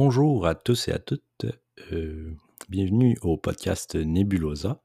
Bonjour 0.00 0.46
à 0.46 0.54
tous 0.54 0.86
et 0.86 0.92
à 0.92 1.00
toutes. 1.00 1.44
Euh, 1.90 2.32
bienvenue 2.68 3.18
au 3.20 3.36
podcast 3.36 3.96
Nebulosa. 3.96 4.80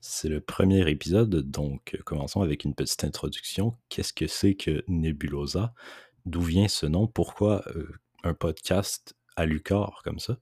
C'est 0.00 0.30
le 0.30 0.40
premier 0.40 0.90
épisode, 0.90 1.50
donc 1.50 1.98
commençons 2.06 2.40
avec 2.40 2.64
une 2.64 2.74
petite 2.74 3.04
introduction. 3.04 3.76
Qu'est-ce 3.90 4.14
que 4.14 4.26
c'est 4.26 4.54
que 4.54 4.84
Nebulosa 4.88 5.74
D'où 6.24 6.40
vient 6.40 6.66
ce 6.66 6.86
nom? 6.86 7.06
Pourquoi 7.08 7.62
euh, 7.76 7.92
un 8.24 8.32
podcast 8.32 9.14
à 9.36 9.44
Lucar 9.44 10.00
comme 10.02 10.18
ça? 10.18 10.38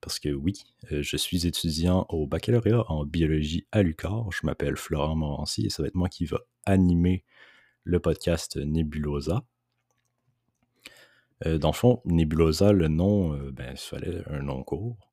Parce 0.00 0.20
que 0.20 0.28
oui, 0.28 0.62
euh, 0.92 1.02
je 1.02 1.16
suis 1.16 1.44
étudiant 1.44 2.06
au 2.10 2.28
baccalauréat 2.28 2.88
en 2.92 3.04
biologie 3.04 3.66
à 3.72 3.82
Lucar. 3.82 4.30
Je 4.30 4.46
m'appelle 4.46 4.76
Florent 4.76 5.16
Morancy 5.16 5.66
et 5.66 5.70
ça 5.70 5.82
va 5.82 5.88
être 5.88 5.96
moi 5.96 6.08
qui 6.08 6.26
va 6.26 6.38
animer 6.64 7.24
le 7.82 7.98
podcast 7.98 8.56
Nebulosa. 8.56 9.42
Euh, 11.46 11.58
dans 11.58 11.70
le 11.70 11.74
fond, 11.74 12.00
Nebulosa, 12.04 12.72
le 12.72 12.88
nom, 12.88 13.34
euh, 13.34 13.50
ben, 13.50 13.72
il 13.72 13.78
fallait 13.78 14.22
un 14.28 14.42
nom 14.42 14.62
court. 14.62 15.12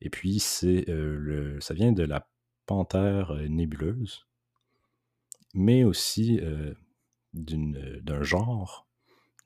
Et 0.00 0.10
puis, 0.10 0.38
c'est 0.40 0.84
le, 0.88 1.60
ça 1.60 1.74
vient 1.74 1.92
de 1.92 2.02
la 2.02 2.26
panthère 2.66 3.34
nébuleuse, 3.48 4.26
mais 5.52 5.84
aussi 5.84 6.40
d'un 7.34 8.22
genre. 8.22 8.88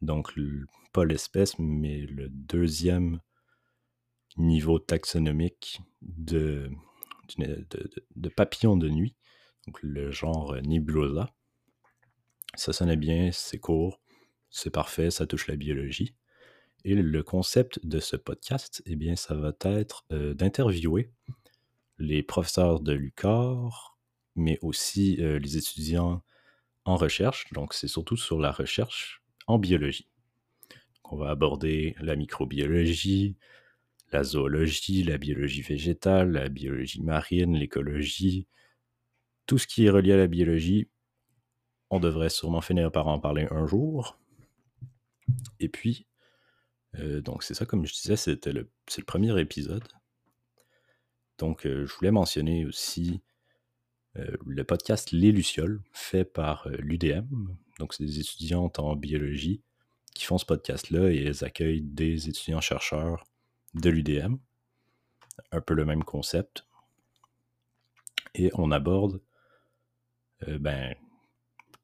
Donc, 0.01 0.33
pas 0.93 1.05
l'espèce, 1.05 1.59
mais 1.59 2.03
le 2.03 2.29
deuxième 2.29 3.21
niveau 4.37 4.79
taxonomique 4.79 5.81
de, 6.03 6.71
de, 7.37 7.67
de, 8.15 8.79
de 8.79 8.89
nuit, 8.89 9.17
donc 9.67 9.83
le 9.83 10.13
genre 10.13 10.55
Nebulosa. 10.63 11.35
Ça 12.55 12.73
sonnait 12.73 12.97
bien, 12.97 13.31
c'est 13.33 13.59
court, 13.59 14.01
c'est 14.55 14.71
parfait, 14.71 15.11
ça 15.11 15.27
touche 15.27 15.49
la 15.49 15.57
biologie. 15.57 16.15
Et 16.85 16.95
le 16.95 17.23
concept 17.25 17.85
de 17.85 17.99
ce 17.99 18.15
podcast, 18.15 18.83
eh 18.87 18.95
bien, 18.95 19.17
ça 19.17 19.35
va 19.35 19.53
être 19.65 20.05
euh, 20.13 20.33
d'interviewer 20.33 21.11
les 21.99 22.23
professeurs 22.23 22.79
de 22.79 22.93
l'UCAR, 22.93 23.99
mais 24.37 24.61
aussi 24.63 25.17
euh, 25.21 25.41
les 25.41 25.57
étudiants 25.57 26.23
en 26.85 26.95
recherche. 26.95 27.53
Donc, 27.53 27.75
c'est 27.75 27.89
surtout 27.89 28.17
sur 28.17 28.39
la 28.39 28.53
recherche 28.53 29.25
en 29.49 29.59
biologie. 29.59 30.09
on 31.03 31.17
va 31.17 31.31
aborder 31.31 31.97
la 31.99 32.15
microbiologie, 32.15 33.37
la 34.13 34.23
zoologie, 34.23 35.03
la 35.03 35.19
biologie 35.19 35.63
végétale, 35.63 36.31
la 36.31 36.49
biologie 36.49 37.03
marine, 37.03 37.57
l'écologie, 37.57 38.47
tout 39.47 39.59
ce 39.59 39.67
qui 39.67 39.87
est 39.87 39.91
relié 39.91 40.13
à 40.13 40.17
la 40.17 40.29
biologie. 40.29 40.89
On 41.91 41.99
devrait 41.99 42.31
sûrement 42.31 42.61
finir 42.61 42.93
par 42.93 43.09
en 43.09 43.19
parler 43.19 43.49
un 43.51 43.67
jour. 43.67 44.17
Et 45.61 45.69
puis, 45.69 46.07
euh, 46.99 47.21
donc 47.21 47.43
c'est 47.43 47.55
ça, 47.55 47.67
comme 47.67 47.87
je 47.87 47.93
disais, 47.93 48.17
c'était 48.17 48.53
le, 48.53 48.71
c'est 48.89 49.01
le 49.01 49.07
premier 49.07 49.39
épisode. 49.41 49.85
Donc, 51.39 51.67
euh, 51.67 51.87
je 51.87 51.95
voulais 51.95 52.13
mentionner 52.13 52.65
aussi 52.65 53.21
euh, 54.17 54.37
le 54.47 54.65
podcast 54.65 55.11
Les 55.11 55.33
Lucioles, 55.33 55.83
fait 55.93 56.25
par 56.25 56.69
l'UDM. 56.79 57.27
Donc, 57.79 57.95
c'est 57.95 58.05
des 58.05 58.21
étudiantes 58.21 58.79
en 58.79 58.95
biologie 58.95 59.63
qui 60.15 60.25
font 60.25 60.39
ce 60.39 60.47
podcast-là 60.47 61.11
et 61.11 61.25
elles 61.25 61.45
accueillent 61.45 61.83
des 61.83 62.29
étudiants-chercheurs 62.29 63.25
de 63.75 63.91
l'UDM. 63.91 64.37
Un 65.51 65.61
peu 65.61 65.75
le 65.75 65.85
même 65.85 66.05
concept. 66.05 66.67
Et 68.37 68.51
on 68.55 68.71
aborde 68.71 69.21
ben, 70.47 70.95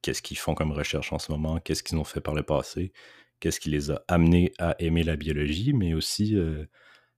qu'est-ce 0.02 0.22
qu'ils 0.22 0.38
font 0.38 0.55
comme 0.55 0.72
recherche 0.72 1.12
en 1.12 1.18
ce 1.18 1.32
moment, 1.32 1.58
qu'est-ce 1.58 1.82
qu'ils 1.82 1.98
ont 1.98 2.05
fait 2.05 2.20
par 2.20 2.34
le 2.34 2.42
passé, 2.42 2.92
qu'est-ce 3.40 3.61
qui 3.61 3.70
les 3.70 3.90
a 3.90 4.05
amenés 4.08 4.52
à 4.58 4.77
aimer 4.78 5.02
la 5.02 5.17
biologie, 5.17 5.73
mais 5.73 5.95
aussi, 5.95 6.36
euh, 6.36 6.64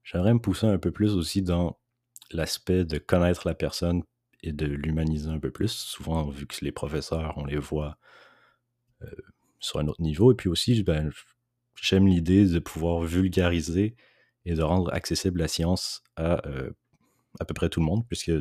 j'aimerais 0.05 0.35
me 0.35 0.41
pousser 0.41 0.67
un 0.67 0.79
peu 0.79 0.91
plus 0.91 1.15
aussi 1.15 1.43
dans 1.43 1.79
l'aspect 2.31 2.85
de 2.85 2.99
connaître 2.99 3.47
la 3.47 3.55
personne 3.55 4.03
et 4.43 4.53
de 4.53 4.67
l'humaniser 4.67 5.29
un 5.29 5.39
peu 5.39 5.51
plus. 5.51 5.71
Souvent, 5.71 6.29
vu 6.31 6.47
que 6.47 6.65
les 6.65 6.73
professeurs, 6.73 7.35
on 7.37 7.45
les 7.45 7.59
voit 7.59 7.99
euh, 9.03 9.07
sur 9.61 9.79
un 9.79 9.87
autre 9.89 10.03
niveau. 10.03 10.33
Et 10.33 10.35
puis 10.35 10.49
aussi, 10.49 10.83
ben, 10.83 11.11
j'aime 11.81 12.07
l'idée 12.07 12.47
de 12.47 12.59
pouvoir 12.59 13.03
vulgariser 13.03 13.97
et 14.45 14.55
de 14.55 14.63
rendre 14.63 14.93
accessible 14.93 15.41
la 15.41 15.49
science 15.49 16.03
à 16.17 16.47
euh, 16.47 16.71
à 17.41 17.45
peu 17.45 17.55
près 17.55 17.69
tout 17.69 17.81
le 17.81 17.87
monde, 17.87 18.07
puisque 18.09 18.33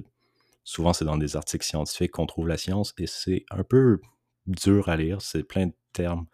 souvent 0.63 0.93
c'est 0.93 1.05
dans 1.05 1.17
des 1.17 1.35
articles 1.35 1.65
scientifiques 1.65 2.11
qu'on 2.11 2.25
trouve 2.25 2.47
la 2.47 2.57
science 2.57 2.93
et 2.97 3.07
c'est 3.07 3.45
un 3.49 3.63
peu 3.63 3.99
dur 4.47 4.89
à 4.89 4.97
lire, 4.97 5.21
c'est 5.21 5.43
plein 5.43 5.67
de 5.67 5.73
termes 5.93 6.27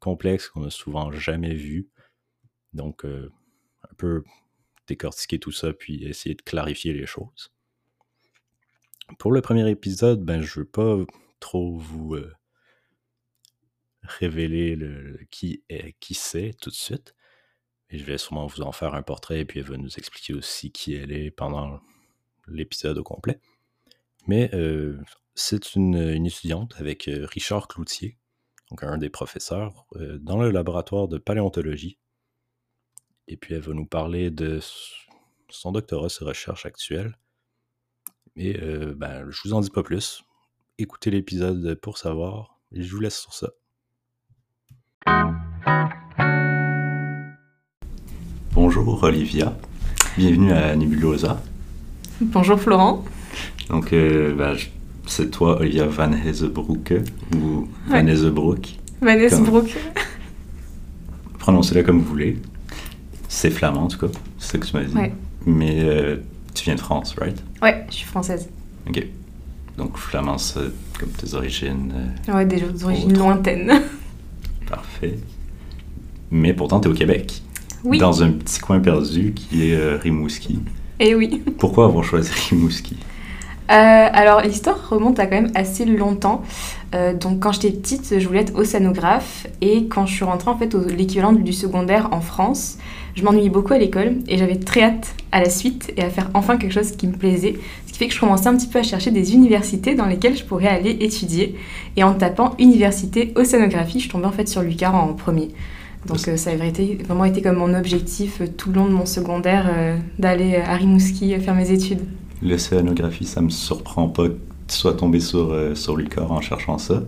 complexe 0.00 0.48
qu'on 0.48 0.64
a 0.64 0.70
souvent 0.70 1.10
jamais 1.12 1.54
vu. 1.54 1.88
Donc, 2.72 3.04
euh, 3.04 3.32
un 3.90 3.94
peu 3.96 4.22
décortiquer 4.86 5.38
tout 5.38 5.52
ça, 5.52 5.72
puis 5.72 6.04
essayer 6.04 6.34
de 6.34 6.42
clarifier 6.42 6.92
les 6.92 7.06
choses. 7.06 7.52
Pour 9.18 9.32
le 9.32 9.40
premier 9.40 9.68
épisode, 9.70 10.24
ben, 10.24 10.42
je 10.42 10.60
veux 10.60 10.66
pas 10.66 10.98
trop 11.40 11.76
vous 11.76 12.14
euh, 12.14 12.32
révéler 14.02 14.76
le, 14.76 15.18
qui 15.30 15.64
est, 15.68 15.96
qui 16.00 16.14
c'est 16.14 16.52
tout 16.60 16.70
de 16.70 16.74
suite. 16.74 17.14
Et 17.90 17.98
je 17.98 18.04
vais 18.04 18.18
sûrement 18.18 18.46
vous 18.46 18.62
en 18.62 18.72
faire 18.72 18.94
un 18.94 19.02
portrait, 19.02 19.40
et 19.40 19.44
puis 19.44 19.60
elle 19.60 19.66
va 19.66 19.76
nous 19.76 19.96
expliquer 19.96 20.34
aussi 20.34 20.72
qui 20.72 20.94
elle 20.94 21.12
est 21.12 21.30
pendant 21.30 21.80
l'épisode 22.48 22.98
au 22.98 23.04
complet. 23.04 23.40
Mais 24.26 24.50
euh, 24.54 25.00
c'est 25.34 25.74
une, 25.74 25.94
étudiante 26.26 26.74
avec 26.78 27.08
Richard 27.08 27.68
Cloutier, 27.68 28.18
donc 28.70 28.82
un 28.82 28.98
des 28.98 29.10
professeurs, 29.10 29.86
euh, 29.96 30.18
dans 30.18 30.40
le 30.40 30.50
laboratoire 30.50 31.08
de 31.08 31.18
paléontologie. 31.18 31.98
Et 33.28 33.36
puis 33.36 33.54
elle 33.54 33.60
va 33.60 33.72
nous 33.72 33.86
parler 33.86 34.30
de 34.30 34.60
son 35.48 35.72
doctorat, 35.72 36.08
ses 36.08 36.24
recherches 36.24 36.66
actuelles. 36.66 37.16
Et 38.36 38.60
euh, 38.60 38.94
ben, 38.96 39.30
je 39.30 39.40
vous 39.44 39.54
en 39.54 39.60
dis 39.60 39.70
pas 39.70 39.82
plus. 39.82 40.22
Écoutez 40.78 41.10
l'épisode 41.10 41.74
pour 41.76 41.98
savoir. 41.98 42.58
Et 42.72 42.82
je 42.82 42.94
vous 42.94 43.00
laisse 43.00 43.18
sur 43.18 43.32
ça. 43.32 43.48
Bonjour 48.52 49.02
Olivia, 49.02 49.56
bienvenue 50.16 50.52
à 50.52 50.74
Nebulosa. 50.74 51.40
Bonjour 52.20 52.58
Florent. 52.58 53.04
Donc, 53.68 53.92
euh, 53.92 54.34
ben, 54.34 54.56
c'est 55.06 55.30
toi, 55.30 55.60
Olivia 55.60 55.86
Van 55.86 56.12
Hezebroek 56.12 56.94
ou 57.34 57.68
Van 57.88 58.04
ouais. 58.04 58.12
Hezebroek. 58.12 58.78
Van 59.00 59.08
Hezebroek. 59.08 59.76
Prononcez-la 61.38 61.82
comme 61.82 62.00
vous 62.00 62.08
voulez. 62.08 62.38
C'est 63.28 63.50
flamand, 63.50 63.84
en 63.84 63.88
tout 63.88 63.98
cas. 63.98 64.12
C'est 64.38 64.52
ce 64.52 64.58
que 64.58 64.66
tu 64.66 64.76
m'as 64.76 64.84
dit. 64.84 65.12
Mais 65.46 65.78
euh, 65.80 66.16
tu 66.54 66.64
viens 66.64 66.74
de 66.74 66.80
France, 66.80 67.14
right? 67.20 67.36
Ouais, 67.62 67.86
je 67.88 67.96
suis 67.96 68.06
française. 68.06 68.48
Ok. 68.88 69.06
Donc, 69.78 69.96
flamand, 69.96 70.38
c'est 70.38 70.60
comme 70.98 71.10
tes 71.10 71.34
origines. 71.34 71.92
Euh, 72.28 72.34
ouais, 72.34 72.46
des 72.46 72.62
origines 72.82 73.16
lointaines. 73.16 73.72
Parfait. 74.68 75.18
Mais 76.30 76.52
pourtant, 76.52 76.80
tu 76.80 76.88
es 76.88 76.90
au 76.90 76.94
Québec. 76.94 77.42
Oui. 77.84 77.98
Dans 77.98 78.22
un 78.22 78.32
petit 78.32 78.58
coin 78.58 78.80
perdu 78.80 79.32
qui 79.32 79.70
est 79.70 79.76
euh, 79.76 79.98
Rimouski. 79.98 80.58
Eh 80.98 81.14
oui. 81.14 81.42
Pourquoi 81.58 81.84
avoir 81.84 82.02
choisi 82.02 82.32
Rimouski? 82.50 82.96
Euh, 83.70 84.08
alors 84.12 84.42
l'histoire 84.42 84.88
remonte 84.88 85.18
à 85.18 85.26
quand 85.26 85.40
même 85.40 85.52
assez 85.54 85.84
longtemps. 85.84 86.42
Euh, 86.94 87.14
donc 87.14 87.40
quand 87.40 87.52
j'étais 87.52 87.70
petite, 87.70 88.18
je 88.18 88.26
voulais 88.26 88.40
être 88.40 88.54
océanographe 88.54 89.46
et 89.60 89.86
quand 89.86 90.06
je 90.06 90.14
suis 90.14 90.24
rentrée 90.24 90.50
en 90.50 90.56
fait 90.56 90.74
au 90.74 90.84
l'équivalent 90.86 91.32
du 91.32 91.52
secondaire 91.52 92.08
en 92.12 92.20
France, 92.20 92.78
je 93.16 93.24
m'ennuyais 93.24 93.50
beaucoup 93.50 93.72
à 93.72 93.78
l'école 93.78 94.18
et 94.28 94.38
j'avais 94.38 94.56
très 94.56 94.82
hâte 94.82 95.14
à 95.32 95.40
la 95.40 95.50
suite 95.50 95.92
et 95.96 96.02
à 96.02 96.10
faire 96.10 96.30
enfin 96.34 96.58
quelque 96.58 96.72
chose 96.72 96.92
qui 96.92 97.08
me 97.08 97.14
plaisait. 97.14 97.54
Ce 97.86 97.92
qui 97.92 97.98
fait 97.98 98.06
que 98.06 98.14
je 98.14 98.20
commençais 98.20 98.46
un 98.46 98.56
petit 98.56 98.68
peu 98.68 98.78
à 98.78 98.82
chercher 98.84 99.10
des 99.10 99.34
universités 99.34 99.94
dans 99.94 100.06
lesquelles 100.06 100.36
je 100.36 100.44
pourrais 100.44 100.68
aller 100.68 100.90
étudier. 101.00 101.56
Et 101.96 102.04
en 102.04 102.14
tapant 102.14 102.54
université 102.58 103.32
océanographie, 103.34 104.00
je 104.00 104.08
tombais 104.08 104.26
en 104.26 104.32
fait 104.32 104.48
sur 104.48 104.62
Lucar 104.62 104.94
en 104.94 105.14
premier. 105.14 105.48
Donc 106.06 106.28
euh, 106.28 106.36
ça 106.36 106.50
avait 106.50 106.68
été, 106.68 107.00
vraiment 107.04 107.24
été 107.24 107.42
comme 107.42 107.56
mon 107.56 107.74
objectif 107.74 108.42
tout 108.56 108.70
le 108.70 108.76
long 108.76 108.86
de 108.86 108.92
mon 108.92 109.06
secondaire 109.06 109.68
d'aller 110.20 110.56
à 110.56 110.76
Rimouski 110.76 111.34
faire 111.40 111.54
mes 111.56 111.72
études. 111.72 112.02
L'océanographie, 112.42 113.24
ça 113.24 113.40
me 113.40 113.50
surprend 113.50 114.08
pas 114.08 114.28
que 114.28 114.34
tu 114.68 114.74
sois 114.76 114.94
tombé 114.94 115.20
sur, 115.20 115.52
euh, 115.52 115.74
sur 115.74 115.96
Lucor 115.96 116.30
en 116.32 116.40
cherchant 116.40 116.78
ça. 116.78 117.02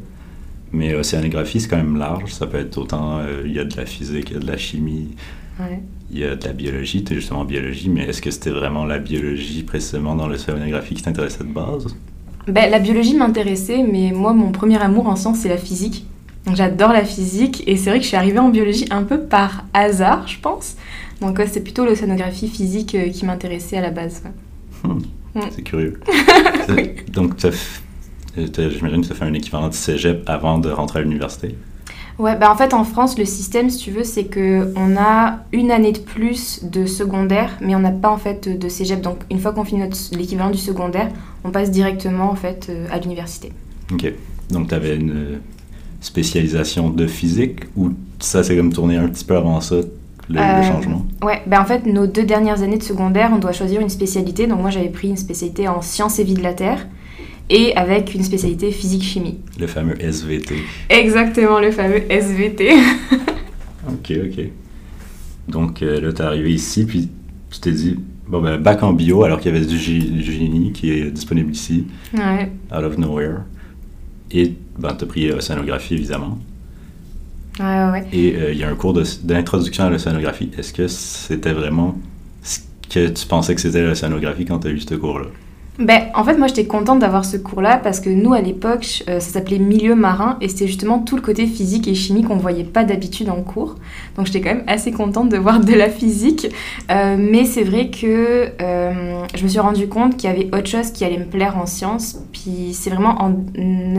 Mais 0.72 0.92
l'océanographie, 0.92 1.60
c'est 1.60 1.68
quand 1.68 1.76
même 1.76 1.96
large. 1.96 2.32
Ça 2.32 2.46
peut 2.46 2.58
être 2.58 2.76
autant. 2.78 3.18
euh, 3.18 3.42
Il 3.46 3.52
y 3.52 3.58
a 3.58 3.64
de 3.64 3.76
la 3.76 3.86
physique, 3.86 4.28
il 4.30 4.34
y 4.34 4.36
a 4.36 4.40
de 4.40 4.46
la 4.46 4.56
chimie, 4.58 5.08
Ouais. 5.60 5.80
il 6.10 6.18
y 6.18 6.24
a 6.24 6.36
de 6.36 6.44
la 6.44 6.52
biologie. 6.52 7.02
Tu 7.04 7.12
es 7.12 7.16
justement 7.16 7.40
en 7.40 7.44
biologie, 7.44 7.88
mais 7.88 8.02
est-ce 8.04 8.22
que 8.22 8.30
c'était 8.30 8.50
vraiment 8.50 8.84
la 8.84 8.98
biologie 8.98 9.62
précisément 9.64 10.14
dans 10.14 10.28
l'océanographie 10.28 10.94
qui 10.94 11.02
t'intéressait 11.02 11.44
de 11.44 11.52
base? 11.52 11.86
Ben, 12.46 12.70
la 12.70 12.78
biologie 12.78 13.14
m'intéressait, 13.16 13.82
mais 13.82 14.12
moi, 14.12 14.32
mon 14.32 14.52
premier 14.52 14.78
amour 14.80 15.08
en 15.08 15.16
sciences, 15.16 15.38
c'est 15.40 15.48
la 15.50 15.58
physique. 15.58 16.06
Donc 16.46 16.56
j'adore 16.56 16.92
la 16.92 17.04
physique, 17.04 17.62
et 17.66 17.76
c'est 17.76 17.90
vrai 17.90 17.98
que 17.98 18.04
je 18.04 18.08
suis 18.08 18.16
arrivée 18.16 18.38
en 18.38 18.48
biologie 18.48 18.86
un 18.90 19.02
peu 19.02 19.20
par 19.20 19.64
hasard, 19.74 20.26
je 20.28 20.38
pense. 20.40 20.76
Donc 21.20 21.38
ouais, 21.38 21.46
c'est 21.46 21.60
plutôt 21.62 21.84
l'océanographie 21.84 22.48
physique 22.48 22.94
euh, 22.94 23.08
qui 23.10 23.26
m'intéressait 23.26 23.76
à 23.76 23.80
la 23.82 23.90
base. 23.90 24.22
ouais. 24.24 24.90
Hmm, 24.90 24.98
Mm. 25.34 25.40
C'est 25.50 25.62
curieux. 25.62 26.00
Oui. 26.70 26.90
Donc, 27.10 27.42
euh, 27.46 27.50
j'imagine 28.36 29.00
que 29.00 29.06
tu 29.06 29.12
as 29.12 29.16
fait 29.16 29.24
un 29.24 29.32
équivalent 29.32 29.68
de 29.68 29.74
cégep 29.74 30.28
avant 30.28 30.58
de 30.58 30.68
rentrer 30.68 30.98
à 30.98 31.02
l'université? 31.02 31.54
Ouais, 32.18 32.36
bah 32.36 32.50
en 32.50 32.56
fait 32.56 32.74
en 32.74 32.82
France 32.82 33.16
le 33.16 33.24
système 33.24 33.70
si 33.70 33.78
tu 33.78 33.90
veux 33.92 34.02
c'est 34.02 34.24
que 34.24 34.72
on 34.74 34.96
a 34.96 35.38
une 35.52 35.70
année 35.70 35.92
de 35.92 36.00
plus 36.00 36.64
de 36.64 36.84
secondaire 36.84 37.56
mais 37.60 37.76
on 37.76 37.78
n'a 37.78 37.92
pas 37.92 38.10
en 38.10 38.16
fait 38.16 38.58
de 38.58 38.68
cégep 38.68 39.00
donc 39.00 39.18
une 39.30 39.38
fois 39.38 39.52
qu'on 39.52 39.62
finit 39.62 39.84
l'équivalent 40.10 40.50
du 40.50 40.58
secondaire 40.58 41.10
on 41.44 41.50
passe 41.50 41.70
directement 41.70 42.28
en 42.28 42.34
fait 42.34 42.66
euh, 42.68 42.86
à 42.90 42.98
l'université. 42.98 43.52
Ok, 43.92 44.12
donc 44.50 44.68
tu 44.68 44.74
avais 44.74 44.96
une 44.96 45.38
spécialisation 46.00 46.90
de 46.90 47.06
physique 47.06 47.60
ou 47.76 47.92
ça 48.18 48.42
s'est 48.42 48.56
comme 48.56 48.72
tourné 48.72 48.96
un 48.96 49.08
petit 49.08 49.24
peu 49.24 49.36
avant 49.36 49.60
ça 49.60 49.76
le, 50.28 50.38
Euh, 50.40 50.62
changement 50.62 51.06
Ouais, 51.22 51.42
bah 51.46 51.60
en 51.60 51.64
fait 51.64 51.86
nos 51.86 52.06
deux 52.06 52.24
dernières 52.24 52.62
années 52.62 52.78
de 52.78 52.82
secondaire 52.82 53.30
on 53.34 53.38
doit 53.38 53.52
choisir 53.52 53.80
une 53.80 53.88
spécialité 53.88 54.46
donc 54.46 54.60
moi 54.60 54.70
j'avais 54.70 54.88
pris 54.90 55.08
une 55.08 55.16
spécialité 55.16 55.68
en 55.68 55.80
sciences 55.82 56.18
et 56.18 56.24
vie 56.24 56.34
de 56.34 56.42
la 56.42 56.52
terre 56.54 56.86
et 57.50 57.74
avec 57.76 58.14
une 58.14 58.22
spécialité 58.22 58.70
physique-chimie. 58.70 59.38
Le 59.58 59.66
fameux 59.66 59.94
SVT. 60.02 60.54
Exactement 60.90 61.60
le 61.60 61.70
fameux 61.70 62.02
SVT. 62.12 62.72
Ok, 63.88 64.12
ok. 64.22 64.44
Donc 65.48 65.80
euh, 65.82 65.98
là, 66.00 66.12
t'es 66.12 66.22
arrivé 66.22 66.52
ici, 66.52 66.84
puis 66.84 67.08
tu 67.50 67.58
t'es 67.60 67.72
dit, 67.72 67.96
bon 68.28 68.42
ben, 68.42 68.58
bac 68.58 68.82
en 68.82 68.92
bio, 68.92 69.24
alors 69.24 69.40
qu'il 69.40 69.50
y 69.54 69.56
avait 69.56 69.64
du, 69.64 69.76
gé- 69.76 70.10
du 70.10 70.22
génie 70.30 70.72
qui 70.72 70.90
est 70.90 71.10
disponible 71.10 71.50
ici, 71.52 71.86
ouais. 72.14 72.50
out 72.70 72.84
of 72.84 72.98
nowhere. 72.98 73.44
Et 74.30 74.52
ben, 74.78 74.92
t'as 74.92 75.06
pris 75.06 75.30
océanographie, 75.32 75.94
évidemment. 75.94 76.38
Ouais. 77.60 78.04
Et 78.12 78.34
euh, 78.34 78.52
il 78.52 78.58
y 78.58 78.64
a 78.64 78.68
un 78.68 78.74
cours 78.74 78.94
d'introduction 79.22 79.84
à 79.84 79.90
l'océanographie. 79.90 80.50
Est-ce 80.56 80.72
que 80.72 80.86
c'était 80.86 81.52
vraiment 81.52 81.96
ce 82.42 82.60
que 82.88 83.08
tu 83.08 83.26
pensais 83.26 83.54
que 83.54 83.60
c'était 83.60 83.82
l'océanographie 83.82 84.44
quand 84.44 84.60
tu 84.60 84.68
as 84.68 84.70
eu 84.70 84.80
ce 84.80 84.94
cours-là? 84.94 85.26
Ben, 85.78 86.06
en 86.16 86.24
fait, 86.24 86.36
moi, 86.36 86.48
j'étais 86.48 86.66
contente 86.66 86.98
d'avoir 86.98 87.24
ce 87.24 87.36
cours-là 87.36 87.76
parce 87.76 88.00
que 88.00 88.10
nous, 88.10 88.32
à 88.34 88.40
l'époque, 88.40 89.04
euh, 89.08 89.20
ça 89.20 89.34
s'appelait 89.34 89.60
milieu 89.60 89.94
marin 89.94 90.36
et 90.40 90.48
c'était 90.48 90.66
justement 90.66 90.98
tout 90.98 91.14
le 91.14 91.22
côté 91.22 91.46
physique 91.46 91.86
et 91.86 91.94
chimie 91.94 92.24
qu'on 92.24 92.36
voyait 92.36 92.64
pas 92.64 92.82
d'habitude 92.82 93.30
en 93.30 93.42
cours. 93.42 93.76
Donc, 94.16 94.26
j'étais 94.26 94.40
quand 94.40 94.56
même 94.56 94.64
assez 94.66 94.90
contente 94.90 95.28
de 95.28 95.36
voir 95.36 95.60
de 95.60 95.72
la 95.72 95.88
physique. 95.88 96.48
Euh, 96.90 97.16
mais 97.16 97.44
c'est 97.44 97.62
vrai 97.62 97.90
que 97.90 98.48
euh, 98.60 99.22
je 99.36 99.44
me 99.44 99.48
suis 99.48 99.60
rendu 99.60 99.86
compte 99.86 100.16
qu'il 100.16 100.28
y 100.28 100.32
avait 100.32 100.46
autre 100.46 100.66
chose 100.66 100.90
qui 100.90 101.04
allait 101.04 101.18
me 101.18 101.26
plaire 101.26 101.56
en 101.56 101.66
sciences. 101.66 102.18
Puis, 102.32 102.70
c'est 102.72 102.90
vraiment 102.90 103.14
en, 103.22 103.36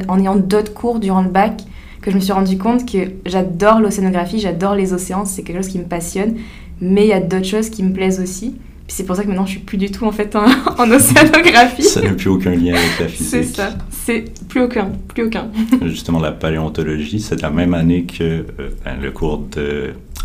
en 0.09 0.19
ayant 0.19 0.35
d'autres 0.35 0.73
cours 0.73 0.99
durant 0.99 1.21
le 1.21 1.29
bac 1.29 1.63
que 2.01 2.11
je 2.11 2.15
me 2.15 2.21
suis 2.21 2.31
rendu 2.33 2.57
compte 2.57 2.89
que 2.89 2.97
j'adore 3.25 3.79
l'océanographie, 3.81 4.39
j'adore 4.39 4.75
les 4.75 4.93
océans, 4.93 5.25
c'est 5.25 5.43
quelque 5.43 5.57
chose 5.57 5.67
qui 5.71 5.79
me 5.79 5.83
passionne. 5.85 6.35
Mais 6.81 7.03
il 7.05 7.09
y 7.09 7.13
a 7.13 7.19
d'autres 7.19 7.45
choses 7.47 7.69
qui 7.69 7.83
me 7.83 7.91
plaisent 7.93 8.21
aussi. 8.21 8.51
Puis 8.87 8.95
c'est 8.95 9.03
pour 9.03 9.15
ça 9.15 9.23
que 9.23 9.27
maintenant 9.27 9.45
je 9.45 9.51
suis 9.51 9.59
plus 9.59 9.77
du 9.77 9.91
tout 9.91 10.05
en 10.05 10.11
fait 10.11 10.35
en, 10.35 10.45
en 10.79 10.89
océanographie. 10.91 11.83
Ça 11.83 12.01
n'a 12.01 12.13
plus 12.13 12.29
aucun 12.29 12.51
lien 12.55 12.73
avec 12.73 12.99
la 12.99 13.07
C'est 13.07 13.41
physique. 13.43 13.55
ça, 13.55 13.77
c'est 13.91 14.25
plus 14.47 14.61
aucun, 14.61 14.91
plus 15.09 15.23
aucun. 15.25 15.49
Justement, 15.85 16.19
la 16.19 16.31
paléontologie, 16.31 17.19
c'est 17.19 17.41
la 17.41 17.49
même 17.51 17.73
année 17.73 18.05
que 18.05 18.23
euh, 18.23 18.69
ben, 18.85 18.99
le 19.01 19.11
cours 19.11 19.39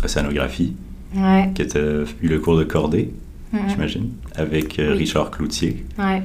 d'océanographie, 0.01 0.73
Ouais, 1.15 1.49
que 1.55 1.63
tu 1.63 1.77
as 1.77 2.05
eu 2.21 2.27
le 2.27 2.39
cours 2.39 2.57
de 2.57 2.63
cordée, 2.65 3.09
ouais, 3.53 3.59
j'imagine, 3.69 4.09
avec 4.35 4.79
euh, 4.79 4.91
Oui. 4.91 4.97
Richard 4.97 5.31
Cloutier, 5.31 5.85
ouais, 5.97 6.21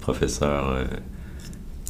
professeur 0.00 0.70
euh, 0.70 0.84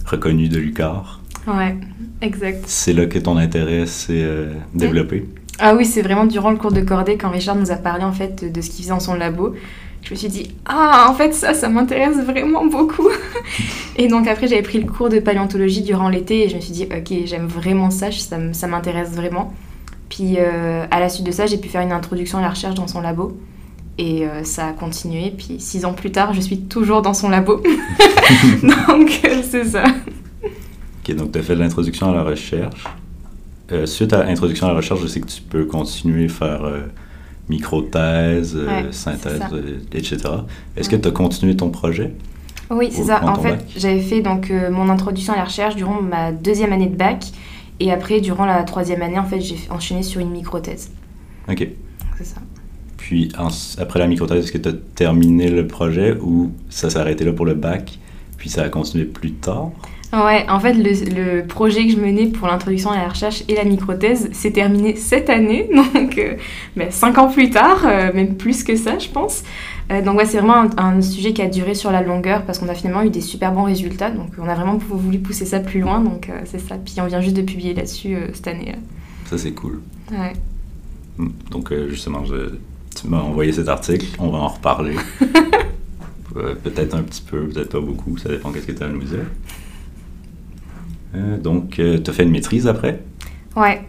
reconnu 0.06 0.48
de 0.48 0.58
l'UQAR. 0.58 1.20
Ouais, 1.46 1.76
exact. 2.20 2.64
C'est 2.66 2.92
là 2.92 3.06
que 3.06 3.18
ton 3.18 3.36
intérêt 3.36 3.86
s'est 3.86 4.22
euh, 4.22 4.52
développé. 4.74 5.24
Ah 5.58 5.74
oui, 5.74 5.84
c'est 5.84 6.02
vraiment 6.02 6.26
durant 6.26 6.50
le 6.50 6.56
cours 6.56 6.72
de 6.72 6.80
cordée 6.80 7.16
quand 7.16 7.30
Richard 7.30 7.56
nous 7.56 7.70
a 7.70 7.76
parlé 7.76 8.04
en 8.04 8.12
fait 8.12 8.52
de 8.52 8.60
ce 8.60 8.70
qu'il 8.70 8.84
faisait 8.84 8.90
dans 8.90 9.00
son 9.00 9.14
labo. 9.14 9.54
Je 10.02 10.10
me 10.10 10.16
suis 10.16 10.28
dit 10.28 10.54
ah 10.66 11.06
en 11.08 11.14
fait 11.14 11.32
ça 11.32 11.54
ça 11.54 11.68
m'intéresse 11.68 12.18
vraiment 12.18 12.66
beaucoup. 12.66 13.08
et 13.96 14.08
donc 14.08 14.26
après 14.26 14.48
j'avais 14.48 14.62
pris 14.62 14.78
le 14.80 14.90
cours 14.90 15.08
de 15.08 15.18
paléontologie 15.18 15.82
durant 15.82 16.10
l'été 16.10 16.44
et 16.44 16.48
je 16.48 16.56
me 16.56 16.60
suis 16.60 16.72
dit 16.72 16.86
ok 16.90 17.24
j'aime 17.24 17.46
vraiment 17.46 17.90
ça 17.90 18.08
ça, 18.10 18.66
m'intéresse 18.66 19.12
vraiment. 19.12 19.54
Puis 20.10 20.36
euh, 20.38 20.84
à 20.90 21.00
la 21.00 21.08
suite 21.08 21.26
de 21.26 21.32
ça 21.32 21.46
j'ai 21.46 21.56
pu 21.56 21.68
faire 21.68 21.80
une 21.80 21.92
introduction 21.92 22.38
à 22.38 22.42
la 22.42 22.50
recherche 22.50 22.74
dans 22.74 22.88
son 22.88 23.00
labo 23.00 23.38
et 23.96 24.26
euh, 24.26 24.44
ça 24.44 24.68
a 24.68 24.72
continué. 24.72 25.32
Puis 25.36 25.56
six 25.58 25.86
ans 25.86 25.94
plus 25.94 26.12
tard 26.12 26.34
je 26.34 26.40
suis 26.40 26.60
toujours 26.60 27.00
dans 27.00 27.14
son 27.14 27.30
labo. 27.30 27.62
donc 28.62 29.22
c'est 29.50 29.64
ça. 29.64 29.84
Ok, 31.06 31.14
donc 31.16 31.32
tu 31.32 31.38
as 31.38 31.42
fait 31.42 31.54
de 31.54 31.60
l'introduction 31.60 32.10
à 32.10 32.14
la 32.14 32.22
recherche. 32.22 32.84
Euh, 33.72 33.86
suite 33.86 34.12
à 34.12 34.24
l'introduction 34.24 34.66
à 34.66 34.70
la 34.70 34.76
recherche, 34.76 35.00
je 35.02 35.06
sais 35.06 35.20
que 35.20 35.26
tu 35.26 35.42
peux 35.42 35.64
continuer 35.66 36.26
à 36.26 36.28
faire 36.28 36.64
euh, 36.64 36.80
micro-thèse, 37.48 38.56
euh, 38.56 38.66
Ouais, 38.66 38.92
synthèse, 38.92 39.40
etc. 39.92 40.16
Est-ce 40.76 40.90
Ouais. 40.90 40.96
que 40.96 41.02
tu 41.02 41.08
as 41.08 41.12
continué 41.12 41.56
ton 41.56 41.70
projet? 41.70 42.12
Oui, 42.70 42.88
c'est 42.90 43.04
ça. 43.04 43.22
en 43.24 43.34
fait, 43.36 43.58
j'avais 43.76 44.00
fait 44.00 44.22
donc 44.22 44.50
euh, 44.50 44.70
mon 44.70 44.88
introduction 44.88 45.34
à 45.34 45.36
la 45.36 45.44
recherche 45.44 45.76
durant 45.76 46.00
ma 46.00 46.32
deuxième 46.32 46.72
année 46.72 46.86
de 46.86 46.96
bac. 46.96 47.26
Et 47.80 47.92
après, 47.92 48.20
durant 48.20 48.46
la 48.46 48.62
troisième 48.62 49.02
année, 49.02 49.18
en 49.18 49.24
fait, 49.24 49.40
j'ai 49.40 49.56
enchaîné 49.70 50.02
sur 50.02 50.20
une 50.20 50.30
micro-thèse. 50.30 50.90
Ok. 51.50 51.68
C'est 52.16 52.24
ça. 52.24 52.36
Puis 52.96 53.30
en- 53.38 53.48
après 53.78 53.98
la 53.98 54.06
micro-thèse, 54.06 54.44
est-ce 54.44 54.52
que 54.52 54.58
tu 54.58 54.68
as 54.68 54.72
terminé 54.94 55.50
le 55.50 55.66
projet 55.66 56.16
ou 56.22 56.52
ça 56.70 56.88
s'est 56.88 56.98
arrêté 56.98 57.24
là 57.24 57.32
pour 57.32 57.44
le 57.44 57.54
bac, 57.54 57.98
puis 58.38 58.48
ça 58.48 58.62
a 58.62 58.68
continué 58.70 59.04
plus 59.04 59.32
tard? 59.32 59.70
Ouais, 60.14 60.44
en 60.48 60.60
fait, 60.60 60.74
le, 60.74 61.38
le 61.40 61.46
projet 61.46 61.86
que 61.86 61.92
je 61.92 61.96
menais 61.96 62.26
pour 62.26 62.46
l'introduction 62.46 62.90
à 62.90 62.98
la 62.98 63.08
recherche 63.08 63.42
et 63.48 63.54
la 63.54 63.64
micro-thèse 63.64 64.28
s'est 64.32 64.52
terminé 64.52 64.96
cette 64.96 65.30
année. 65.30 65.68
Donc, 65.94 66.18
euh, 66.18 66.34
ben, 66.76 66.90
cinq 66.90 67.16
ans 67.18 67.28
plus 67.28 67.50
tard, 67.50 67.82
euh, 67.86 68.12
même 68.12 68.36
plus 68.36 68.62
que 68.64 68.76
ça, 68.76 68.98
je 68.98 69.08
pense. 69.08 69.42
Euh, 69.90 70.00
donc, 70.02 70.16
ouais, 70.18 70.24
c'est 70.24 70.38
vraiment 70.38 70.66
un, 70.78 70.96
un 70.96 71.02
sujet 71.02 71.32
qui 71.32 71.42
a 71.42 71.46
duré 71.46 71.74
sur 71.74 71.90
la 71.90 72.00
longueur 72.02 72.42
parce 72.44 72.58
qu'on 72.58 72.68
a 72.68 72.74
finalement 72.74 73.02
eu 73.02 73.10
des 73.10 73.20
super 73.20 73.52
bons 73.52 73.64
résultats. 73.64 74.10
Donc, 74.10 74.28
on 74.38 74.48
a 74.48 74.54
vraiment 74.54 74.76
voulu 74.78 75.18
pousser 75.18 75.44
ça 75.46 75.60
plus 75.60 75.80
loin. 75.80 76.00
Donc, 76.00 76.28
euh, 76.30 76.40
c'est 76.44 76.58
ça. 76.60 76.76
Puis, 76.82 76.94
on 77.00 77.06
vient 77.06 77.20
juste 77.20 77.36
de 77.36 77.42
publier 77.42 77.74
là-dessus 77.74 78.14
euh, 78.14 78.28
cette 78.32 78.46
année. 78.48 78.74
Ça, 79.26 79.36
c'est 79.36 79.52
cool. 79.52 79.80
Ouais. 80.10 80.32
Hmm. 81.18 81.28
Donc, 81.50 81.70
euh, 81.72 81.88
justement, 81.90 82.24
je- 82.24 82.54
tu 82.98 83.08
m'as 83.08 83.20
envoyé 83.20 83.52
cet 83.52 83.68
article, 83.68 84.06
on 84.18 84.28
va 84.30 84.38
en 84.38 84.48
reparler. 84.48 84.94
Euh, 86.36 86.56
peut-être 86.56 86.94
un 86.96 87.02
petit 87.02 87.22
peu, 87.22 87.46
peut-être 87.46 87.70
pas 87.70 87.80
beaucoup, 87.80 88.18
ça 88.18 88.28
dépend 88.28 88.50
qu'est-ce 88.50 88.66
que 88.66 88.72
tu 88.72 88.82
as 88.82 88.86
à 88.86 88.88
nous 88.88 89.04
dire. 89.04 89.20
Euh, 91.14 91.38
donc, 91.38 91.70
tu 91.70 92.10
as 92.10 92.12
fait 92.12 92.24
une 92.24 92.30
maîtrise 92.30 92.66
après? 92.66 93.00
Ouais. 93.56 93.80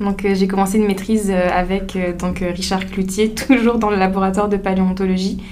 Donc 0.00 0.24
euh, 0.24 0.34
j'ai 0.34 0.46
commencé 0.46 0.78
une 0.78 0.86
maîtrise 0.86 1.30
euh, 1.30 1.48
avec 1.52 1.96
euh, 1.96 2.12
donc 2.16 2.42
euh, 2.42 2.52
Richard 2.54 2.86
Cloutier, 2.86 3.30
toujours 3.48 3.78
dans 3.78 3.90
le 3.90 3.96
laboratoire 3.96 4.48
de 4.48 4.56
paléontologie. 4.56 5.42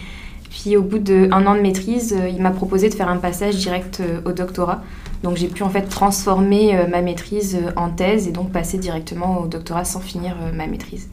Puis 0.50 0.76
au 0.76 0.82
bout 0.82 0.98
d'un 0.98 1.46
an 1.46 1.54
de 1.54 1.60
maîtrise, 1.60 2.14
euh, 2.16 2.28
il 2.28 2.40
m'a 2.40 2.50
proposé 2.50 2.88
de 2.88 2.94
faire 2.94 3.08
un 3.08 3.16
passage 3.16 3.56
direct 3.56 4.00
euh, 4.00 4.20
au 4.24 4.32
doctorat. 4.32 4.82
Donc 5.22 5.36
j'ai 5.36 5.48
pu 5.48 5.62
en 5.62 5.68
fait 5.68 5.82
transformer 5.82 6.76
euh, 6.76 6.86
ma 6.86 7.02
maîtrise 7.02 7.56
euh, 7.60 7.72
en 7.76 7.90
thèse 7.90 8.28
et 8.28 8.30
donc 8.30 8.52
passer 8.52 8.78
directement 8.78 9.40
au 9.40 9.48
doctorat 9.48 9.84
sans 9.84 10.00
finir 10.00 10.36
euh, 10.40 10.56
ma 10.56 10.66
maîtrise. 10.66 11.08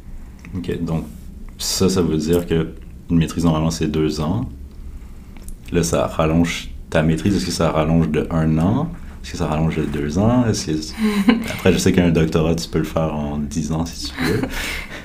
Ok, 0.55 0.83
donc 0.83 1.05
ça, 1.57 1.89
ça 1.89 2.01
veut 2.01 2.17
dire 2.17 2.45
que 2.45 2.73
une 3.09 3.17
maîtrise, 3.17 3.43
normalement, 3.43 3.71
c'est 3.71 3.87
deux 3.87 4.21
ans. 4.21 4.45
Là, 5.71 5.83
ça 5.83 6.07
rallonge 6.07 6.69
ta 6.89 7.01
maîtrise. 7.01 7.35
Est-ce 7.35 7.45
que 7.45 7.51
ça 7.51 7.71
rallonge 7.71 8.09
de 8.09 8.27
un 8.29 8.57
an? 8.59 8.89
Est-ce 9.23 9.31
que 9.31 9.37
ça 9.37 9.47
rallonge 9.47 9.77
de 9.77 9.83
deux 9.83 10.17
ans? 10.19 10.43
Que... 10.43 11.51
Après, 11.53 11.71
je 11.71 11.77
sais 11.77 11.93
qu'un 11.93 12.09
doctorat, 12.09 12.55
tu 12.55 12.67
peux 12.67 12.79
le 12.79 12.83
faire 12.83 13.15
en 13.15 13.37
dix 13.37 13.71
ans 13.71 13.85
si 13.85 14.07
tu 14.07 14.23
veux. 14.23 14.41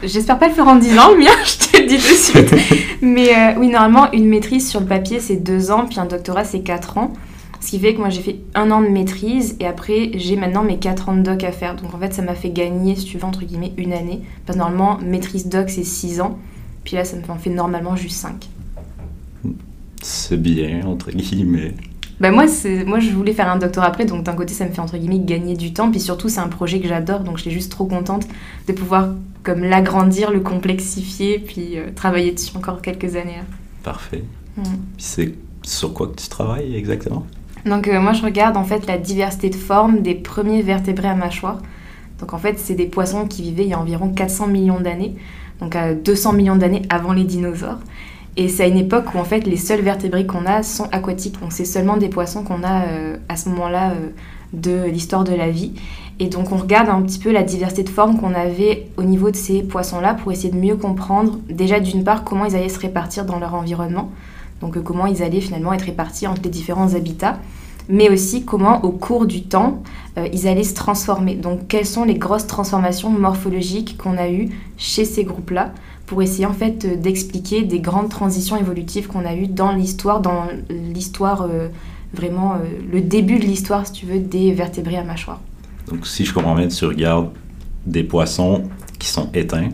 J'espère 0.02 0.38
pas 0.38 0.48
le 0.48 0.54
faire 0.54 0.68
en 0.68 0.76
10 0.76 0.98
ans, 0.98 1.10
le 1.10 1.18
mien, 1.18 1.30
je 1.44 1.58
te 1.58 1.76
le 1.76 1.88
dis 1.88 1.96
de 1.96 2.00
suite. 2.00 2.54
Mais 3.02 3.30
euh, 3.30 3.58
oui, 3.58 3.68
normalement, 3.68 4.12
une 4.12 4.28
maîtrise 4.28 4.68
sur 4.68 4.78
le 4.80 4.86
papier, 4.86 5.18
c'est 5.18 5.36
2 5.36 5.72
ans, 5.72 5.86
puis 5.86 5.98
un 5.98 6.06
doctorat, 6.06 6.44
c'est 6.44 6.60
4 6.60 6.98
ans. 6.98 7.12
Ce 7.60 7.70
qui 7.70 7.80
fait 7.80 7.94
que 7.94 7.98
moi, 7.98 8.08
j'ai 8.08 8.22
fait 8.22 8.36
un 8.54 8.70
an 8.70 8.80
de 8.80 8.86
maîtrise, 8.86 9.56
et 9.58 9.66
après, 9.66 10.12
j'ai 10.14 10.36
maintenant 10.36 10.62
mes 10.62 10.78
4 10.78 11.08
ans 11.08 11.16
de 11.16 11.22
doc 11.22 11.42
à 11.42 11.50
faire. 11.50 11.74
Donc 11.74 11.94
en 11.94 11.98
fait, 11.98 12.14
ça 12.14 12.22
m'a 12.22 12.36
fait 12.36 12.50
gagner, 12.50 12.94
si 12.94 13.06
tu 13.06 13.18
veux, 13.18 13.24
entre 13.24 13.44
guillemets, 13.44 13.72
une 13.76 13.92
année. 13.92 14.20
Parce 14.46 14.56
que 14.56 14.62
normalement, 14.62 14.98
maîtrise 15.04 15.48
doc, 15.48 15.68
c'est 15.68 15.84
6 15.84 16.20
ans. 16.20 16.38
Puis 16.84 16.94
là, 16.94 17.04
ça 17.04 17.16
me 17.16 17.22
fait, 17.22 17.32
en 17.32 17.38
fait 17.38 17.50
normalement 17.50 17.96
juste 17.96 18.16
5. 18.18 18.48
C'est 20.00 20.40
bien, 20.40 20.86
entre 20.86 21.10
guillemets. 21.10 21.74
Bah 22.20 22.32
moi, 22.32 22.46
moi, 22.86 22.98
je 22.98 23.10
voulais 23.10 23.32
faire 23.32 23.48
un 23.48 23.58
doctorat 23.58 23.86
après, 23.86 24.04
donc 24.04 24.24
d'un 24.24 24.34
côté, 24.34 24.52
ça 24.52 24.64
me 24.66 24.72
fait 24.72 24.80
entre 24.80 24.96
guillemets 24.96 25.20
gagner 25.20 25.54
du 25.54 25.72
temps. 25.72 25.90
Puis 25.90 26.00
surtout, 26.00 26.28
c'est 26.28 26.40
un 26.40 26.48
projet 26.48 26.80
que 26.80 26.88
j'adore, 26.88 27.20
donc 27.20 27.38
j'étais 27.38 27.50
juste 27.50 27.70
trop 27.70 27.86
contente 27.86 28.26
de 28.66 28.72
pouvoir 28.72 29.10
comme 29.44 29.62
l'agrandir, 29.62 30.30
le 30.30 30.40
complexifier, 30.40 31.38
puis 31.38 31.78
euh, 31.78 31.90
travailler 31.94 32.32
dessus 32.32 32.56
encore 32.56 32.82
quelques 32.82 33.16
années. 33.16 33.36
là. 33.36 33.44
Parfait. 33.82 34.24
Mm. 34.56 34.62
Puis 34.62 34.72
c'est 34.98 35.34
sur 35.62 35.94
quoi 35.94 36.08
que 36.08 36.20
tu 36.20 36.28
travailles 36.28 36.74
exactement? 36.76 37.24
Donc 37.66 37.88
euh, 37.88 38.00
moi 38.00 38.12
je 38.12 38.22
regarde 38.22 38.56
en 38.56 38.64
fait 38.64 38.86
la 38.86 38.98
diversité 38.98 39.50
de 39.50 39.54
formes 39.54 40.00
des 40.00 40.14
premiers 40.14 40.62
vertébrés 40.62 41.08
à 41.08 41.14
mâchoire. 41.14 41.58
Donc 42.20 42.32
en 42.32 42.38
fait 42.38 42.58
c'est 42.58 42.74
des 42.74 42.86
poissons 42.86 43.26
qui 43.26 43.42
vivaient 43.42 43.64
il 43.64 43.70
y 43.70 43.74
a 43.74 43.80
environ 43.80 44.12
400 44.12 44.48
millions 44.48 44.80
d'années, 44.80 45.14
donc 45.60 45.76
à 45.76 45.94
200 45.94 46.32
millions 46.32 46.56
d'années 46.56 46.82
avant 46.88 47.12
les 47.12 47.24
dinosaures. 47.24 47.78
Et 48.38 48.46
c'est 48.46 48.62
à 48.62 48.66
une 48.68 48.78
époque 48.78 49.14
où 49.14 49.18
en 49.18 49.24
fait 49.24 49.40
les 49.40 49.56
seuls 49.56 49.80
vertébrés 49.80 50.24
qu'on 50.24 50.46
a 50.46 50.62
sont 50.62 50.86
aquatiques, 50.92 51.40
donc 51.40 51.52
c'est 51.52 51.64
seulement 51.64 51.96
des 51.96 52.08
poissons 52.08 52.44
qu'on 52.44 52.62
a 52.62 52.84
euh, 52.84 53.16
à 53.28 53.36
ce 53.36 53.48
moment-là 53.48 53.90
euh, 53.90 54.10
de 54.52 54.88
l'histoire 54.88 55.24
de 55.24 55.34
la 55.34 55.50
vie. 55.50 55.72
Et 56.20 56.28
donc 56.28 56.52
on 56.52 56.56
regarde 56.56 56.88
un 56.88 57.02
petit 57.02 57.18
peu 57.18 57.32
la 57.32 57.42
diversité 57.42 57.82
de 57.82 57.88
formes 57.88 58.16
qu'on 58.16 58.34
avait 58.34 58.86
au 58.96 59.02
niveau 59.02 59.32
de 59.32 59.36
ces 59.36 59.64
poissons-là 59.64 60.14
pour 60.14 60.30
essayer 60.30 60.52
de 60.52 60.56
mieux 60.56 60.76
comprendre 60.76 61.40
déjà 61.50 61.80
d'une 61.80 62.04
part 62.04 62.22
comment 62.22 62.44
ils 62.44 62.54
allaient 62.54 62.68
se 62.68 62.78
répartir 62.78 63.24
dans 63.24 63.40
leur 63.40 63.54
environnement, 63.54 64.08
donc 64.60 64.76
euh, 64.76 64.82
comment 64.82 65.06
ils 65.06 65.20
allaient 65.24 65.40
finalement 65.40 65.72
être 65.72 65.86
répartis 65.86 66.28
entre 66.28 66.42
les 66.44 66.50
différents 66.50 66.94
habitats. 66.94 67.40
mais 67.88 68.08
aussi 68.08 68.44
comment 68.44 68.84
au 68.84 68.90
cours 68.90 69.26
du 69.26 69.42
temps 69.42 69.82
ils 70.32 70.46
allaient 70.48 70.64
se 70.64 70.74
transformer. 70.74 71.36
Donc 71.36 71.68
quelles 71.68 71.86
sont 71.86 72.04
les 72.04 72.16
grosses 72.16 72.46
transformations 72.46 73.08
morphologiques 73.08 73.96
qu'on 73.96 74.18
a 74.18 74.28
eues 74.28 74.48
chez 74.76 75.04
ces 75.04 75.24
groupes-là 75.24 75.72
pour 76.08 76.22
essayer 76.22 76.46
en 76.46 76.52
fait 76.52 77.00
d'expliquer 77.00 77.62
des 77.62 77.80
grandes 77.80 78.08
transitions 78.08 78.56
évolutives 78.56 79.06
qu'on 79.06 79.24
a 79.24 79.34
eues 79.34 79.46
dans 79.46 79.72
l'histoire, 79.72 80.20
dans 80.20 80.46
l'histoire 80.68 81.48
vraiment 82.14 82.54
le 82.90 83.00
début 83.00 83.38
de 83.38 83.44
l'histoire, 83.44 83.86
si 83.86 83.92
tu 83.92 84.06
veux, 84.06 84.18
des 84.18 84.52
vertébrés 84.52 84.96
à 84.96 85.04
mâchoire. 85.04 85.40
Donc 85.88 86.06
si 86.06 86.24
je 86.24 86.32
comprends 86.32 86.54
bien, 86.54 86.68
tu 86.68 86.84
regardes 86.84 87.28
des 87.86 88.04
poissons 88.04 88.64
qui 88.98 89.08
sont 89.08 89.30
éteints 89.34 89.70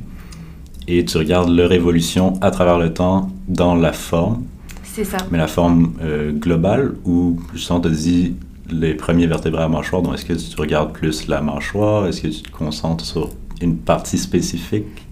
et 0.86 1.04
tu 1.04 1.16
regardes 1.16 1.50
leur 1.50 1.72
évolution 1.72 2.34
à 2.40 2.50
travers 2.50 2.78
le 2.78 2.92
temps 2.92 3.30
dans 3.48 3.74
la 3.74 3.92
forme. 3.92 4.44
C'est 4.82 5.04
ça. 5.04 5.16
Mais 5.30 5.38
la 5.38 5.48
forme 5.48 5.94
euh, 6.02 6.32
globale 6.32 6.94
ou 7.04 7.40
justement 7.52 7.80
tu 7.80 7.90
dis 7.90 8.34
les 8.70 8.94
premiers 8.94 9.26
vertébrés 9.26 9.62
à 9.62 9.68
mâchoire, 9.68 10.02
donc 10.02 10.14
est-ce 10.14 10.24
que 10.24 10.32
tu 10.32 10.60
regardes 10.60 10.92
plus 10.92 11.26
la 11.26 11.40
mâchoire, 11.40 12.06
est-ce 12.06 12.22
que 12.22 12.28
tu 12.28 12.42
te 12.42 12.50
concentres 12.50 13.04
sur 13.04 13.30
une 13.60 13.76
partie 13.76 14.18
spécifique? 14.18 15.03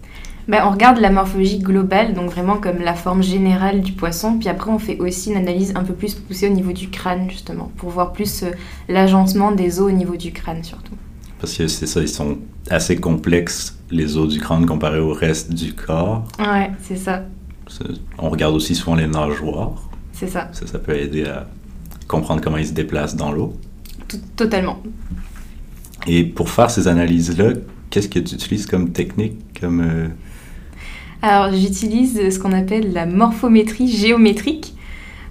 Ben, 0.48 0.62
on 0.66 0.70
regarde 0.70 0.98
la 0.98 1.10
morphologie 1.10 1.58
globale, 1.58 2.14
donc 2.14 2.30
vraiment 2.30 2.56
comme 2.56 2.78
la 2.78 2.94
forme 2.94 3.22
générale 3.22 3.80
du 3.80 3.92
poisson, 3.92 4.38
puis 4.38 4.48
après 4.48 4.70
on 4.70 4.78
fait 4.78 4.98
aussi 4.98 5.30
une 5.30 5.36
analyse 5.36 5.72
un 5.76 5.84
peu 5.84 5.94
plus 5.94 6.14
poussée 6.14 6.48
au 6.48 6.52
niveau 6.52 6.72
du 6.72 6.90
crâne 6.90 7.30
justement, 7.30 7.70
pour 7.76 7.90
voir 7.90 8.12
plus 8.12 8.42
euh, 8.42 8.50
l'agencement 8.88 9.52
des 9.52 9.80
os 9.80 9.92
au 9.92 9.94
niveau 9.94 10.16
du 10.16 10.32
crâne 10.32 10.64
surtout. 10.64 10.94
Parce 11.40 11.56
que 11.56 11.66
c'est 11.66 11.86
ça, 11.86 12.00
ils 12.00 12.08
sont 12.08 12.38
assez 12.70 12.96
complexes, 12.96 13.78
les 13.90 14.16
os 14.16 14.28
du 14.28 14.40
crâne, 14.40 14.66
comparés 14.66 15.00
au 15.00 15.12
reste 15.12 15.52
du 15.52 15.74
corps. 15.74 16.24
Ouais, 16.38 16.70
c'est 16.82 16.96
ça. 16.96 17.24
On 18.18 18.30
regarde 18.30 18.54
aussi 18.54 18.74
souvent 18.74 18.94
les 18.94 19.06
nageoires. 19.06 19.88
C'est 20.12 20.28
ça. 20.28 20.50
ça. 20.52 20.66
Ça 20.66 20.78
peut 20.78 20.94
aider 20.94 21.24
à 21.24 21.46
comprendre 22.06 22.40
comment 22.40 22.58
ils 22.58 22.66
se 22.66 22.72
déplacent 22.72 23.16
dans 23.16 23.32
l'eau. 23.32 23.54
Totalement. 24.36 24.80
Et 26.06 26.24
pour 26.24 26.50
faire 26.50 26.70
ces 26.70 26.86
analyses-là, 26.86 27.54
qu'est-ce 27.90 28.08
que 28.08 28.18
tu 28.18 28.34
utilises 28.34 28.66
comme 28.66 28.90
technique, 28.90 29.60
comme... 29.60 29.80
Euh, 29.80 30.08
Alors, 31.24 31.54
j'utilise 31.54 32.30
ce 32.30 32.38
qu'on 32.40 32.52
appelle 32.52 32.92
la 32.92 33.06
morphométrie 33.06 33.86
géométrique. 33.86 34.74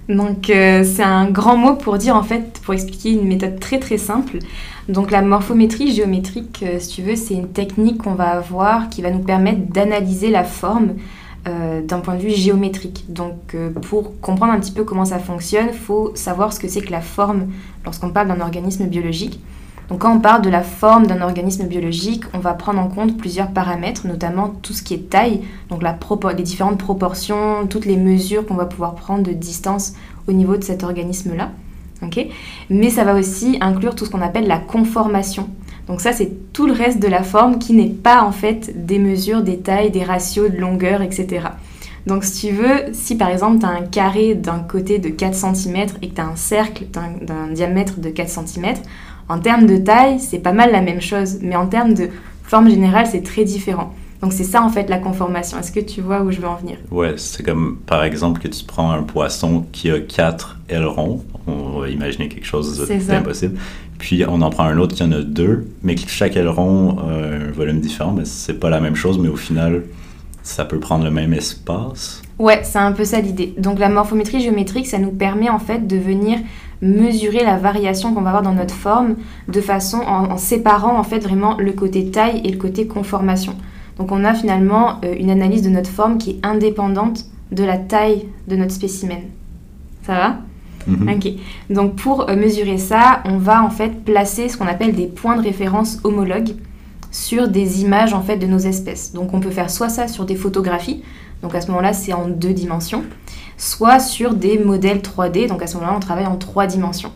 Donc, 0.08 0.48
euh, 0.48 0.84
c'est 0.84 1.02
un 1.02 1.30
grand 1.30 1.58
mot 1.58 1.74
pour 1.74 1.98
dire, 1.98 2.16
en 2.16 2.22
fait, 2.22 2.60
pour 2.64 2.72
expliquer 2.72 3.10
une 3.10 3.28
méthode 3.28 3.60
très 3.60 3.78
très 3.78 3.98
simple. 3.98 4.38
Donc 4.88 5.10
la 5.10 5.22
morphométrie 5.22 5.92
géométrique, 5.92 6.64
euh, 6.66 6.80
si 6.80 6.96
tu 6.96 7.02
veux, 7.02 7.14
c'est 7.14 7.34
une 7.34 7.48
technique 7.48 7.98
qu'on 7.98 8.14
va 8.14 8.30
avoir 8.30 8.88
qui 8.88 9.02
va 9.02 9.10
nous 9.10 9.20
permettre 9.20 9.70
d'analyser 9.70 10.30
la 10.30 10.42
forme 10.42 10.94
euh, 11.46 11.82
d'un 11.82 12.00
point 12.00 12.16
de 12.16 12.22
vue 12.22 12.34
géométrique. 12.34 13.04
Donc 13.08 13.54
pour 13.82 14.18
comprendre 14.20 14.54
un 14.54 14.58
petit 14.58 14.72
peu 14.72 14.82
comment 14.82 15.04
ça 15.04 15.20
fonctionne, 15.20 15.68
il 15.72 15.78
faut 15.78 16.10
savoir 16.16 16.52
ce 16.52 16.58
que 16.58 16.66
c'est 16.66 16.80
que 16.80 16.90
la 16.90 17.00
forme 17.00 17.48
lorsqu'on 17.84 18.10
parle 18.10 18.28
d'un 18.28 18.40
organisme 18.40 18.86
biologique. 18.86 19.38
Donc 19.92 20.00
quand 20.00 20.16
on 20.16 20.20
parle 20.20 20.40
de 20.40 20.48
la 20.48 20.62
forme 20.62 21.06
d'un 21.06 21.20
organisme 21.20 21.66
biologique, 21.66 22.24
on 22.32 22.38
va 22.38 22.54
prendre 22.54 22.80
en 22.80 22.88
compte 22.88 23.18
plusieurs 23.18 23.48
paramètres, 23.48 24.06
notamment 24.06 24.48
tout 24.48 24.72
ce 24.72 24.82
qui 24.82 24.94
est 24.94 25.10
taille, 25.10 25.42
donc 25.68 25.82
les 25.82 26.42
différentes 26.42 26.78
proportions, 26.78 27.66
toutes 27.68 27.84
les 27.84 27.98
mesures 27.98 28.46
qu'on 28.46 28.54
va 28.54 28.64
pouvoir 28.64 28.94
prendre 28.94 29.22
de 29.22 29.32
distance 29.32 29.92
au 30.26 30.32
niveau 30.32 30.56
de 30.56 30.64
cet 30.64 30.82
organisme-là. 30.82 31.50
Mais 32.70 32.88
ça 32.88 33.04
va 33.04 33.14
aussi 33.14 33.58
inclure 33.60 33.94
tout 33.94 34.06
ce 34.06 34.10
qu'on 34.10 34.22
appelle 34.22 34.46
la 34.46 34.56
conformation. 34.56 35.50
Donc 35.88 36.00
ça, 36.00 36.14
c'est 36.14 36.32
tout 36.54 36.66
le 36.66 36.72
reste 36.72 36.98
de 36.98 37.08
la 37.08 37.22
forme 37.22 37.58
qui 37.58 37.74
n'est 37.74 37.90
pas 37.90 38.22
en 38.22 38.32
fait 38.32 38.86
des 38.86 38.98
mesures, 38.98 39.42
des 39.42 39.58
tailles, 39.58 39.90
des 39.90 40.04
ratios 40.04 40.50
de 40.50 40.56
longueur, 40.56 41.02
etc. 41.02 41.48
Donc 42.06 42.24
si 42.24 42.48
tu 42.48 42.54
veux, 42.54 42.92
si 42.92 43.16
par 43.16 43.28
exemple 43.28 43.60
tu 43.60 43.66
as 43.66 43.68
un 43.68 43.82
carré 43.82 44.34
d'un 44.34 44.58
côté 44.58 44.98
de 44.98 45.08
4 45.08 45.54
cm 45.54 45.76
et 46.02 46.08
que 46.08 46.14
tu 46.14 46.20
as 46.20 46.26
un 46.26 46.36
cercle 46.36 46.86
d'un 46.86 47.48
diamètre 47.52 48.00
de 48.00 48.08
4 48.08 48.46
cm, 48.46 48.74
en 49.28 49.38
termes 49.38 49.66
de 49.66 49.76
taille, 49.76 50.18
c'est 50.20 50.38
pas 50.38 50.52
mal 50.52 50.72
la 50.72 50.80
même 50.80 51.00
chose, 51.00 51.38
mais 51.40 51.56
en 51.56 51.66
termes 51.66 51.94
de 51.94 52.08
forme 52.42 52.68
générale, 52.68 53.06
c'est 53.06 53.22
très 53.22 53.44
différent. 53.44 53.94
Donc 54.20 54.32
c'est 54.32 54.44
ça 54.44 54.62
en 54.62 54.68
fait 54.68 54.88
la 54.88 54.98
conformation. 54.98 55.58
Est-ce 55.58 55.72
que 55.72 55.80
tu 55.80 56.00
vois 56.00 56.22
où 56.22 56.30
je 56.30 56.40
veux 56.40 56.46
en 56.46 56.54
venir? 56.54 56.76
Ouais, 56.92 57.14
c'est 57.16 57.42
comme 57.42 57.78
par 57.86 58.04
exemple 58.04 58.40
que 58.40 58.46
tu 58.46 58.64
prends 58.64 58.92
un 58.92 59.02
poisson 59.02 59.66
qui 59.72 59.90
a 59.90 59.98
quatre 59.98 60.60
ailerons. 60.68 61.24
On 61.48 61.80
va 61.80 61.88
imaginer 61.88 62.28
quelque 62.28 62.46
chose 62.46 62.86
d'impossible. 63.08 63.58
Puis 63.98 64.24
on 64.28 64.40
en 64.42 64.50
prend 64.50 64.64
un 64.64 64.78
autre 64.78 64.94
qui 64.94 65.02
en 65.02 65.10
a 65.10 65.22
deux, 65.22 65.66
mais 65.82 65.96
chaque 65.96 66.36
aileron 66.36 66.98
a 67.00 67.12
un 67.12 67.50
volume 67.50 67.80
différent. 67.80 68.12
Mais 68.12 68.24
c'est 68.24 68.60
pas 68.60 68.70
la 68.70 68.80
même 68.80 68.94
chose, 68.94 69.18
mais 69.18 69.28
au 69.28 69.36
final, 69.36 69.82
ça 70.44 70.64
peut 70.64 70.78
prendre 70.78 71.04
le 71.04 71.10
même 71.10 71.32
espace. 71.32 72.22
Ouais, 72.38 72.60
c'est 72.62 72.78
un 72.78 72.92
peu 72.92 73.04
ça 73.04 73.20
l'idée. 73.20 73.54
Donc 73.58 73.80
la 73.80 73.88
morphométrie 73.88 74.40
géométrique, 74.40 74.86
ça 74.86 74.98
nous 74.98 75.10
permet 75.10 75.48
en 75.48 75.58
fait 75.58 75.86
de 75.86 75.96
venir 75.96 76.38
mesurer 76.82 77.44
la 77.44 77.56
variation 77.56 78.12
qu'on 78.12 78.20
va 78.20 78.30
avoir 78.30 78.42
dans 78.42 78.54
notre 78.54 78.74
forme 78.74 79.14
de 79.48 79.60
façon 79.60 79.98
en, 79.98 80.32
en 80.32 80.36
séparant 80.36 80.98
en 80.98 81.04
fait 81.04 81.20
vraiment 81.20 81.56
le 81.56 81.72
côté 81.72 82.10
taille 82.10 82.42
et 82.44 82.50
le 82.50 82.58
côté 82.58 82.86
conformation. 82.86 83.54
Donc 83.98 84.10
on 84.10 84.24
a 84.24 84.34
finalement 84.34 84.98
euh, 85.04 85.14
une 85.18 85.30
analyse 85.30 85.62
de 85.62 85.70
notre 85.70 85.90
forme 85.90 86.18
qui 86.18 86.30
est 86.30 86.40
indépendante 86.42 87.24
de 87.52 87.64
la 87.64 87.78
taille 87.78 88.26
de 88.48 88.56
notre 88.56 88.72
spécimen. 88.72 89.20
Ça 90.02 90.14
va? 90.14 90.36
Mhm. 90.86 91.08
Ok. 91.08 91.32
Donc 91.70 91.94
pour 91.96 92.28
euh, 92.28 92.36
mesurer 92.36 92.78
ça, 92.78 93.22
on 93.26 93.38
va 93.38 93.62
en 93.62 93.70
fait 93.70 94.04
placer 94.04 94.48
ce 94.48 94.56
qu'on 94.56 94.66
appelle 94.66 94.94
des 94.94 95.06
points 95.06 95.36
de 95.36 95.42
référence 95.42 96.00
homologues 96.02 96.54
sur 97.12 97.46
des 97.46 97.82
images 97.82 98.14
en 98.14 98.22
fait 98.22 98.38
de 98.38 98.46
nos 98.46 98.58
espèces. 98.58 99.12
Donc 99.12 99.32
on 99.32 99.38
peut 99.38 99.50
faire 99.50 99.70
soit 99.70 99.90
ça 99.90 100.08
sur 100.08 100.24
des 100.24 100.34
photographies, 100.34 101.04
donc 101.42 101.54
à 101.54 101.60
ce 101.60 101.68
moment-là 101.68 101.92
c'est 101.92 102.12
en 102.12 102.26
deux 102.26 102.52
dimensions, 102.52 103.04
soit 103.56 104.00
sur 104.00 104.34
des 104.34 104.58
modèles 104.58 104.98
3D, 104.98 105.46
donc 105.46 105.62
à 105.62 105.68
ce 105.68 105.76
moment-là 105.76 105.94
on 105.96 106.00
travaille 106.00 106.26
en 106.26 106.36
trois 106.36 106.66
dimensions. 106.66 107.12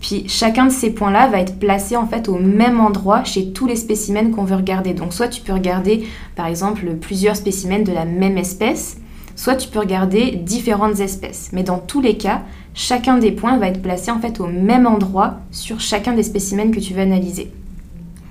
Puis 0.00 0.28
chacun 0.28 0.66
de 0.66 0.70
ces 0.70 0.90
points-là 0.90 1.26
va 1.26 1.40
être 1.40 1.58
placé 1.58 1.96
en 1.96 2.06
fait 2.06 2.28
au 2.28 2.38
même 2.38 2.80
endroit 2.80 3.24
chez 3.24 3.52
tous 3.52 3.66
les 3.66 3.74
spécimens 3.74 4.30
qu'on 4.30 4.44
veut 4.44 4.54
regarder. 4.54 4.94
Donc 4.94 5.12
soit 5.12 5.26
tu 5.26 5.40
peux 5.40 5.52
regarder 5.52 6.06
par 6.36 6.46
exemple 6.46 6.86
plusieurs 7.00 7.34
spécimens 7.34 7.82
de 7.82 7.92
la 7.92 8.04
même 8.04 8.38
espèce, 8.38 8.98
soit 9.34 9.56
tu 9.56 9.68
peux 9.68 9.80
regarder 9.80 10.36
différentes 10.36 11.00
espèces. 11.00 11.50
Mais 11.52 11.64
dans 11.64 11.78
tous 11.78 12.00
les 12.00 12.16
cas, 12.16 12.42
chacun 12.74 13.18
des 13.18 13.32
points 13.32 13.56
va 13.56 13.68
être 13.68 13.82
placé 13.82 14.10
en 14.12 14.20
fait 14.20 14.38
au 14.38 14.46
même 14.46 14.86
endroit 14.86 15.38
sur 15.50 15.80
chacun 15.80 16.12
des 16.12 16.22
spécimens 16.22 16.70
que 16.70 16.78
tu 16.78 16.94
veux 16.94 17.02
analyser. 17.02 17.50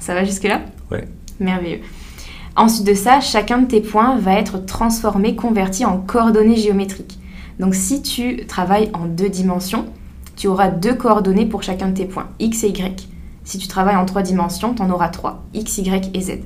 Ça 0.07 0.13
va 0.13 0.23
jusque-là 0.23 0.61
Oui. 0.89 0.99
Merveilleux. 1.41 1.81
Ensuite 2.55 2.87
de 2.87 2.93
ça, 2.93 3.19
chacun 3.19 3.57
de 3.57 3.67
tes 3.67 3.81
points 3.81 4.17
va 4.17 4.35
être 4.35 4.65
transformé, 4.65 5.35
converti 5.35 5.83
en 5.83 5.97
coordonnées 5.97 6.55
géométriques. 6.55 7.19
Donc 7.59 7.75
si 7.75 8.01
tu 8.01 8.45
travailles 8.45 8.89
en 8.93 9.03
deux 9.03 9.27
dimensions, 9.27 9.85
tu 10.37 10.47
auras 10.47 10.69
deux 10.69 10.93
coordonnées 10.93 11.45
pour 11.45 11.61
chacun 11.61 11.89
de 11.89 11.93
tes 11.93 12.05
points, 12.05 12.29
x 12.39 12.63
et 12.63 12.69
y. 12.69 13.09
Si 13.43 13.57
tu 13.57 13.67
travailles 13.67 13.97
en 13.97 14.05
trois 14.05 14.21
dimensions, 14.21 14.73
tu 14.73 14.81
en 14.81 14.89
auras 14.91 15.09
trois, 15.09 15.43
x, 15.53 15.79
y 15.79 16.09
et 16.13 16.21
z. 16.21 16.39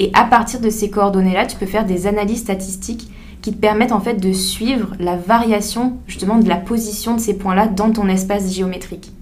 Et 0.00 0.10
à 0.14 0.24
partir 0.24 0.60
de 0.60 0.70
ces 0.70 0.88
coordonnées-là, 0.88 1.44
tu 1.44 1.58
peux 1.58 1.66
faire 1.66 1.84
des 1.84 2.06
analyses 2.06 2.40
statistiques 2.40 3.10
qui 3.42 3.52
te 3.52 3.58
permettent 3.58 3.92
en 3.92 4.00
fait 4.00 4.14
de 4.14 4.32
suivre 4.32 4.94
la 4.98 5.16
variation 5.16 5.98
justement 6.06 6.38
de 6.38 6.48
la 6.48 6.56
position 6.56 7.14
de 7.14 7.20
ces 7.20 7.36
points-là 7.36 7.66
dans 7.66 7.92
ton 7.92 8.08
espace 8.08 8.50
géométrique. 8.54 9.12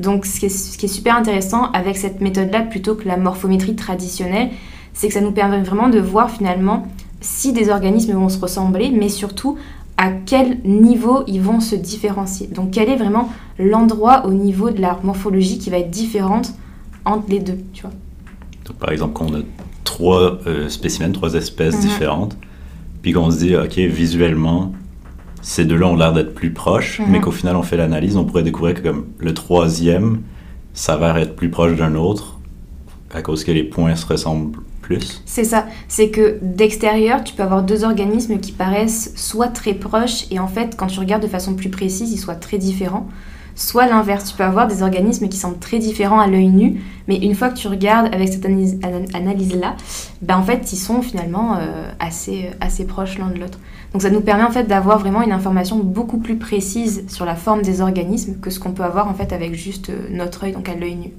Donc 0.00 0.26
ce 0.26 0.40
qui, 0.40 0.46
est, 0.46 0.50
ce 0.50 0.76
qui 0.76 0.86
est 0.86 0.88
super 0.88 1.16
intéressant 1.16 1.70
avec 1.72 1.96
cette 1.96 2.20
méthode-là 2.20 2.62
plutôt 2.62 2.94
que 2.94 3.06
la 3.06 3.16
morphométrie 3.16 3.76
traditionnelle, 3.76 4.50
c'est 4.92 5.08
que 5.08 5.14
ça 5.14 5.20
nous 5.20 5.32
permet 5.32 5.62
vraiment 5.62 5.88
de 5.88 5.98
voir 5.98 6.30
finalement 6.30 6.88
si 7.20 7.52
des 7.52 7.70
organismes 7.70 8.12
vont 8.12 8.28
se 8.28 8.38
ressembler, 8.38 8.90
mais 8.90 9.08
surtout 9.08 9.56
à 9.96 10.10
quel 10.10 10.58
niveau 10.64 11.22
ils 11.26 11.40
vont 11.40 11.60
se 11.60 11.74
différencier. 11.74 12.48
Donc 12.48 12.72
quel 12.72 12.88
est 12.88 12.96
vraiment 12.96 13.30
l'endroit 13.58 14.26
au 14.26 14.32
niveau 14.32 14.70
de 14.70 14.80
la 14.80 14.98
morphologie 15.02 15.58
qui 15.58 15.70
va 15.70 15.78
être 15.78 15.90
différente 15.90 16.52
entre 17.04 17.24
les 17.28 17.38
deux, 17.38 17.58
tu 17.72 17.82
vois. 17.82 17.92
Donc 18.64 18.76
par 18.76 18.90
exemple, 18.90 19.12
quand 19.14 19.26
on 19.30 19.34
a 19.36 19.42
trois 19.84 20.38
euh, 20.46 20.68
spécimens, 20.68 21.12
trois 21.12 21.34
espèces 21.34 21.76
mhm. 21.76 21.82
différentes, 21.82 22.36
puis 23.02 23.12
qu'on 23.12 23.30
se 23.30 23.38
dit, 23.38 23.56
ok, 23.56 23.76
visuellement, 23.78 24.72
ces 25.44 25.64
deux-là 25.64 25.86
ont 25.86 25.96
l'air 25.96 26.12
d'être 26.12 26.34
plus 26.34 26.50
proches, 26.50 27.00
mais 27.06 27.18
mhm. 27.18 27.24
qu'au 27.24 27.30
final 27.30 27.54
on 27.54 27.62
fait 27.62 27.76
l'analyse, 27.76 28.16
on 28.16 28.24
pourrait 28.24 28.42
découvrir 28.42 28.74
que 28.74 28.80
comme 28.80 29.06
le 29.18 29.32
troisième 29.34 30.22
s'avère 30.72 31.16
être 31.18 31.36
plus 31.36 31.50
proche 31.50 31.76
d'un 31.76 31.94
autre 31.94 32.38
à 33.12 33.22
cause 33.22 33.44
que 33.44 33.52
les 33.52 33.62
points 33.62 33.94
se 33.94 34.06
ressemblent 34.06 34.58
c'est 35.24 35.44
ça. 35.44 35.66
C'est 35.88 36.10
que 36.10 36.38
d'extérieur, 36.42 37.24
tu 37.24 37.34
peux 37.34 37.42
avoir 37.42 37.62
deux 37.62 37.84
organismes 37.84 38.38
qui 38.38 38.52
paraissent 38.52 39.12
soit 39.16 39.48
très 39.48 39.74
proches 39.74 40.26
et 40.30 40.38
en 40.38 40.48
fait, 40.48 40.76
quand 40.76 40.86
tu 40.86 41.00
regardes 41.00 41.22
de 41.22 41.28
façon 41.28 41.54
plus 41.54 41.70
précise, 41.70 42.12
ils 42.12 42.18
soient 42.18 42.34
très 42.34 42.58
différents. 42.58 43.06
Soit 43.56 43.86
l'inverse, 43.86 44.30
tu 44.30 44.36
peux 44.36 44.42
avoir 44.42 44.66
des 44.66 44.82
organismes 44.82 45.28
qui 45.28 45.36
semblent 45.36 45.58
très 45.58 45.78
différents 45.78 46.18
à 46.18 46.26
l'œil 46.26 46.48
nu, 46.48 46.82
mais 47.06 47.16
une 47.16 47.36
fois 47.36 47.50
que 47.50 47.56
tu 47.56 47.68
regardes 47.68 48.12
avec 48.12 48.28
cette 48.28 48.44
analyse-là, 48.44 49.76
ben 50.22 50.36
en 50.36 50.42
fait, 50.42 50.72
ils 50.72 50.76
sont 50.76 51.02
finalement 51.02 51.56
euh, 51.56 51.88
assez, 52.00 52.50
assez 52.60 52.84
proches 52.84 53.16
l'un 53.18 53.28
de 53.28 53.38
l'autre. 53.38 53.60
Donc 53.94 54.02
ça 54.02 54.10
nous 54.10 54.20
permet 54.20 54.42
en 54.42 54.50
fait 54.50 54.64
d'avoir 54.64 54.98
vraiment 54.98 55.22
une 55.22 55.32
information 55.32 55.78
beaucoup 55.78 56.18
plus 56.18 56.36
précise 56.36 57.04
sur 57.08 57.24
la 57.24 57.36
forme 57.36 57.62
des 57.62 57.80
organismes 57.80 58.38
que 58.40 58.50
ce 58.50 58.60
qu'on 58.60 58.72
peut 58.72 58.84
avoir 58.84 59.08
en 59.08 59.14
fait 59.14 59.32
avec 59.32 59.54
juste 59.54 59.88
euh, 59.88 60.08
notre 60.10 60.44
œil, 60.44 60.52
donc 60.52 60.68
à 60.68 60.74
l'œil 60.74 60.96
nu. 60.96 61.12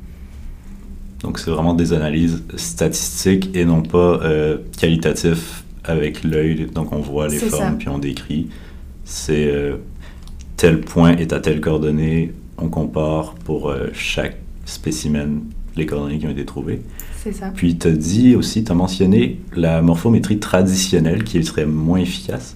Donc, 1.22 1.39
c'est 1.39 1.50
vraiment 1.50 1.74
des 1.74 1.91
analyses 1.91 2.44
statistiques 2.55 3.50
et 3.55 3.65
non 3.65 3.82
pas 3.82 3.98
euh, 3.98 4.60
qualitatives 4.77 5.63
avec 5.84 6.24
l'œil. 6.24 6.67
Donc, 6.72 6.91
on 6.91 7.00
voit 7.00 7.27
les 7.27 7.39
formes 7.39 7.77
puis 7.79 7.89
on 7.89 7.98
décrit. 7.98 8.50
C'est 9.05 9.48
euh, 9.48 9.77
tel 10.55 10.82
point 10.82 11.15
est 11.15 11.34
à 11.34 11.39
telle 11.39 11.62
coordonnée 11.62 12.32
on 12.58 12.70
compare 12.70 13.34
pour 13.44 13.70
euh, 13.70 13.88
chaque 13.94 14.38
spécimen 14.65 15.41
les 15.75 15.86
coordonnées 15.86 16.20
qui 16.20 16.27
ont 16.27 16.32
été 16.32 16.46
trouvées. 16.46 16.82
C'est 17.22 17.34
ça. 17.34 17.51
Puis 17.53 17.77
tu 17.77 17.88
as 17.88 17.91
dit 17.91 18.36
aussi, 18.36 18.63
tu 18.63 18.72
as 18.72 18.75
mentionné 18.75 19.41
la 19.55 19.82
morphométrie 19.82 20.39
traditionnelle 20.39 21.24
qui 21.24 21.44
serait 21.44 21.65
moins 21.65 22.00
efficace. 22.00 22.55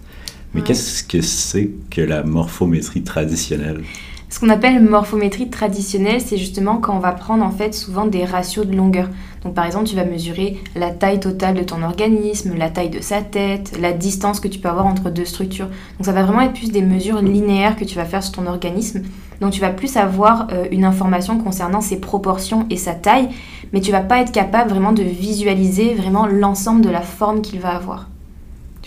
Mais 0.53 0.61
Ouais. 0.61 0.67
qu'est-ce 0.67 1.03
que 1.03 1.21
c'est 1.21 1.69
que 1.89 2.01
la 2.01 2.23
morphométrie 2.23 3.03
traditionnelle? 3.03 3.83
Ce 4.31 4.39
qu'on 4.39 4.49
appelle 4.49 4.79
morphométrie 4.83 5.49
traditionnelle, 5.49 6.21
c'est 6.21 6.37
justement 6.37 6.77
quand 6.77 6.95
on 6.95 6.99
va 6.99 7.13
prendre 7.13 7.43
en 7.43 7.49
fait 7.49 7.73
souvent 7.73 8.05
des 8.05 8.25
ratios 8.25 8.67
de 8.67 8.75
longueur. 8.75 9.09
Donc 9.43 9.55
par 9.55 9.65
exemple, 9.65 9.85
tu 9.85 9.95
vas 9.95 10.05
mesurer 10.05 10.61
la 10.75 10.91
taille 10.91 11.19
totale 11.19 11.55
de 11.55 11.63
ton 11.63 11.81
organisme, 11.81 12.55
la 12.55 12.69
taille 12.69 12.91
de 12.91 13.01
sa 13.01 13.21
tête, 13.21 13.75
la 13.81 13.91
distance 13.91 14.39
que 14.39 14.47
tu 14.47 14.59
peux 14.59 14.69
avoir 14.69 14.85
entre 14.85 15.09
deux 15.09 15.25
structures. 15.25 15.65
Donc 15.65 16.05
ça 16.05 16.11
va 16.11 16.21
vraiment 16.21 16.41
être 16.41 16.53
plus 16.53 16.71
des 16.71 16.83
mesures 16.83 17.23
linéaires 17.23 17.75
que 17.75 17.85
tu 17.85 17.95
vas 17.95 18.05
faire 18.05 18.21
sur 18.21 18.33
ton 18.33 18.45
organisme. 18.45 19.01
Donc 19.41 19.51
tu 19.51 19.61
vas 19.61 19.71
plus 19.71 19.97
avoir 19.97 20.47
euh, 20.51 20.65
une 20.69 20.85
information 20.85 21.39
concernant 21.39 21.81
ses 21.81 21.99
proportions 21.99 22.67
et 22.69 22.77
sa 22.77 22.93
taille, 22.93 23.29
mais 23.73 23.81
tu 23.81 23.91
vas 23.91 24.01
pas 24.01 24.19
être 24.19 24.31
capable 24.31 24.69
vraiment 24.69 24.91
de 24.91 25.01
visualiser 25.01 25.95
vraiment 25.95 26.27
l'ensemble 26.27 26.81
de 26.81 26.89
la 26.89 27.01
forme 27.01 27.41
qu'il 27.41 27.61
va 27.61 27.69
avoir. 27.69 28.07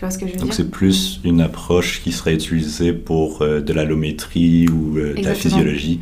Tu 0.02 0.06
vois 0.06 0.10
ce 0.10 0.18
que 0.18 0.26
je 0.26 0.32
veux 0.32 0.38
Donc 0.38 0.46
dire 0.48 0.54
c'est 0.56 0.68
plus 0.68 1.20
une 1.22 1.40
approche 1.40 2.02
qui 2.02 2.10
serait 2.10 2.34
utilisée 2.34 2.92
pour 2.92 3.40
euh, 3.42 3.60
de 3.60 3.72
l'allométrie 3.72 4.66
ou 4.68 4.98
euh, 4.98 5.14
de 5.14 5.22
la 5.24 5.32
physiologie 5.32 6.00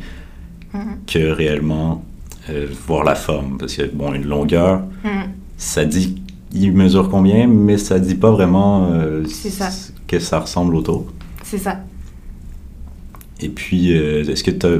Mhm. 0.73 0.97
que 1.05 1.19
réellement 1.29 2.03
euh, 2.49 2.65
voir 2.87 3.03
la 3.03 3.13
forme. 3.13 3.57
Parce 3.59 3.75
que, 3.75 3.83
bon, 3.93 4.11
une 4.13 4.25
longueur, 4.25 4.81
Mhm. 5.03 5.29
ça 5.55 5.85
dit 5.85 6.19
il 6.51 6.71
mesure 6.71 7.09
combien, 7.11 7.45
mais 7.45 7.77
ça 7.77 7.99
dit 7.99 8.15
pas 8.15 8.31
vraiment 8.31 8.89
ça. 9.27 9.69
ce 9.69 9.91
que 10.07 10.17
ça 10.17 10.39
ressemble 10.39 10.73
autour. 10.75 11.05
C'est 11.43 11.59
ça. 11.59 11.81
Et 13.39 13.49
puis, 13.49 13.91
est-ce 13.91 14.43
que 14.43 14.49
tu 14.49 14.65
as 14.65 14.79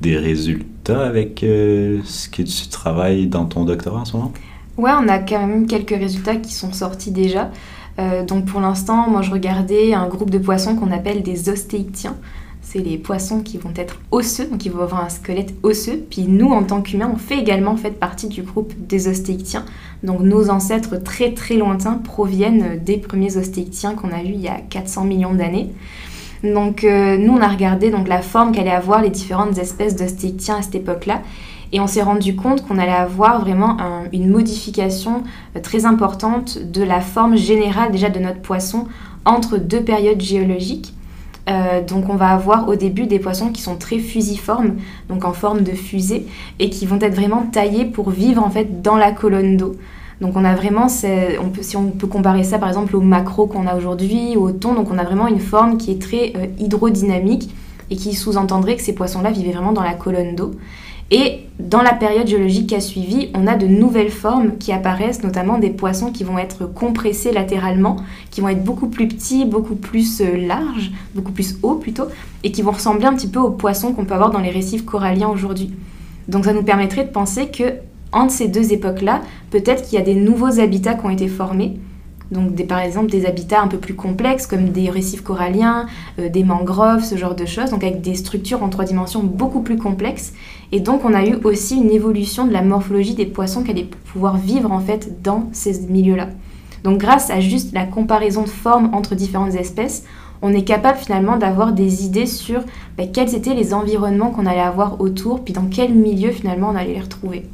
des 0.00 0.16
résultats 0.16 1.04
avec 1.04 1.40
ce 1.42 2.28
que 2.30 2.40
tu 2.42 2.68
travailles 2.70 3.26
dans 3.26 3.44
ton 3.44 3.64
doctorat 3.64 4.00
en 4.00 4.04
ce 4.06 4.16
moment? 4.16 4.32
Ouais, 4.78 4.90
on 4.98 5.06
a 5.08 5.18
quand 5.18 5.46
même 5.46 5.66
quelques 5.66 5.90
résultats 5.90 6.36
qui 6.36 6.52
sont 6.54 6.72
sortis 6.72 7.10
déjà. 7.10 7.50
Euh, 7.98 8.24
donc 8.24 8.46
pour 8.46 8.60
l'instant, 8.60 9.08
moi 9.08 9.22
je 9.22 9.30
regardais 9.30 9.94
un 9.94 10.08
groupe 10.08 10.30
de 10.30 10.38
poissons 10.38 10.76
qu'on 10.76 10.92
appelle 10.92 11.22
des 11.22 11.48
ostéictiens. 11.48 12.16
C'est 12.60 12.78
les 12.78 12.96
poissons 12.96 13.40
qui 13.40 13.58
vont 13.58 13.72
être 13.74 13.98
osseux, 14.12 14.46
donc 14.46 14.64
ils 14.64 14.70
vont 14.70 14.82
avoir 14.82 15.04
un 15.04 15.08
squelette 15.08 15.52
osseux. 15.62 16.04
Puis 16.08 16.22
nous, 16.22 16.50
en 16.50 16.62
tant 16.62 16.80
qu'humains, 16.80 17.10
on 17.12 17.18
fait 17.18 17.38
également 17.38 17.74
partie 17.98 18.28
du 18.28 18.42
groupe 18.42 18.72
des 18.78 19.08
ostéictiens. 19.08 19.64
Donc 20.04 20.20
nos 20.20 20.48
ancêtres 20.48 20.96
très 20.96 21.34
très 21.34 21.56
lointains 21.56 21.94
proviennent 21.94 22.80
des 22.82 22.98
premiers 22.98 23.36
ostéictiens 23.36 23.94
qu'on 23.94 24.12
a 24.12 24.22
vus 24.22 24.34
il 24.34 24.40
y 24.40 24.48
a 24.48 24.58
400 24.58 25.04
millions 25.04 25.34
d'années. 25.34 25.70
Donc 26.44 26.84
euh, 26.84 27.16
nous, 27.16 27.32
on 27.32 27.40
a 27.40 27.48
regardé 27.48 27.90
donc, 27.90 28.08
la 28.08 28.22
forme 28.22 28.52
qu'allaient 28.52 28.70
avoir 28.70 29.02
les 29.02 29.10
différentes 29.10 29.58
espèces 29.58 29.96
d'ostéictiens 29.96 30.56
à 30.56 30.62
cette 30.62 30.74
époque-là. 30.74 31.22
Et 31.72 31.80
on 31.80 31.86
s'est 31.86 32.02
rendu 32.02 32.36
compte 32.36 32.66
qu'on 32.66 32.78
allait 32.78 32.92
avoir 32.92 33.40
vraiment 33.40 33.80
un- 33.80 34.04
une 34.12 34.28
modification 34.28 35.22
euh, 35.56 35.60
très 35.60 35.86
importante 35.86 36.58
de 36.58 36.82
la 36.82 37.00
forme 37.00 37.36
générale 37.36 37.90
déjà 37.90 38.10
de 38.10 38.18
notre 38.18 38.40
poisson 38.40 38.86
entre 39.24 39.56
deux 39.56 39.80
périodes 39.80 40.20
géologiques. 40.20 40.92
Euh, 41.48 41.80
donc 41.84 42.08
on 42.08 42.14
va 42.14 42.28
avoir 42.28 42.68
au 42.68 42.76
début 42.76 43.06
des 43.06 43.18
poissons 43.18 43.50
qui 43.50 43.62
sont 43.62 43.76
très 43.76 43.98
fusiformes, 43.98 44.76
donc 45.08 45.24
en 45.24 45.32
forme 45.32 45.62
de 45.62 45.72
fusée, 45.72 46.26
et 46.60 46.70
qui 46.70 46.86
vont 46.86 47.00
être 47.00 47.14
vraiment 47.14 47.42
taillés 47.50 47.84
pour 47.84 48.10
vivre 48.10 48.44
en 48.44 48.50
fait 48.50 48.82
dans 48.82 48.96
la 48.96 49.10
colonne 49.10 49.56
d'eau. 49.56 49.74
Donc 50.20 50.36
on 50.36 50.44
a 50.44 50.54
vraiment, 50.54 50.88
si 50.88 51.06
on 51.76 51.86
peut 51.90 52.06
comparer 52.06 52.44
ça 52.44 52.58
par 52.58 52.68
exemple 52.68 52.94
au 52.94 53.00
macro 53.00 53.46
qu'on 53.46 53.66
a 53.66 53.74
aujourd'hui, 53.74 54.36
ou 54.36 54.42
au 54.44 54.52
thon, 54.52 54.74
donc 54.74 54.88
on 54.92 54.98
a 54.98 55.02
vraiment 55.02 55.26
une 55.26 55.40
forme 55.40 55.78
qui 55.78 55.90
est 55.90 56.00
très 56.00 56.32
euh, 56.36 56.46
hydrodynamique 56.60 57.52
et 57.90 57.96
qui 57.96 58.14
sous-entendrait 58.14 58.76
que 58.76 58.82
ces 58.82 58.94
poissons-là 58.94 59.32
vivaient 59.32 59.50
vraiment 59.52 59.72
dans 59.72 59.82
la 59.82 59.94
colonne 59.94 60.36
d'eau. 60.36 60.52
Et 61.10 61.40
dans 61.58 61.82
la 61.82 61.92
période 61.92 62.26
géologique 62.26 62.68
qui 62.68 62.74
a 62.74 62.80
suivi, 62.80 63.28
on 63.34 63.46
a 63.46 63.56
de 63.56 63.66
nouvelles 63.66 64.10
formes 64.10 64.56
qui 64.58 64.72
apparaissent, 64.72 65.22
notamment 65.22 65.58
des 65.58 65.70
poissons 65.70 66.10
qui 66.10 66.24
vont 66.24 66.38
être 66.38 66.66
compressés 66.66 67.32
latéralement, 67.32 67.96
qui 68.30 68.40
vont 68.40 68.48
être 68.48 68.64
beaucoup 68.64 68.88
plus 68.88 69.08
petits, 69.08 69.44
beaucoup 69.44 69.74
plus 69.76 70.20
euh, 70.20 70.36
larges, 70.36 70.90
beaucoup 71.14 71.32
plus 71.32 71.58
hauts 71.62 71.74
plutôt, 71.74 72.04
et 72.44 72.52
qui 72.52 72.62
vont 72.62 72.72
ressembler 72.72 73.06
un 73.06 73.14
petit 73.14 73.28
peu 73.28 73.40
aux 73.40 73.50
poissons 73.50 73.92
qu'on 73.92 74.04
peut 74.04 74.14
avoir 74.14 74.30
dans 74.30 74.40
les 74.40 74.50
récifs 74.50 74.84
coralliens 74.84 75.28
aujourd'hui. 75.28 75.72
Donc 76.28 76.44
ça 76.44 76.52
nous 76.52 76.62
permettrait 76.62 77.04
de 77.04 77.10
penser 77.10 77.48
que 77.48 77.74
entre 78.12 78.32
ces 78.32 78.48
deux 78.48 78.72
époques-là, 78.72 79.22
peut-être 79.50 79.84
qu'il 79.84 79.98
y 79.98 80.02
a 80.02 80.04
des 80.04 80.14
nouveaux 80.14 80.60
habitats 80.60 80.94
qui 80.94 81.06
ont 81.06 81.10
été 81.10 81.28
formés. 81.28 81.78
Donc 82.30 82.66
par 82.66 82.80
exemple 82.80 83.10
des 83.10 83.26
habitats 83.26 83.60
un 83.60 83.68
peu 83.68 83.76
plus 83.76 83.94
complexes 83.94 84.46
comme 84.46 84.70
des 84.70 84.88
récifs 84.88 85.22
coralliens, 85.22 85.86
euh, 86.18 86.28
des 86.30 86.44
mangroves, 86.44 87.04
ce 87.04 87.16
genre 87.16 87.34
de 87.34 87.44
choses, 87.44 87.70
donc 87.70 87.84
avec 87.84 88.00
des 88.00 88.14
structures 88.14 88.62
en 88.62 88.70
trois 88.70 88.86
dimensions 88.86 89.22
beaucoup 89.22 89.60
plus 89.60 89.76
complexes. 89.76 90.32
Et 90.72 90.80
donc 90.80 91.04
on 91.04 91.12
a 91.14 91.24
eu 91.26 91.34
aussi 91.44 91.76
une 91.76 91.90
évolution 91.90 92.46
de 92.46 92.52
la 92.52 92.62
morphologie 92.62 93.14
des 93.14 93.26
poissons 93.26 93.62
qui 93.62 93.70
allaient 93.70 93.88
pouvoir 94.12 94.36
vivre 94.38 94.72
en 94.72 94.80
fait 94.80 95.22
dans 95.22 95.48
ces 95.52 95.86
milieux-là. 95.86 96.28
Donc 96.84 96.98
grâce 96.98 97.30
à 97.30 97.40
juste 97.40 97.72
la 97.74 97.84
comparaison 97.84 98.42
de 98.42 98.48
formes 98.48 98.90
entre 98.94 99.14
différentes 99.14 99.54
espèces, 99.54 100.04
on 100.40 100.52
est 100.52 100.64
capable 100.64 100.98
finalement 100.98 101.36
d'avoir 101.36 101.72
des 101.72 102.04
idées 102.04 102.26
sur 102.26 102.60
bah, 102.98 103.04
quels 103.12 103.34
étaient 103.34 103.54
les 103.54 103.74
environnements 103.74 104.30
qu'on 104.30 104.46
allait 104.46 104.60
avoir 104.60 105.00
autour, 105.00 105.44
puis 105.44 105.52
dans 105.54 105.66
quel 105.70 105.94
milieu 105.94 106.30
finalement 106.30 106.70
on 106.70 106.74
allait 106.76 106.94
les 106.94 107.00
retrouver. 107.00 107.44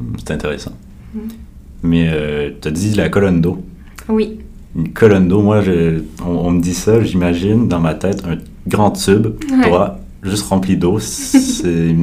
Hmm, 0.00 0.14
C'est 0.18 0.30
intéressant. 0.30 0.72
Mm. 1.14 1.18
Mais 1.82 2.54
tu 2.62 2.68
as 2.68 2.70
dit 2.70 2.94
la 2.94 3.08
colonne 3.08 3.40
d'eau. 3.40 3.58
Oui, 4.08 4.38
Une 4.76 4.90
colonne 4.92 5.28
d'eau, 5.28 5.42
moi, 5.42 5.60
je- 5.60 6.02
on, 6.24 6.30
on 6.30 6.50
me 6.52 6.60
dit 6.62 6.72
ça, 6.74 7.02
j'imagine 7.02 7.68
dans 7.68 7.80
ma 7.80 7.94
tête 7.94 8.22
un 8.26 8.36
grand 8.66 8.92
tube 8.92 9.26
Ouais. 9.50 9.68
droit, 9.68 9.98
juste 10.22 10.46
rempli 10.48 10.76
d'eau. 10.76 10.98
C'est 11.00 11.94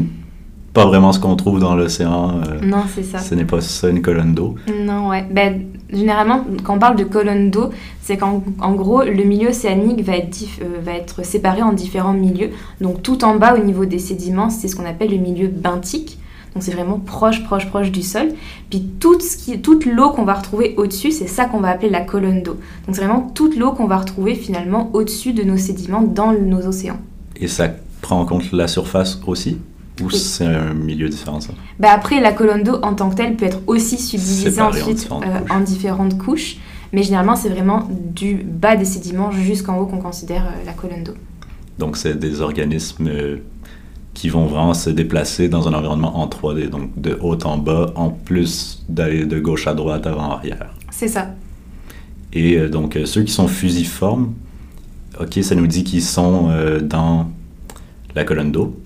pas 0.75 0.85
vraiment 0.85 1.11
ce 1.11 1.19
qu'on 1.19 1.35
trouve 1.35 1.59
dans 1.59 1.73
l'océan. 1.75 2.41
euh, 2.47 2.59
non, 2.63 2.83
c'est 2.93 3.01
ça. 3.03 3.17
ce 3.17 3.33
n'est 3.33 3.45
pas 3.45 3.61
ça 3.61 3.89
une 3.89 4.01
colonne 4.03 4.35
d'eau. 4.35 4.55
Non, 4.85 5.09
ouais. 5.09 5.25
Ben, 5.31 5.61
généralement, 5.91 6.41
quand 6.63 6.75
on 6.75 6.79
parle 6.79 6.97
de 6.97 7.03
colonne 7.05 7.49
d'eau, 7.49 7.69
c'est 8.01 8.17
qu'en 8.17 8.43
en 8.59 8.73
gros, 8.73 9.01
le 9.03 9.23
milieu 9.23 9.49
océanique 9.49 10.03
va 10.03 10.17
être, 10.17 10.29
dif- 10.29 10.59
euh, 10.61 10.79
va 10.83 10.91
être 10.93 11.25
séparé 11.25 11.63
en 11.63 11.73
différents 11.73 12.13
milieux. 12.13 12.49
Donc, 12.81 13.01
tout 13.01 13.23
en 13.23 13.35
bas, 13.37 13.55
au 13.55 13.63
niveau 13.63 13.85
des 13.85 13.99
sédiments, 13.99 14.49
c'est 14.51 14.67
ce 14.67 14.75
qu'on 14.75 14.85
appelle 14.85 15.09
le 15.09 15.17
milieu 15.17 15.47
benthique. 15.47 16.19
Donc, 16.53 16.63
c'est 16.63 16.71
vraiment 16.73 16.99
proche, 16.99 17.43
proche, 17.43 17.67
proche 17.67 17.91
du 17.91 18.01
sol. 18.01 18.27
Puis, 18.69 18.81
toute, 18.99 19.21
ce 19.21 19.37
qui, 19.37 19.59
toute 19.59 19.85
l'eau 19.85 20.11
qu'on 20.11 20.23
va 20.23 20.35
retrouver 20.35 20.73
au-dessus, 20.77 21.11
c'est 21.11 21.27
ça 21.27 21.45
qu'on 21.45 21.59
va 21.59 21.69
appeler 21.69 21.89
la 21.89 22.01
colonne 22.01 22.43
d'eau. 22.43 22.57
Donc, 22.85 22.95
c'est 22.95 23.01
vraiment 23.03 23.29
toute 23.33 23.57
l'eau 23.57 23.71
qu'on 23.71 23.87
va 23.87 23.97
retrouver 23.97 24.35
finalement 24.35 24.89
au-dessus 24.93 25.33
de 25.33 25.43
nos 25.43 25.57
sédiments 25.57 26.01
dans 26.01 26.31
nos 26.31 26.65
océans. 26.67 26.97
Et 27.37 27.47
ça 27.47 27.69
prend 28.01 28.19
en 28.21 28.25
compte 28.25 28.51
la 28.51 28.67
surface 28.67 29.19
aussi? 29.27 29.57
Ou 30.01 30.07
Oui. 30.07 30.17
c'est 30.17 30.45
un 30.45 30.73
milieu 30.73 31.07
différent, 31.07 31.39
ça 31.39 31.53
Bah 31.79 31.89
après, 31.91 32.19
la 32.19 32.33
colonne 32.33 32.63
d'eau 32.63 32.77
en 32.81 32.93
tant 32.93 33.09
que 33.09 33.15
telle 33.15 33.35
peut 33.35 33.45
être 33.45 33.59
aussi 33.67 33.97
subdivisée 33.97 34.61
en 34.61 34.69
ensuite 34.69 34.97
différentes 34.97 35.23
euh, 35.25 35.53
en 35.53 35.59
différentes 35.61 36.17
couches. 36.17 36.57
Mais 36.91 37.03
généralement, 37.03 37.35
c'est 37.35 37.49
vraiment 37.49 37.87
du 37.89 38.35
bas 38.35 38.75
des 38.75 38.85
sédiments 38.85 39.31
jusqu'en 39.31 39.77
haut 39.77 39.85
qu'on 39.85 39.99
considère 39.99 40.43
euh, 40.45 40.65
la 40.65 40.73
colonne 40.73 41.03
d'eau. 41.03 41.13
Donc, 41.79 41.97
c'est 41.97 42.17
des 42.17 42.41
organismes 42.41 43.07
euh, 43.07 43.37
qui 44.13 44.29
vont 44.29 44.45
vraiment 44.45 44.73
se 44.73 44.89
déplacer 44.89 45.49
dans 45.49 45.67
un 45.67 45.73
environnement 45.73 46.17
en 46.19 46.27
3D, 46.27 46.69
donc 46.69 46.89
de 46.99 47.17
haut 47.21 47.37
en 47.43 47.57
bas, 47.57 47.91
en 47.95 48.09
plus 48.09 48.83
d'aller 48.89 49.25
de 49.25 49.39
gauche 49.39 49.67
à 49.67 49.73
droite, 49.73 50.07
avant, 50.07 50.31
arrière. 50.31 50.73
C'est 50.91 51.09
ça. 51.09 51.33
Et 52.31 52.67
donc, 52.67 52.97
ceux 53.05 53.23
qui 53.23 53.31
sont 53.31 53.47
fusiformes, 53.47 54.33
ok, 55.19 55.39
ça 55.41 55.55
nous 55.55 55.67
dit 55.67 55.85
qu'ils 55.85 56.03
sont 56.03 56.49
dans 56.81 57.27
la 58.13 58.23
colonne 58.25 58.51
d'eau, 58.51 58.77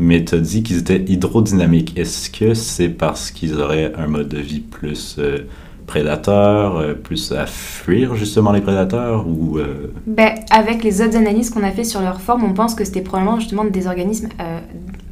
mais 0.00 0.24
tu 0.24 0.34
as 0.34 0.38
dit 0.38 0.62
qu'ils 0.62 0.78
étaient 0.78 1.04
hydrodynamiques. 1.06 1.96
Est-ce 1.96 2.30
que 2.30 2.54
c'est 2.54 2.88
parce 2.88 3.30
qu'ils 3.30 3.60
auraient 3.60 3.92
un 3.96 4.06
mode 4.06 4.28
de 4.28 4.38
vie 4.38 4.60
plus 4.60 5.16
euh, 5.18 5.40
prédateur, 5.86 6.78
euh, 6.78 6.94
plus 6.94 7.32
à 7.32 7.44
fuir 7.46 8.16
justement 8.16 8.50
les 8.50 8.62
prédateurs, 8.62 9.26
ou... 9.28 9.58
euh, 9.58 9.92
Ben, 10.06 10.36
avec 10.50 10.82
les 10.82 11.02
autres 11.02 11.16
analyses 11.16 11.50
qu'on 11.50 11.62
a 11.62 11.70
fait 11.70 11.84
sur 11.84 12.00
leur 12.00 12.20
forme, 12.22 12.44
on 12.44 12.54
pense 12.54 12.74
que 12.74 12.84
c'était 12.84 13.02
probablement 13.02 13.38
justement 13.38 13.64
des 13.64 13.86
organismes 13.86 14.28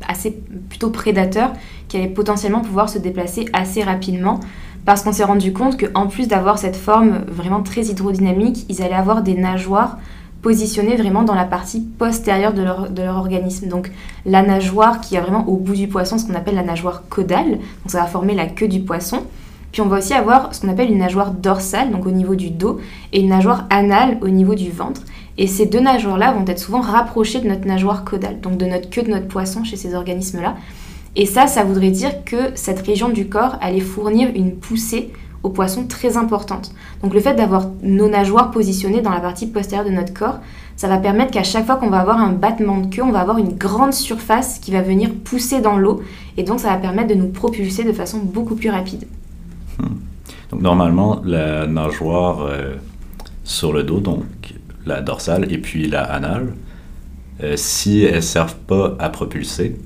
assez 0.09 0.35
plutôt 0.71 0.89
prédateurs 0.89 1.53
qui 1.89 1.99
allaient 1.99 2.09
potentiellement 2.09 2.61
pouvoir 2.61 2.89
se 2.89 2.99
déplacer 2.99 3.47
assez 3.53 3.83
rapidement. 3.83 4.41
Parce 4.87 5.03
qu'on 5.03 5.13
s'est 5.13 5.25
rendu 5.25 5.53
compte 5.53 5.79
qu'en 5.79 6.07
plus 6.07 6.29
d'avoir 6.29 6.57
cette 6.57 6.77
forme 6.77 7.19
vraiment 7.29 7.63
très 7.63 7.83
hydrodynamique, 7.83 8.65
ils 8.71 8.81
allaient 8.81 8.95
avoir 8.95 9.23
des 9.23 9.35
nageoires 9.35 9.99
positionnées 10.43 10.97
vraiment 10.97 11.23
dans 11.23 11.35
la 11.35 11.45
partie 11.45 11.81
postérieure 11.81 12.53
de 12.53 12.63
leur, 12.63 12.91
de 12.91 13.03
leur 13.03 13.17
organisme. 13.17 13.69
Donc 13.69 13.91
la 14.25 14.43
nageoire 14.43 15.01
qui 15.01 15.17
est 15.17 15.21
vraiment 15.21 15.49
au 15.49 15.57
bout 15.57 15.75
du 15.75 15.89
poisson, 15.89 16.19
ce 16.19 16.27
qu'on 16.27 16.35
appelle 16.35 16.55
la 16.55 16.63
nageoire 16.63 17.03
caudale, 17.09 17.51
donc 17.51 17.89
ça 17.89 18.01
va 18.01 18.07
former 18.07 18.35
la 18.35 18.47
queue 18.47 18.69
du 18.69 18.81
poisson. 18.81 19.23
Puis 19.73 19.83
on 19.83 19.87
va 19.87 19.99
aussi 19.99 20.15
avoir 20.15 20.55
ce 20.55 20.61
qu'on 20.61 20.69
appelle 20.69 20.91
une 20.91 20.99
nageoire 20.99 21.33
dorsale, 21.33 21.91
donc 21.91 22.07
au 22.07 22.11
niveau 22.11 22.35
du 22.35 22.51
dos, 22.51 22.79
et 23.13 23.21
une 23.21 23.29
nageoire 23.29 23.67
anale 23.71 24.19
au 24.23 24.29
niveau 24.29 24.55
du 24.55 24.71
ventre. 24.71 25.03
Et 25.37 25.47
ces 25.47 25.67
deux 25.67 25.81
nageoires-là 25.81 26.33
vont 26.33 26.45
être 26.47 26.59
souvent 26.59 26.81
rapprochées 26.81 27.41
de 27.41 27.49
notre 27.49 27.67
nageoire 27.67 28.05
caudale, 28.05 28.41
donc 28.41 28.57
de 28.57 28.67
notre 28.67 28.91
queue 28.91 29.03
de 29.03 29.11
notre 29.11 29.29
poisson 29.29 29.63
chez 29.65 29.77
ces 29.77 29.95
organismes-là. 29.95 30.57
Et 31.17 31.27
ça, 31.27 31.47
ça 31.47 31.65
voudrait 31.65 31.91
dire 31.91 32.25
que 32.25 32.53
cette 32.55 32.81
région 32.81 33.09
du 33.09 33.29
corps 33.29 33.57
allait 33.61 33.81
fournir 33.81 34.31
une 34.35 34.57
poussée 34.57 35.13
aux 35.43 35.51
poissons 35.51 35.87
très 35.87 36.17
importante. 36.17 36.73
Donc 37.03 37.15
le 37.15 37.21
fait 37.21 37.35
d'avoir 37.35 37.67
nos 37.83 38.09
nageoires 38.09 38.51
positionnées 38.51 39.01
dans 39.01 39.11
la 39.11 39.21
partie 39.21 39.47
postérieure 39.47 39.87
de 39.87 39.95
notre 39.95 40.13
corps, 40.13 40.39
ça 40.77 40.89
va 40.89 40.99
permettre 40.99 41.33
qu'à 41.33 41.43
chaque 41.43 41.67
fois 41.67 41.77
qu'on 41.77 41.91
va 41.91 41.99
avoir 41.99 42.19
un 42.19 42.33
battement 42.33 42.79
de 42.79 42.95
queue, 42.95 43.03
on 43.03 43.11
va 43.11 43.21
avoir 43.21 43.39
une 43.39 43.57
grande 43.57 43.93
surface 43.93 44.59
qui 44.59 44.71
va 44.71 44.83
venir 44.83 45.11
pousser 45.25 45.61
dans 45.61 45.77
l'eau 45.77 46.03
et 46.37 46.43
donc 46.43 46.61
ça 46.61 46.69
va 46.69 46.77
permettre 46.77 47.09
de 47.09 47.15
nous 47.15 47.29
propulser 47.29 47.85
de 47.85 47.93
façon 47.93 48.19
beaucoup 48.19 48.55
plus 48.55 48.71
rapide. 48.71 49.05
Hmm. 49.79 49.97
Donc 50.51 50.63
normalement, 50.63 51.21
la 51.25 51.67
nageoire 51.67 52.43
euh, 52.43 52.77
sur 53.45 53.73
le 53.73 53.83
dos, 53.83 54.01
donc 54.01 54.25
la 54.87 55.01
dorsale 55.03 55.53
et 55.53 55.59
puis 55.59 55.89
la 55.89 56.03
anale, 56.03 56.55
euh, 57.43 57.55
si 57.57 58.03
elles 58.03 58.17
ne 58.17 58.21
servent 58.21 58.57
pas 58.57 58.97
à 58.99 59.09
propulser, 59.09 59.77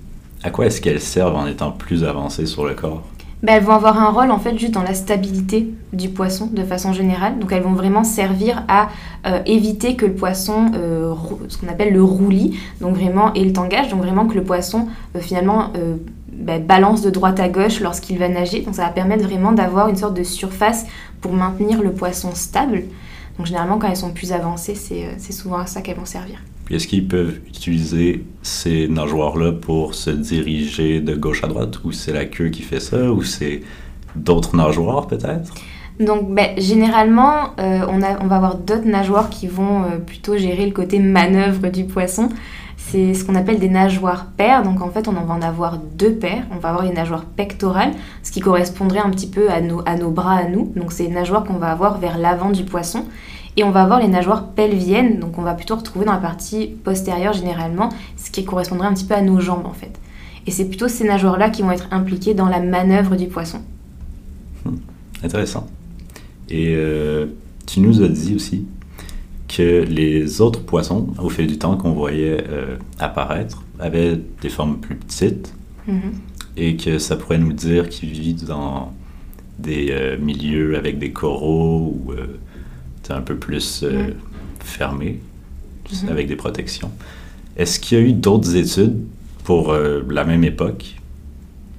à 0.42 0.50
quoi 0.50 0.66
est-ce 0.66 0.80
qu'elles 0.80 1.00
servent 1.00 1.36
en 1.36 1.46
étant 1.46 1.70
plus 1.70 2.04
avancées 2.04 2.46
sur 2.46 2.66
le 2.66 2.74
corps? 2.74 3.02
Ben, 3.42 3.56
elles 3.56 3.64
vont 3.64 3.72
avoir 3.72 4.00
un 4.00 4.10
rôle 4.10 4.30
en 4.30 4.38
fait 4.38 4.56
juste 4.56 4.72
dans 4.72 4.82
la 4.82 4.94
stabilité 4.94 5.72
du 5.92 6.08
poisson 6.08 6.46
de 6.46 6.62
façon 6.62 6.92
générale. 6.92 7.38
Donc 7.38 7.52
elles 7.52 7.62
vont 7.62 7.72
vraiment 7.72 8.04
servir 8.04 8.64
à 8.68 8.88
euh, 9.26 9.40
éviter 9.46 9.96
que 9.96 10.06
le 10.06 10.14
poisson, 10.14 10.70
euh, 10.74 11.14
ce 11.48 11.58
qu'on 11.58 11.68
appelle 11.68 11.92
le 11.92 12.02
roulis, 12.02 12.58
donc 12.80 12.94
vraiment 12.94 13.32
et 13.34 13.44
le 13.44 13.52
tangage, 13.52 13.88
donc 13.88 14.00
vraiment 14.00 14.26
que 14.26 14.34
le 14.34 14.44
poisson 14.44 14.86
finalement 15.18 15.72
ben, 16.32 16.64
balance 16.64 17.02
de 17.02 17.10
droite 17.10 17.40
à 17.40 17.48
gauche 17.48 17.80
lorsqu'il 17.80 18.18
va 18.18 18.28
nager. 18.28 18.60
Donc 18.60 18.74
ça 18.74 18.84
va 18.84 18.90
permettre 18.90 19.24
vraiment 19.24 19.52
d'avoir 19.52 19.88
une 19.88 19.96
sorte 19.96 20.14
de 20.14 20.24
surface 20.24 20.86
pour 21.20 21.32
maintenir 21.32 21.82
le 21.82 21.92
poisson 21.92 22.30
stable. 22.34 22.84
Donc 23.38 23.46
généralement 23.46 23.78
quand 23.78 23.88
elles 23.88 23.96
sont 23.96 24.12
plus 24.12 24.32
avancées, 24.32 24.74
c'est 24.74 25.32
souvent 25.32 25.58
à 25.58 25.66
ça 25.66 25.80
qu'elles 25.82 25.96
vont 25.96 26.04
servir 26.04 26.38
est-ce 26.72 26.86
qu'ils 26.86 27.06
peuvent 27.06 27.38
utiliser 27.46 28.24
ces 28.42 28.88
nageoires-là 28.88 29.52
pour 29.52 29.94
se 29.94 30.10
diriger 30.10 31.00
de 31.00 31.14
gauche 31.14 31.44
à 31.44 31.46
droite 31.46 31.84
ou 31.84 31.92
c'est 31.92 32.12
la 32.12 32.24
queue 32.24 32.48
qui 32.48 32.62
fait 32.62 32.80
ça 32.80 33.12
ou 33.12 33.22
c'est 33.22 33.62
d'autres 34.16 34.56
nageoires 34.56 35.06
peut-être? 35.06 35.54
Donc 36.00 36.34
ben, 36.34 36.58
généralement, 36.58 37.50
euh, 37.60 37.86
on, 37.88 37.98
va 37.98 38.36
avoir 38.36 38.56
d'autres 38.56 38.86
nageoires 38.86 39.28
qui 39.28 39.46
vont 39.46 39.82
euh, 39.82 39.98
plutôt 39.98 40.36
gérer 40.36 40.66
le 40.66 40.72
côté 40.72 40.98
manœuvre 40.98 41.68
du 41.68 41.84
poisson. 41.84 42.28
C'est 42.76 43.14
ce 43.14 43.24
qu'on 43.24 43.34
appelle 43.34 43.58
des 43.58 43.68
nageoires 43.68 44.26
paires. 44.36 44.62
Donc 44.62 44.80
en 44.80 44.88
fait, 44.88 45.06
on 45.06 45.16
en 45.16 45.24
va 45.24 45.34
en 45.34 45.42
avoir 45.42 45.78
deux 45.78 46.14
paires. 46.14 46.44
On 46.50 46.58
va 46.58 46.70
avoir 46.70 46.84
les 46.84 46.92
nageoires 46.92 47.24
pectorales, 47.24 47.92
ce 48.22 48.32
qui 48.32 48.40
correspondrait 48.40 48.98
un 48.98 49.10
petit 49.10 49.28
peu 49.28 49.50
à 49.50 49.60
nos, 49.60 49.82
à 49.86 49.96
bras 49.96 50.36
à 50.36 50.48
nous. 50.48 50.72
Donc 50.74 50.92
c'est 50.92 51.04
les 51.04 51.10
nageoires 51.10 51.44
qu'on 51.44 51.58
va 51.58 51.70
avoir 51.70 51.98
vers 51.98 52.18
l'avant 52.18 52.50
du 52.50 52.64
poisson. 52.64 53.04
Et 53.56 53.64
on 53.64 53.70
va 53.70 53.82
avoir 53.82 54.00
les 54.00 54.08
nageoires 54.08 54.48
pelviennes, 54.48 55.18
donc 55.18 55.38
on 55.38 55.42
va 55.42 55.54
plutôt 55.54 55.76
retrouver 55.76 56.06
dans 56.06 56.12
la 56.12 56.18
partie 56.18 56.68
postérieure 56.68 57.34
généralement, 57.34 57.90
ce 58.16 58.30
qui 58.30 58.44
correspondrait 58.44 58.86
un 58.86 58.94
petit 58.94 59.04
peu 59.04 59.14
à 59.14 59.20
nos 59.20 59.40
jambes 59.40 59.66
en 59.66 59.74
fait. 59.74 59.92
Et 60.46 60.50
c'est 60.50 60.68
plutôt 60.68 60.88
ces 60.88 61.04
nageoires-là 61.04 61.50
qui 61.50 61.62
vont 61.62 61.70
être 61.70 61.88
impliquées 61.90 62.34
dans 62.34 62.48
la 62.48 62.60
manœuvre 62.60 63.14
du 63.16 63.26
poisson. 63.26 63.60
Hmm. 64.64 64.76
Intéressant. 65.22 65.68
Et 66.48 66.74
euh, 66.74 67.26
tu 67.66 67.80
nous 67.80 68.02
as 68.02 68.08
dit 68.08 68.34
aussi 68.34 68.66
que 69.48 69.84
les 69.84 70.40
autres 70.40 70.60
poissons, 70.60 71.08
au 71.18 71.28
fil 71.28 71.46
du 71.46 71.58
temps 71.58 71.76
qu'on 71.76 71.92
voyait 71.92 72.44
euh, 72.48 72.76
apparaître, 72.98 73.62
avaient 73.78 74.18
des 74.40 74.48
formes 74.48 74.78
plus 74.78 74.96
petites 74.96 75.54
mm-hmm. 75.88 76.56
et 76.56 76.76
que 76.76 76.98
ça 76.98 77.16
pourrait 77.16 77.38
nous 77.38 77.52
dire 77.52 77.88
qu'ils 77.88 78.10
vivent 78.10 78.46
dans 78.46 78.92
des 79.58 79.88
euh, 79.90 80.16
milieux 80.18 80.76
avec 80.76 80.98
des 80.98 81.12
coraux 81.12 81.94
ou 81.94 82.12
un 83.10 83.20
peu 83.20 83.36
plus 83.36 83.82
euh, 83.82 84.10
fermé, 84.60 85.20
mhm. 85.90 86.08
avec 86.08 86.28
des 86.28 86.36
protections. 86.36 86.90
Est-ce 87.56 87.80
qu'il 87.80 87.98
y 87.98 88.00
a 88.00 88.04
eu 88.04 88.12
d'autres 88.12 88.56
études 88.56 88.98
pour 89.44 89.72
euh, 89.72 90.02
la 90.08 90.24
même 90.24 90.44
époque, 90.44 90.96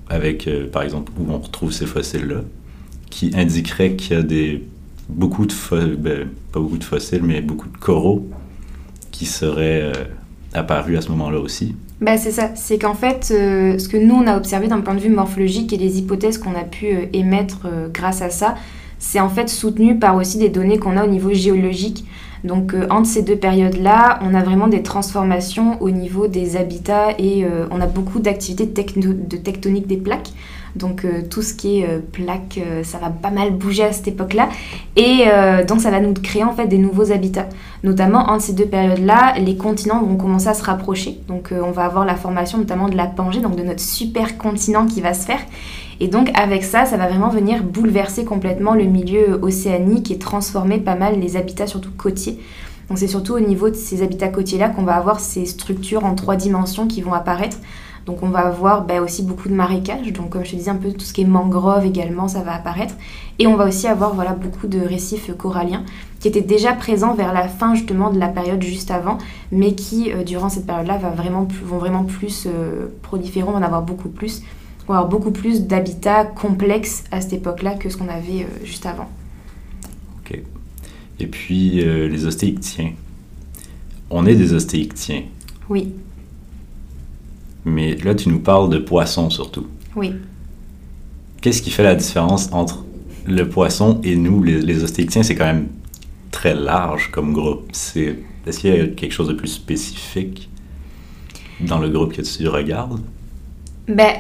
avec, 0.09 0.47
euh, 0.47 0.69
par 0.69 0.83
exemple, 0.83 1.11
où 1.17 1.31
on 1.31 1.39
retrouve 1.39 1.71
ces 1.71 1.85
fossiles-là, 1.85 2.41
qui 3.09 3.31
indiqueraient 3.35 3.93
qu'il 3.93 4.17
y 4.17 4.19
a 4.19 4.23
des, 4.23 4.63
beaucoup 5.09 5.45
de, 5.45 5.95
ben, 5.95 6.27
pas 6.51 6.59
beaucoup 6.59 6.77
de 6.77 6.83
fossiles, 6.83 7.23
mais 7.23 7.41
beaucoup 7.41 7.69
de 7.69 7.77
coraux 7.77 8.27
qui 9.11 9.25
seraient 9.25 9.93
apparus 10.53 10.97
à 10.97 11.01
ce 11.01 11.09
moment-là 11.09 11.39
aussi? 11.39 11.75
Bah, 12.01 12.17
c'est 12.17 12.31
ça, 12.31 12.51
c'est 12.55 12.79
qu'en 12.79 12.95
fait, 12.95 13.25
ce 13.25 13.87
que 13.87 13.97
nous, 13.97 14.15
on 14.15 14.25
a 14.25 14.35
observé 14.35 14.67
d'un 14.67 14.81
point 14.81 14.95
de 14.95 14.99
vue 14.99 15.11
morphologique 15.11 15.71
et 15.71 15.77
les 15.77 15.99
hypothèses 15.99 16.39
qu'on 16.39 16.55
a 16.55 16.63
pu 16.63 16.87
émettre 17.13 17.67
grâce 17.93 18.23
à 18.23 18.31
ça, 18.31 18.55
c'est 19.03 19.19
en 19.19 19.27
fait 19.27 19.49
soutenu 19.49 19.99
par 19.99 20.15
aussi 20.15 20.37
des 20.37 20.47
données 20.47 20.79
qu'on 20.79 20.95
a 20.95 21.03
au 21.03 21.09
niveau 21.09 21.33
géologique. 21.33 22.05
Donc 22.45 22.73
euh, 22.73 22.87
entre 22.89 23.05
ces 23.05 23.21
deux 23.21 23.35
périodes-là, 23.35 24.17
on 24.21 24.33
a 24.33 24.41
vraiment 24.41 24.69
des 24.69 24.81
transformations 24.81 25.77
au 25.81 25.91
niveau 25.91 26.27
des 26.27 26.55
habitats 26.55 27.11
et 27.19 27.43
euh, 27.43 27.67
on 27.69 27.81
a 27.81 27.85
beaucoup 27.85 28.19
d'activités 28.19 28.65
de 28.65 29.37
tectonique 29.37 29.87
des 29.87 29.97
plaques. 29.97 30.29
Donc 30.75 31.05
euh, 31.05 31.21
tout 31.29 31.41
ce 31.41 31.53
qui 31.53 31.81
est 31.81 31.99
plaques, 32.11 32.59
ça 32.83 32.97
va 32.97 33.09
pas 33.09 33.29
mal 33.29 33.51
bouger 33.51 33.83
à 33.83 33.91
cette 33.91 34.07
époque-là. 34.07 34.49
Et 34.95 35.25
donc 35.67 35.81
ça 35.81 35.91
va 35.91 35.99
nous 35.99 36.13
créer 36.13 36.43
en 36.43 36.53
fait 36.53 36.67
des 36.67 36.77
nouveaux 36.77 37.11
habitats. 37.11 37.47
Notamment 37.83 38.29
entre 38.29 38.43
ces 38.43 38.53
deux 38.53 38.65
périodes-là, 38.65 39.35
les 39.39 39.57
continents 39.57 40.01
vont 40.01 40.15
commencer 40.15 40.47
à 40.47 40.53
se 40.53 40.63
rapprocher. 40.63 41.19
Donc 41.27 41.51
on 41.51 41.71
va 41.71 41.85
avoir 41.85 42.05
la 42.05 42.15
formation 42.15 42.57
notamment 42.57 42.89
de 42.89 42.95
la 42.95 43.07
Pangée, 43.07 43.41
donc 43.41 43.55
de 43.55 43.63
notre 43.63 43.81
super 43.81 44.37
continent 44.37 44.85
qui 44.85 45.01
va 45.01 45.13
se 45.13 45.25
faire. 45.25 45.41
Et 45.99 46.07
donc 46.07 46.31
avec 46.33 46.63
ça, 46.63 46.85
ça 46.85 46.97
va 46.97 47.07
vraiment 47.07 47.29
venir 47.29 47.63
bouleverser 47.63 48.25
complètement 48.25 48.73
le 48.73 48.85
milieu 48.85 49.39
océanique 49.41 50.11
et 50.11 50.17
transformer 50.17 50.79
pas 50.79 50.95
mal 50.95 51.19
les 51.19 51.37
habitats, 51.37 51.67
surtout 51.67 51.91
côtiers. 51.95 52.39
Donc 52.89 52.97
c'est 52.97 53.07
surtout 53.07 53.33
au 53.33 53.39
niveau 53.39 53.69
de 53.69 53.75
ces 53.75 54.01
habitats 54.01 54.27
côtiers-là 54.27 54.69
qu'on 54.69 54.83
va 54.83 54.95
avoir 54.95 55.19
ces 55.19 55.45
structures 55.45 56.03
en 56.03 56.15
trois 56.15 56.35
dimensions 56.35 56.87
qui 56.87 57.01
vont 57.01 57.13
apparaître. 57.13 57.57
Donc 58.05 58.21
on 58.21 58.29
va 58.29 58.39
avoir 58.39 58.85
bah, 58.85 59.01
aussi 59.01 59.23
beaucoup 59.23 59.47
de 59.47 59.53
marécages, 59.53 60.11
donc 60.11 60.31
comme 60.31 60.43
je 60.43 60.51
te 60.51 60.55
disais 60.55 60.71
un 60.71 60.75
peu 60.75 60.91
tout 60.91 61.05
ce 61.05 61.13
qui 61.13 61.21
est 61.21 61.25
mangrove 61.25 61.85
également, 61.85 62.27
ça 62.27 62.41
va 62.41 62.53
apparaître. 62.53 62.95
Et 63.39 63.47
on 63.47 63.55
va 63.55 63.65
aussi 63.65 63.87
avoir 63.87 64.13
voilà, 64.13 64.33
beaucoup 64.33 64.67
de 64.67 64.79
récifs 64.79 65.31
coralliens 65.37 65.83
qui 66.19 66.27
étaient 66.27 66.41
déjà 66.41 66.73
présents 66.73 67.13
vers 67.13 67.33
la 67.33 67.47
fin 67.47 67.75
justement 67.75 68.09
de 68.09 68.19
la 68.19 68.27
période 68.27 68.61
juste 68.61 68.91
avant, 68.91 69.17
mais 69.51 69.73
qui 69.73 70.11
euh, 70.11 70.23
durant 70.23 70.49
cette 70.49 70.65
période-là 70.65 70.97
vraiment 70.97 71.47
vont 71.65 71.77
vraiment 71.77 72.03
plus 72.03 72.45
euh, 72.45 72.87
proliférer, 73.01 73.47
on 73.47 73.51
va 73.51 73.59
en 73.59 73.61
avoir 73.61 73.81
beaucoup 73.81 74.09
plus 74.09 74.41
va 74.85 74.95
avoir 74.95 75.09
beaucoup 75.09 75.31
plus 75.31 75.61
d'habitats 75.61 76.25
complexes 76.25 77.05
à 77.09 77.21
cette 77.21 77.31
époque-là 77.31 77.75
que 77.75 77.89
ce 77.89 77.95
qu'on 77.95 78.09
avait 78.09 78.43
euh, 78.43 78.65
juste 78.65 78.85
avant. 78.85 79.09
OK. 80.19 80.37
Et 81.21 81.27
puis, 81.27 81.75
les 81.75 82.25
ostéictiens. 82.25 82.91
On 84.09 84.25
est 84.25 84.35
des 84.35 84.53
ostéictiens. 84.53 85.23
Oui. 85.69 85.93
Mais 87.65 87.95
là, 87.95 88.15
tu 88.15 88.29
nous 88.29 88.39
parles 88.39 88.69
de 88.69 88.77
poissons 88.77 89.29
surtout. 89.29 89.67
Oui. 89.95 90.13
Qu'est-ce 91.41 91.61
qui 91.61 91.71
fait 91.71 91.83
la 91.83 91.95
différence 91.95 92.49
entre 92.51 92.83
le 93.25 93.47
poisson 93.47 93.99
et 94.03 94.15
nous, 94.15 94.43
les, 94.43 94.61
les? 94.61 94.85
C'est 94.87 95.35
quand 95.35 95.45
même 95.45 95.67
très 96.31 96.55
large 96.55 97.11
comme 97.11 97.33
groupe. 97.33 97.71
Est-ce 97.71 98.59
qu'il 98.59 98.75
y 98.75 98.79
a 98.79 98.87
quelque 98.87 99.11
chose 99.11 99.27
de 99.27 99.33
plus 99.33 99.47
spécifique 99.47 100.49
dans 101.61 101.79
le 101.79 101.89
groupe 101.89 102.13
que 102.13 102.21
tu 102.21 102.47
regardes? 102.47 103.01
Ben, 103.87 104.13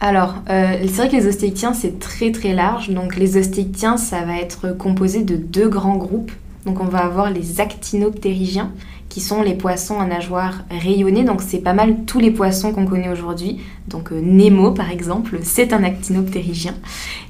alors, 0.00 0.36
euh, 0.48 0.78
c'est 0.82 0.96
vrai 0.96 1.08
que 1.08 1.16
les 1.16 1.26
ostéictiens, 1.26 1.74
c'est 1.74 1.98
très 1.98 2.32
très 2.32 2.54
large. 2.54 2.90
Donc 2.90 3.16
les 3.16 3.36
ostéictiens, 3.36 3.96
ça 3.96 4.22
va 4.24 4.38
être 4.38 4.76
composé 4.76 5.22
de 5.22 5.36
deux 5.36 5.68
grands 5.68 5.96
groupes. 5.96 6.32
Donc 6.66 6.80
on 6.80 6.86
va 6.86 6.98
avoir 6.98 7.30
les 7.30 7.60
actinoptérygiens, 7.60 8.72
qui 9.10 9.20
sont 9.20 9.42
les 9.42 9.54
poissons 9.54 10.00
à 10.00 10.06
nageoires 10.06 10.62
rayonnées. 10.70 11.24
Donc 11.24 11.42
c'est 11.42 11.58
pas 11.58 11.74
mal 11.74 12.04
tous 12.06 12.20
les 12.20 12.30
poissons 12.30 12.72
qu'on 12.72 12.86
connaît 12.86 13.10
aujourd'hui. 13.10 13.60
Donc 13.88 14.12
euh, 14.12 14.20
Nemo 14.22 14.70
par 14.70 14.90
exemple, 14.90 15.40
c'est 15.42 15.74
un 15.74 15.82
actinoptérygien. 15.82 16.74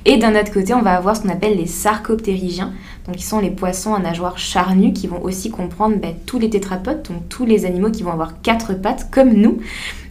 Et 0.05 0.19
d'un 0.19 0.39
autre 0.39 0.53
côté, 0.53 0.75
on 0.75 0.83
va 0.83 0.95
avoir 0.95 1.17
ce 1.17 1.23
qu'on 1.23 1.31
appelle 1.31 1.57
les 1.57 1.67
sarcoptérygiens. 1.67 2.73
Donc 3.07 3.17
qui 3.17 3.25
sont 3.25 3.41
les 3.41 3.51
poissons 3.51 3.95
à 3.95 3.99
nageoires 3.99 4.39
charnues 4.39 4.93
qui 4.93 5.09
vont 5.09 5.23
aussi 5.25 5.51
comprendre 5.51 5.97
ben, 5.97 6.15
tous 6.27 6.39
les 6.39 6.51
tétrapodes, 6.51 7.03
donc 7.09 7.29
tous 7.31 7.47
les 7.47 7.65
animaux 7.65 7.91
qui 7.91 8.03
vont 8.03 8.13
avoir 8.13 8.41
quatre 8.43 8.75
pattes 8.75 9.09
comme 9.11 9.33
nous. 9.33 9.59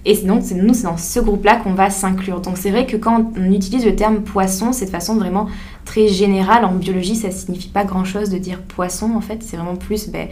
Et 0.05 0.15
donc, 0.15 0.41
c'est 0.43 0.55
nous, 0.55 0.73
c'est 0.73 0.84
dans 0.84 0.97
ce 0.97 1.19
groupe-là 1.19 1.58
qu'on 1.58 1.73
va 1.73 1.89
s'inclure. 1.89 2.39
Donc, 2.39 2.58
c'est 2.58 2.71
vrai 2.71 2.86
que 2.86 2.95
quand 2.95 3.32
on 3.38 3.51
utilise 3.51 3.86
le 3.86 3.95
terme 3.95 4.21
poisson, 4.21 4.71
c'est 4.71 4.86
de 4.86 4.89
façon 4.89 5.15
vraiment 5.15 5.47
très 5.84 6.08
générale. 6.08 6.63
En 6.63 6.71
biologie, 6.71 7.17
ça 7.17 7.32
signifie 7.32 7.67
pas 7.67 7.84
grand-chose 7.84 8.29
de 8.29 8.38
dire 8.38 8.62
poisson, 8.62 9.12
en 9.13 9.21
fait. 9.21 9.43
C'est 9.43 9.58
vraiment 9.58 9.75
plus 9.75 10.10
ben, 10.10 10.29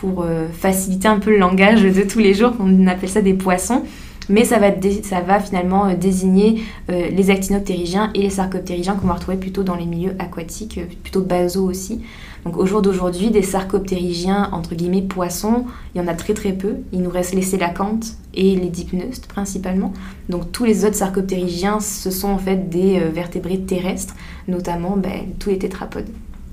pour 0.00 0.22
euh, 0.22 0.48
faciliter 0.48 1.08
un 1.08 1.18
peu 1.18 1.30
le 1.30 1.36
langage 1.36 1.82
de 1.82 2.02
tous 2.02 2.20
les 2.20 2.32
jours 2.32 2.56
qu'on 2.56 2.86
appelle 2.86 3.08
ça 3.08 3.20
des 3.20 3.34
poissons. 3.34 3.82
Mais 4.30 4.44
ça 4.44 4.58
va, 4.58 5.40
finalement 5.40 5.88
euh, 5.88 5.94
désigner 5.94 6.62
euh, 6.88 7.08
les 7.10 7.30
actinoptérygiens 7.30 8.10
et 8.14 8.22
les 8.22 8.30
sarcoptérygiens 8.30 8.94
qu'on 8.94 9.08
va 9.08 9.14
retrouver 9.14 9.36
plutôt 9.36 9.62
dans 9.62 9.74
les 9.74 9.86
milieux 9.86 10.14
aquatiques, 10.18 10.80
plutôt 11.02 11.20
basaux 11.20 11.68
aussi. 11.68 12.00
Donc 12.44 12.56
au 12.56 12.64
jour 12.64 12.80
d'aujourd'hui, 12.80 13.30
des 13.30 13.42
sarcoptérygiens, 13.42 14.48
entre 14.52 14.74
guillemets, 14.74 15.02
poissons, 15.02 15.66
il 15.94 15.98
y 15.98 16.00
en 16.00 16.06
a 16.06 16.14
très 16.14 16.32
très 16.32 16.52
peu. 16.52 16.76
Il 16.92 17.02
nous 17.02 17.10
reste 17.10 17.34
les 17.34 17.42
sélacantes 17.42 18.14
et 18.32 18.56
les 18.56 18.68
dipneustes 18.68 19.26
principalement. 19.26 19.92
Donc 20.30 20.50
tous 20.50 20.64
les 20.64 20.86
autres 20.86 20.96
sarcoptérygiens, 20.96 21.80
ce 21.80 22.10
sont 22.10 22.28
en 22.28 22.38
fait 22.38 22.70
des 22.70 23.00
vertébrés 23.00 23.60
terrestres, 23.60 24.14
notamment 24.48 24.96
ben, 24.96 25.26
tous 25.38 25.50
les 25.50 25.58
tétrapodes. 25.58 26.08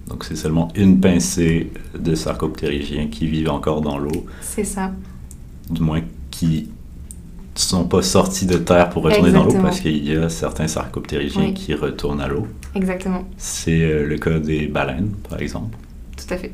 Donc 0.07 0.23
c'est 0.23 0.35
seulement 0.35 0.69
une 0.75 0.99
pincée 0.99 1.71
de 1.97 2.15
sarcoptérygiens 2.15 3.07
qui 3.07 3.27
vivent 3.27 3.49
encore 3.49 3.81
dans 3.81 3.97
l'eau. 3.97 4.25
C'est 4.41 4.63
ça. 4.63 4.91
Du 5.69 5.81
moins 5.81 6.01
qui 6.31 6.69
sont 7.55 7.85
pas 7.85 8.01
sortis 8.01 8.45
de 8.45 8.57
terre 8.57 8.89
pour 8.89 9.03
retourner 9.03 9.31
dans 9.31 9.43
l'eau 9.43 9.55
parce 9.61 9.79
qu'il 9.79 10.07
y 10.07 10.15
a 10.15 10.29
certains 10.29 10.67
sarcoptérygiens 10.67 11.53
qui 11.53 11.73
retournent 11.73 12.21
à 12.21 12.27
l'eau. 12.27 12.47
Exactement. 12.75 13.27
C'est 13.37 13.81
euh, 13.81 14.05
le 14.05 14.17
cas 14.17 14.39
des 14.39 14.67
baleines, 14.67 15.11
par 15.27 15.41
exemple. 15.41 15.75
Tout 16.15 16.33
à 16.33 16.37
fait. 16.37 16.53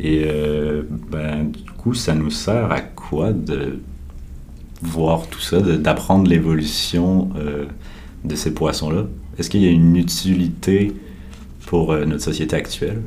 Et 0.00 0.24
euh, 0.26 0.82
ben, 1.10 1.50
du 1.50 1.70
coup, 1.70 1.94
ça 1.94 2.14
nous 2.14 2.30
sert 2.30 2.72
à 2.72 2.80
quoi 2.80 3.32
de 3.32 3.78
voir 4.80 5.28
tout 5.28 5.40
ça, 5.40 5.60
d'apprendre 5.60 6.28
l'évolution 6.28 7.30
euh, 7.36 7.66
de 8.24 8.34
ces 8.34 8.52
poissons-là? 8.52 9.04
Est-ce 9.38 9.48
qu'il 9.48 9.62
y 9.62 9.68
a 9.68 9.70
une 9.70 9.96
utilité 9.96 10.92
pour 11.72 11.94
notre 11.94 12.22
société 12.22 12.54
actuelle? 12.54 13.00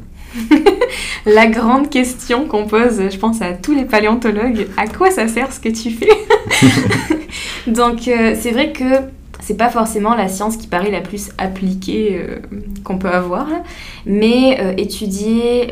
la 1.28 1.45
grande 1.45 1.91
question 1.91 2.47
qu'on 2.47 2.65
pose, 2.65 2.99
je 3.12 3.17
pense, 3.19 3.39
à 3.43 3.54
tous 3.54 3.75
les 3.75 3.86
paléontologues, 3.86 4.65
à 4.75 4.88
quoi 4.88 5.12
ça 5.12 5.28
sert 5.28 5.54
ce 5.54 5.60
que 5.60 5.69
tu 5.69 5.91
fais? 5.91 6.10
Donc 7.67 8.08
euh, 8.08 8.36
c'est 8.36 8.49
vrai 8.49 8.71
que 8.71 9.01
c'est 9.45 9.58
pas 9.58 9.69
forcément 9.69 10.15
la 10.15 10.27
science 10.27 10.58
qui 10.58 10.67
paraît 10.67 10.89
la 10.89 11.01
plus 11.01 11.29
appliquée 11.38 12.19
euh, 12.19 12.39
qu'on 12.84 12.97
peut 12.97 13.10
avoir, 13.10 13.47
mais 14.08 14.58
euh, 14.60 14.73
étudier 14.77 15.71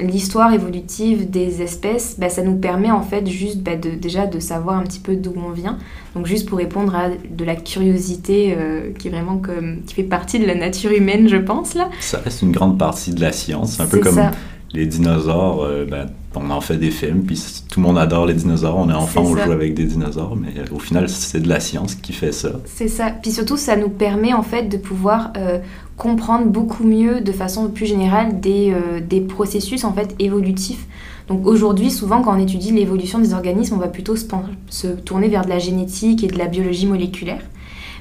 l'histoire 0.00 0.54
évolutive 0.54 1.30
des 1.30 1.60
espèces, 1.60 2.16
bah, 2.18 2.30
ça 2.30 2.42
nous 2.42 2.56
permet 2.56 2.90
en 2.90 3.02
fait 3.02 3.26
juste 3.26 3.58
bah, 3.58 3.76
de, 3.76 3.90
déjà 3.90 4.26
de 4.26 4.40
savoir 4.40 4.78
un 4.78 4.82
petit 4.84 5.00
peu 5.00 5.16
d'où 5.16 5.34
on 5.36 5.50
vient. 5.50 5.78
Donc 6.14 6.26
juste 6.26 6.48
pour 6.48 6.58
répondre 6.58 6.94
à 6.94 7.08
de 7.08 7.44
la 7.44 7.56
curiosité 7.56 8.56
qui 8.98 9.08
est 9.08 9.10
vraiment 9.10 9.38
comme 9.38 9.82
qui 9.84 9.94
fait 9.94 10.04
partie 10.04 10.38
de 10.38 10.46
la 10.46 10.54
nature 10.54 10.92
humaine, 10.92 11.28
je 11.28 11.36
pense 11.36 11.74
là. 11.74 11.90
Ça 12.00 12.20
reste 12.20 12.42
une 12.42 12.52
grande 12.52 12.78
partie 12.78 13.12
de 13.12 13.20
la 13.20 13.32
science, 13.32 13.80
un 13.80 13.86
peu 13.86 13.98
comme 13.98 14.30
les 14.74 14.86
dinosaures, 14.86 15.62
euh, 15.62 15.86
ben, 15.88 16.08
on 16.34 16.50
en 16.50 16.60
fait 16.60 16.76
des 16.76 16.90
films, 16.90 17.22
puis 17.22 17.40
tout 17.68 17.80
le 17.80 17.86
monde 17.86 17.96
adore 17.96 18.26
les 18.26 18.34
dinosaures. 18.34 18.76
On 18.76 18.90
est 18.90 18.94
enfant, 18.94 19.22
on 19.22 19.36
joue 19.36 19.52
avec 19.52 19.74
des 19.74 19.84
dinosaures, 19.84 20.36
mais 20.36 20.48
euh, 20.58 20.74
au 20.74 20.80
final, 20.80 21.08
c'est 21.08 21.40
de 21.40 21.48
la 21.48 21.60
science 21.60 21.94
qui 21.94 22.12
fait 22.12 22.32
ça. 22.32 22.50
C'est 22.64 22.88
ça. 22.88 23.10
Puis 23.22 23.30
surtout, 23.30 23.56
ça 23.56 23.76
nous 23.76 23.88
permet 23.88 24.32
en 24.32 24.42
fait 24.42 24.64
de 24.64 24.76
pouvoir 24.76 25.32
euh, 25.36 25.60
comprendre 25.96 26.46
beaucoup 26.46 26.82
mieux, 26.82 27.20
de 27.20 27.30
façon 27.30 27.68
plus 27.68 27.86
générale, 27.86 28.40
des, 28.40 28.74
des 29.08 29.20
processus 29.20 29.84
en 29.84 29.92
fait 29.92 30.14
évolutifs. 30.18 30.86
Donc 31.28 31.46
aujourd'hui, 31.46 31.90
souvent, 31.92 32.20
quand 32.20 32.36
on 32.36 32.40
étudie 32.40 32.72
l'évolution 32.72 33.20
des 33.20 33.32
organismes, 33.32 33.76
on 33.76 33.78
va 33.78 33.88
plutôt 33.88 34.16
se, 34.16 34.26
se, 34.68 34.88
tourner 34.88 35.28
vers 35.28 35.44
de 35.44 35.50
la 35.50 35.60
génétique 35.60 36.24
et 36.24 36.26
de 36.26 36.36
la 36.36 36.46
biologie 36.46 36.86
moléculaire. 36.86 37.42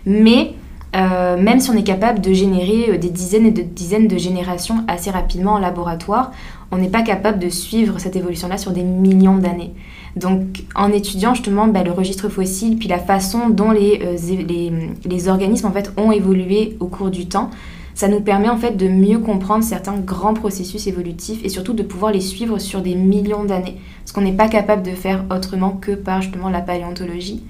Mais 0.07 0.55
même 0.95 1.59
si 1.59 1.69
on 1.69 1.73
est 1.73 1.83
capable 1.83 2.19
de 2.19 2.33
générer 2.33 2.97
des 2.97 3.09
dizaines 3.09 3.45
et 3.45 3.51
de 3.51 3.62
dizaines 3.62 4.07
de 4.07 4.17
générations 4.17 4.83
assez 4.88 5.12
rapidement 5.12 5.53
en 5.53 5.59
laboratoire, 5.59 6.31
on 6.73 6.77
n'est 6.77 6.89
pas 6.89 7.03
capable 7.03 7.38
de 7.38 7.49
suivre 7.49 7.99
cette 7.99 8.15
évolution-là 8.15 8.57
sur 8.57 8.71
des 8.71 8.83
millions 8.83 9.38
d'années. 9.38 9.71
Donc 10.15 10.63
en 10.75 10.91
étudiant 10.91 11.36
justement 11.36 11.67
bah, 11.67 11.83
le 11.83 11.91
registre 11.91 12.29
fossile, 12.29 12.77
puis 12.77 12.88
la 12.88 12.97
façon 12.97 13.49
dont 13.49 13.71
les, 13.71 14.01
euh, 14.03 14.71
les, 15.05 15.27
organismes 15.27 15.67
en 15.67 15.71
fait, 15.71 15.91
ont 15.97 16.12
évolué 16.12 16.75
au 16.79 16.88
cours 16.88 17.12
du 17.12 17.27
temps, 17.27 17.51
ça 17.93 18.07
nous 18.07 18.21
permet 18.21 18.49
en 18.49 18.57
fait 18.57 18.75
de 18.75 18.88
mieux 18.88 19.19
comprendre 19.19 19.63
certains 19.63 19.97
grands 19.97 20.33
processus 20.33 20.88
évolutifs 20.88 21.45
et 21.45 21.49
surtout 21.49 21.73
de 21.73 21.83
pouvoir 21.83 22.12
les 22.12 22.21
suivre 22.21 22.57
sur 22.57 22.81
des 22.81 22.95
millions 22.95 23.43
d'années. 23.43 23.77
Ce 24.05 24.13
qu'on 24.13 24.21
n'est 24.21 24.33
pas 24.33 24.47
capable 24.47 24.81
de 24.81 24.91
faire 24.91 25.25
autrement 25.29 25.71
que 25.71 25.91
par 25.91 26.23
justement 26.23 26.49
la 26.49 26.62
paléontologie. 26.62 27.43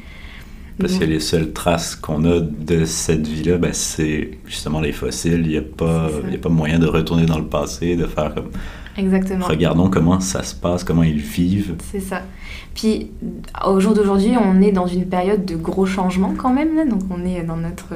Parce 0.80 0.98
que 0.98 1.06
les 1.06 1.20
seules 1.20 1.54
traces 1.54 1.96
qu'on 1.96 2.26
a 2.26 2.40
de 2.40 2.84
cette 2.84 3.28
vie-là, 3.28 3.58
ben, 3.58 3.74
c'est 3.74 4.40
justement 4.46 4.82
les 4.82 4.92
fossiles. 4.92 5.44
Il 5.46 5.50
n'y 5.50 5.58
a, 5.58 5.62
pas, 5.62 6.08
a 6.08 6.38
pas 6.42 6.50
moyen 6.50 6.80
de 6.80 6.88
retourner 6.88 7.28
dans 7.28 7.38
le 7.38 7.46
passé, 7.46 7.96
de 7.96 8.08
faire 8.08 8.34
comme 8.34 8.50
Exactement. 8.98 9.46
Regardons 9.46 9.90
comment 9.90 10.20
ça 10.20 10.44
se 10.44 10.54
passe, 10.54 10.84
comment 10.84 11.04
ils 11.04 11.20
vivent. 11.20 11.76
C'est 11.92 12.00
ça. 12.00 12.22
Puis 12.76 13.12
au 13.68 13.80
jour 13.80 13.94
d'aujourd'hui, 13.94 14.34
on 14.38 14.62
est 14.62 14.72
dans 14.72 14.88
une 14.88 15.06
période 15.06 15.46
de 15.46 15.56
gros 15.56 15.86
changements 15.86 16.34
quand 16.38 16.52
même. 16.52 16.76
Là. 16.76 16.86
Donc 16.86 17.02
on 17.10 17.26
est 17.26 17.44
dans 17.44 17.58
notre, 17.58 17.94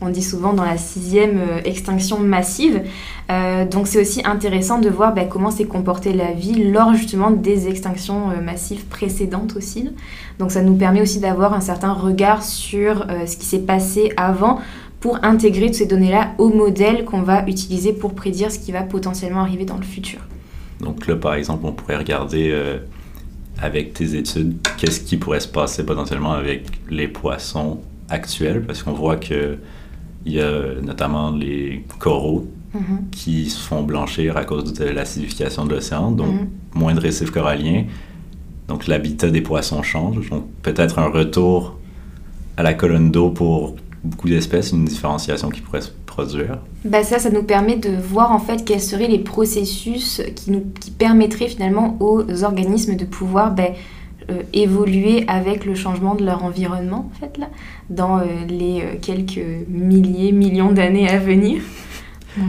on 0.00 0.08
dit 0.08 0.22
souvent 0.22 0.52
dans 0.52 0.64
la 0.64 0.76
sixième 0.76 1.38
euh, 1.38 1.60
extinction 1.64 2.18
massive. 2.18 2.82
Euh, 3.30 3.64
donc 3.64 3.86
c'est 3.86 4.00
aussi 4.00 4.22
intéressant 4.24 4.78
de 4.78 4.88
voir 4.88 5.14
bah, 5.14 5.24
comment 5.24 5.50
s'est 5.50 5.64
comportée 5.64 6.12
la 6.12 6.32
vie 6.32 6.70
lors 6.70 6.94
justement 6.94 7.30
des 7.30 7.68
extinctions 7.68 8.30
euh, 8.30 8.40
massives 8.40 8.86
précédentes 8.86 9.54
aussi. 9.56 9.90
Donc 10.38 10.50
ça 10.50 10.62
nous 10.62 10.74
permet 10.74 11.02
aussi 11.02 11.20
d'avoir 11.20 11.54
un 11.54 11.60
certain 11.60 11.92
regard 11.92 12.42
sur 12.42 13.06
ce 13.26 13.36
qui 13.36 13.46
s'est 13.46 13.60
passé 13.60 14.12
avant 14.16 14.60
pour 15.00 15.18
intégrer 15.22 15.66
toutes 15.66 15.76
ces 15.76 15.86
données-là 15.86 16.32
au 16.38 16.48
modèle 16.48 17.04
qu'on 17.04 17.22
va 17.22 17.46
utiliser 17.46 17.92
pour 17.92 18.14
prédire 18.14 18.50
ce 18.50 18.58
qui 18.58 18.72
va 18.72 18.82
potentiellement 18.82 19.40
arriver 19.40 19.64
dans 19.64 19.76
le 19.76 19.82
futur. 19.82 20.20
Donc 20.80 21.06
là, 21.06 21.16
par 21.16 21.34
exemple, 21.34 21.64
on 21.66 21.72
pourrait 21.72 21.96
regarder 21.96 22.50
euh, 22.52 22.78
avec 23.58 23.94
tes 23.94 24.14
études 24.16 24.56
qu'est-ce 24.76 25.00
qui 25.00 25.16
pourrait 25.16 25.40
se 25.40 25.48
passer 25.48 25.84
potentiellement 25.84 26.32
avec 26.32 26.64
les 26.90 27.08
poissons 27.08 27.80
actuels, 28.08 28.62
parce 28.64 28.82
qu'on 28.82 28.92
voit 28.92 29.16
que 29.16 29.58
il 30.24 30.32
y 30.32 30.40
a 30.40 30.80
notamment 30.82 31.30
les 31.30 31.84
coraux 31.98 32.48
mm-hmm. 32.74 33.10
qui 33.12 33.48
se 33.48 33.60
font 33.60 33.84
blanchir 33.84 34.36
à 34.36 34.44
cause 34.44 34.72
de 34.72 34.84
l'acidification 34.84 35.64
de 35.64 35.74
l'océan, 35.74 36.10
donc 36.10 36.34
mm-hmm. 36.34 36.78
moins 36.78 36.94
de 36.94 37.00
récifs 37.00 37.30
coralliens. 37.30 37.84
Donc 38.68 38.88
l'habitat 38.88 39.30
des 39.30 39.40
poissons 39.40 39.82
change. 39.82 40.28
Donc 40.30 40.46
peut-être 40.62 40.98
un 40.98 41.08
retour 41.08 41.78
à 42.56 42.62
la 42.64 42.74
colonne 42.74 43.12
d'eau 43.12 43.30
pour 43.30 43.76
beaucoup 44.02 44.28
d'espèces, 44.28 44.72
une 44.72 44.84
différenciation 44.84 45.50
qui 45.50 45.60
pourrait 45.60 45.82
se 45.82 45.90
produire 46.16 46.58
bah 46.84 47.02
Ça, 47.02 47.18
ça 47.18 47.30
nous 47.30 47.42
permet 47.42 47.76
de 47.76 47.90
voir 47.90 48.32
en 48.32 48.38
fait 48.38 48.64
quels 48.64 48.80
seraient 48.80 49.06
les 49.06 49.18
processus 49.18 50.22
qui, 50.34 50.50
nous, 50.50 50.64
qui 50.80 50.90
permettraient 50.90 51.48
finalement 51.48 51.96
aux 52.00 52.42
organismes 52.42 52.96
de 52.96 53.04
pouvoir 53.04 53.54
bah, 53.54 53.68
euh, 54.30 54.42
évoluer 54.54 55.24
avec 55.28 55.66
le 55.66 55.74
changement 55.74 56.14
de 56.14 56.24
leur 56.24 56.42
environnement 56.42 57.10
en 57.14 57.20
fait 57.20 57.36
là, 57.38 57.48
dans 57.90 58.18
euh, 58.18 58.24
les 58.48 58.80
euh, 58.80 58.94
quelques 59.00 59.44
milliers, 59.68 60.32
millions 60.32 60.72
d'années 60.72 61.06
à 61.08 61.18
venir. 61.18 61.60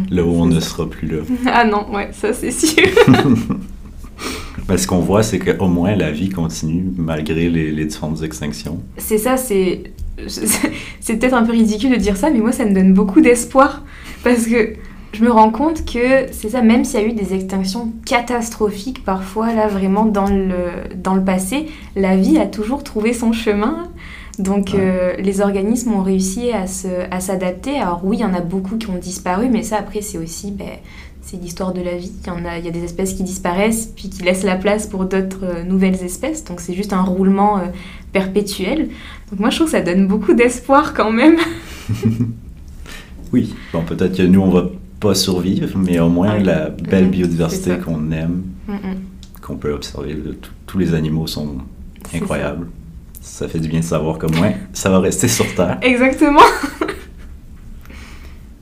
là 0.10 0.24
où 0.24 0.30
on 0.30 0.46
ne 0.46 0.62
sera 0.62 0.90
plus 0.90 1.08
là. 1.08 1.24
ah 1.48 1.66
non, 1.66 1.86
ouais, 1.94 2.10
ça 2.14 2.32
c'est 2.32 2.52
sûr. 2.52 2.88
Parce 4.68 4.82
ce 4.84 4.88
qu'on 4.88 5.00
voit, 5.00 5.24
c'est 5.24 5.40
qu'au 5.40 5.68
moins 5.68 5.96
la 5.96 6.12
vie 6.12 6.30
continue 6.30 6.86
malgré 6.98 7.50
les, 7.50 7.72
les 7.72 7.86
différentes 7.86 8.24
extinctions. 8.24 8.80
C'est 8.98 9.18
ça, 9.18 9.36
c'est 9.38 9.92
c'est 10.28 11.18
peut-être 11.18 11.34
un 11.34 11.44
peu 11.44 11.52
ridicule 11.52 11.92
de 11.92 11.96
dire 11.96 12.18
ça, 12.18 12.30
mais 12.30 12.40
moi 12.40 12.52
ça 12.52 12.66
me 12.66 12.74
donne 12.74 12.94
beaucoup 12.94 13.22
d'espoir 13.22 13.84
parce 14.24 14.46
que 14.46 14.74
je 15.14 15.24
me 15.24 15.32
rends 15.32 15.52
compte 15.52 15.86
que 15.86 16.28
c'est 16.32 16.50
ça, 16.50 16.62
même 16.62 16.84
s'il 16.84 17.00
y 17.00 17.04
a 17.04 17.08
eu 17.08 17.14
des 17.14 17.34
extinctions 17.34 17.92
catastrophiques 18.06 19.04
parfois 19.04 19.54
là 19.54 19.68
vraiment 19.68 20.06
dans 20.06 20.28
le, 20.28 20.94
dans 20.96 21.16
le 21.16 21.24
passé, 21.24 21.68
la 21.96 22.16
vie 22.16 22.38
a 22.38 22.46
toujours 22.46 22.84
trouvé 22.84 23.14
son 23.14 23.32
chemin. 23.32 23.88
Donc 24.38 24.76
euh, 24.76 25.16
les 25.18 25.42
organismes 25.42 25.94
ont 25.94 26.04
réussi 26.04 26.52
à 26.52 26.68
s'adapter. 27.20 27.80
Alors 27.80 28.02
oui, 28.04 28.18
il 28.18 28.20
y 28.20 28.26
en 28.26 28.36
a 28.36 28.42
beaucoup 28.42 28.78
qui 28.78 28.88
ont 28.88 28.98
disparu, 28.98 29.50
mais 29.50 29.64
ça 29.64 29.78
après 29.78 30.02
c'est 30.02 30.20
aussi 30.20 30.52
ben, 30.52 30.68
c'est 31.28 31.38
l'histoire 31.38 31.74
de 31.74 31.82
la 31.82 31.98
vie. 31.98 32.12
Il 32.24 32.28
y, 32.28 32.30
en 32.30 32.46
a, 32.46 32.58
il 32.58 32.66
y 32.66 32.68
a 32.68 32.72
des 32.72 32.84
espèces 32.84 33.14
qui 33.14 33.24
disparaissent 33.24 33.88
puis 33.88 34.10
qui 34.10 34.24
laissent 34.24 34.44
la 34.44 34.56
place 34.56 34.88
pour 34.88 35.06
d'autres 35.06 35.44
euh, 35.44 35.64
nouvelles 35.64 36.02
espèces. 36.04 36.46
Donc 36.46 36.62
c'est 36.62 36.74
juste 36.74 36.94
un 36.94 37.02
roulement 37.02 37.58
euh, 37.58 37.62
perpétuel. 38.18 38.90
Donc 39.30 39.40
moi 39.40 39.50
je 39.50 39.58
trouve 39.58 39.68
que 39.68 39.78
ça 39.78 39.82
donne 39.82 40.08
beaucoup 40.08 40.34
d'espoir 40.34 40.94
quand 40.94 41.12
même. 41.12 41.38
oui, 43.34 43.54
bon 43.72 43.84
peut-être 43.84 44.18
que 44.18 44.24
nous 44.24 44.42
on 44.42 44.50
va 44.50 44.70
pas 45.00 45.14
survivre, 45.14 45.78
mais 45.78 46.00
au 46.00 46.10
moins 46.10 46.40
la 46.40 46.70
belle 46.70 47.10
biodiversité 47.10 47.78
qu'on 47.78 48.12
aime, 48.12 48.44
qu'on 49.42 49.58
peut 49.58 49.72
observer, 49.72 50.18
tous 50.66 50.78
les 50.78 50.94
animaux 50.94 51.28
sont 51.28 51.58
incroyables. 52.14 52.68
Ça. 53.22 53.46
ça 53.46 53.48
fait 53.48 53.60
du 53.60 53.68
bien 53.68 53.82
de 53.82 53.86
savoir 53.86 54.18
qu'au 54.18 54.32
moins 54.32 54.54
ça 54.74 54.90
va 54.90 55.00
rester 55.00 55.28
sur 55.28 55.46
Terre. 55.56 55.78
Exactement. 55.82 56.42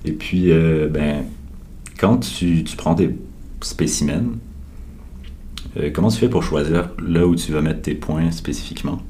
Et 0.05 0.11
puis, 0.11 0.51
euh, 0.51 0.87
ben, 0.87 1.25
quand 1.97 2.17
tu, 2.17 2.63
prends 2.77 2.93
des 2.93 3.09
spécimens, 3.61 4.37
euh, 5.77 5.89
comment 5.93 6.09
tu 6.09 6.17
fais 6.17 6.29
pour 6.29 6.43
choisir 6.43 6.91
là 7.05 7.25
où 7.25 7.35
tu 7.35 7.51
vas 7.51 7.61
mettre 7.61 7.81
tes 7.81 7.95
points 7.95 8.29
spécifiquement? 8.31 9.01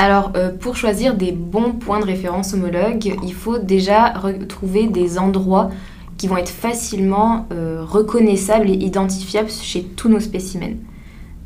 Alors, 0.00 0.30
euh, 0.36 0.52
pour 0.56 0.76
choisir 0.76 1.16
des 1.16 1.32
bons 1.32 1.72
points 1.72 1.98
de 1.98 2.04
référence 2.04 2.54
homologues, 2.54 3.16
il 3.20 3.34
faut 3.34 3.58
déjà 3.58 4.14
trouver 4.48 4.86
des 4.86 5.18
endroits 5.18 5.70
qui 6.16 6.28
vont 6.28 6.36
être 6.36 6.50
facilement 6.50 7.48
euh, 7.52 7.82
reconnaissables 7.84 8.70
et 8.70 8.74
identifiables 8.74 9.50
chez 9.50 9.82
tous 9.82 10.08
nos 10.08 10.20
spécimens. 10.20 10.76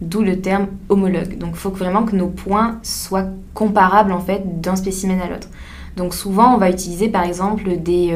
D'où 0.03 0.21
le 0.21 0.43
terme 0.43 0.67
homologue. 0.91 1.38
Donc, 1.38 1.53
il 1.55 1.57
faut 1.57 1.71
vraiment 1.71 2.03
que 2.03 2.15
nos 2.15 2.29
points 2.29 2.79
soient 2.83 3.29
comparables 3.55 4.12
en 4.12 4.21
fait 4.21 4.61
d'un 4.61 4.77
spécimen 4.77 5.19
à 5.23 5.31
l'autre. 5.31 5.49
Donc, 5.97 6.12
souvent, 6.12 6.55
on 6.55 6.59
va 6.59 6.69
utiliser 6.69 7.09
par 7.09 7.25
exemple 7.25 7.79
des, 7.79 8.15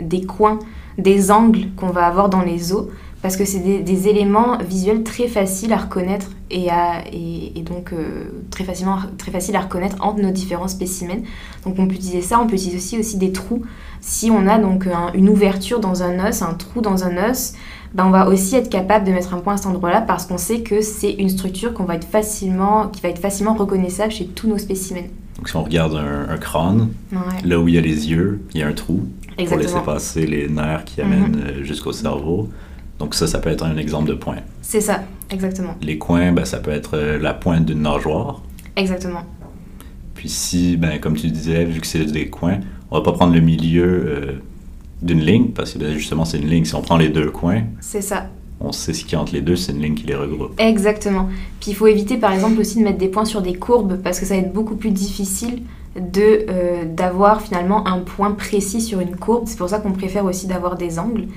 des 0.00 0.22
coins 0.22 0.60
des 0.98 1.30
angles 1.30 1.68
qu'on 1.76 1.90
va 1.90 2.06
avoir 2.06 2.28
dans 2.28 2.42
les 2.42 2.72
os, 2.72 2.86
parce 3.22 3.36
que 3.36 3.44
c'est 3.44 3.58
des, 3.58 4.08
éléments 4.08 4.58
visuels 4.58 5.02
très 5.02 5.26
faciles 5.26 5.72
à 5.72 5.76
reconnaître 5.76 6.30
et, 6.50 6.70
à, 6.70 7.02
et, 7.12 7.62
donc 7.62 7.92
euh, 7.92 8.26
très, 8.50 8.62
facilement, 8.62 8.98
très 9.18 9.32
facile 9.32 9.56
à 9.56 9.60
reconnaître 9.60 9.96
entre 10.00 10.20
nos 10.20 10.30
différents 10.30 10.68
spécimens. 10.68 11.22
Donc 11.64 11.78
on 11.78 11.88
peut 11.88 11.94
utiliser 11.94 12.22
ça, 12.22 12.40
on 12.40 12.46
peut 12.46 12.54
utiliser 12.54 12.76
aussi, 12.76 12.98
aussi 12.98 13.16
des 13.16 13.32
trous. 13.32 13.62
Si 14.00 14.30
on 14.30 14.46
a 14.46 14.58
donc 14.58 14.86
une 15.14 15.28
ouverture 15.28 15.80
dans 15.80 16.02
un 16.04 16.28
os, 16.28 16.42
un 16.42 16.54
trou 16.54 16.80
dans 16.80 17.04
un 17.04 17.30
os, 17.30 17.54
ben, 17.94 18.06
on 18.06 18.10
va 18.10 18.28
aussi 18.28 18.54
être 18.54 18.68
capable 18.68 19.06
de 19.06 19.12
mettre 19.12 19.34
un 19.34 19.38
point 19.38 19.54
à 19.54 19.56
cet 19.56 19.66
endroit-là 19.66 20.02
parce 20.02 20.26
qu'on 20.26 20.38
sait 20.38 20.60
que 20.60 20.80
c'est 20.80 21.12
une 21.12 21.30
structure 21.30 21.74
qu'on 21.74 21.84
va 21.84 21.96
être 21.96 22.06
facilement, 22.06 22.88
qui 22.88 23.00
va 23.00 23.08
être 23.08 23.18
facilement 23.18 23.54
reconnaissable 23.54 24.12
chez 24.12 24.26
tous 24.26 24.46
nos 24.46 24.58
spécimens. 24.58 25.08
Donc 25.36 25.48
si 25.48 25.56
on 25.56 25.64
regarde 25.64 25.94
un, 25.94 26.36
crâne, 26.36 26.88
là 27.44 27.58
où 27.58 27.68
il 27.68 27.74
y 27.74 27.78
a 27.78 27.80
les 27.80 28.10
yeux, 28.10 28.42
il 28.54 28.60
y 28.60 28.62
a 28.62 28.68
un 28.68 28.72
trou 28.72 29.08
pour 29.46 29.56
laisser 29.56 29.80
passer 29.84 30.26
les 30.26 30.48
nerfs 30.48 30.84
qui 30.84 31.00
amènent 31.00 31.36
mhm. 31.36 31.44
euh, 31.46 31.64
jusqu'au 31.64 31.92
cerveau. 31.92 32.48
Donc 32.98 33.14
ça, 33.14 33.26
ça 33.26 33.38
peut 33.38 33.50
être 33.50 33.64
un 33.64 33.76
exemple 33.76 34.08
de 34.08 34.14
point. 34.14 34.36
C'est 34.62 34.80
ça, 34.80 35.02
exactement. 35.30 35.74
Les 35.82 35.98
coins, 35.98 36.32
ben, 36.32 36.44
ça 36.44 36.58
peut 36.58 36.70
être 36.70 36.96
euh, 36.96 37.18
la 37.18 37.34
pointe 37.34 37.64
d'une 37.64 37.82
nageoire. 37.82 38.42
Exactement. 38.76 39.22
Puis 40.14 40.28
si, 40.28 40.76
ben, 40.76 40.98
comme 40.98 41.14
tu 41.14 41.28
disais, 41.28 41.64
vu 41.64 41.80
que 41.80 41.86
c'est 41.86 42.04
des 42.04 42.28
coins, 42.28 42.58
on 42.90 42.96
va 42.96 43.02
pas 43.02 43.12
prendre 43.12 43.34
le 43.34 43.40
milieu 43.40 43.84
euh, 43.84 44.32
d'une 45.00 45.20
ligne, 45.20 45.48
parce 45.48 45.74
que 45.74 45.78
ben, 45.78 45.96
justement 45.96 46.24
c'est 46.24 46.38
une 46.38 46.48
ligne. 46.48 46.64
Si 46.64 46.74
on 46.74 46.82
prend 46.82 46.96
les 46.96 47.08
deux 47.08 47.30
coins, 47.30 47.62
c'est 47.80 48.02
ça. 48.02 48.26
On 48.60 48.72
sait 48.72 48.92
ce 48.92 49.04
qui 49.04 49.14
entre 49.14 49.32
les 49.32 49.40
deux, 49.40 49.54
c'est 49.54 49.70
une 49.70 49.80
ligne 49.80 49.94
qui 49.94 50.06
les 50.06 50.16
regroupe. 50.16 50.58
Exactement. 50.58 51.28
Puis 51.60 51.70
il 51.70 51.74
faut 51.74 51.86
éviter 51.86 52.16
par 52.16 52.32
exemple 52.32 52.58
aussi 52.58 52.80
de 52.80 52.84
mettre 52.84 52.98
des 52.98 53.06
points 53.06 53.24
sur 53.24 53.42
des 53.42 53.54
courbes, 53.54 53.98
parce 54.02 54.18
que 54.18 54.26
ça 54.26 54.34
va 54.34 54.40
être 54.40 54.52
beaucoup 54.52 54.74
plus 54.74 54.90
difficile 54.90 55.62
de 55.96 56.46
euh, 56.48 56.84
d'avoir 56.84 57.40
finalement 57.40 57.86
un 57.86 58.00
point 58.00 58.32
précis 58.32 58.80
sur 58.80 59.00
une 59.00 59.16
courbe. 59.16 59.44
C'est 59.46 59.58
pour 59.58 59.68
ça 59.68 59.78
qu'on 59.78 59.92
préfère 59.92 60.24
aussi 60.24 60.48
d'avoir 60.48 60.76
des 60.76 60.98
angles. 60.98 61.28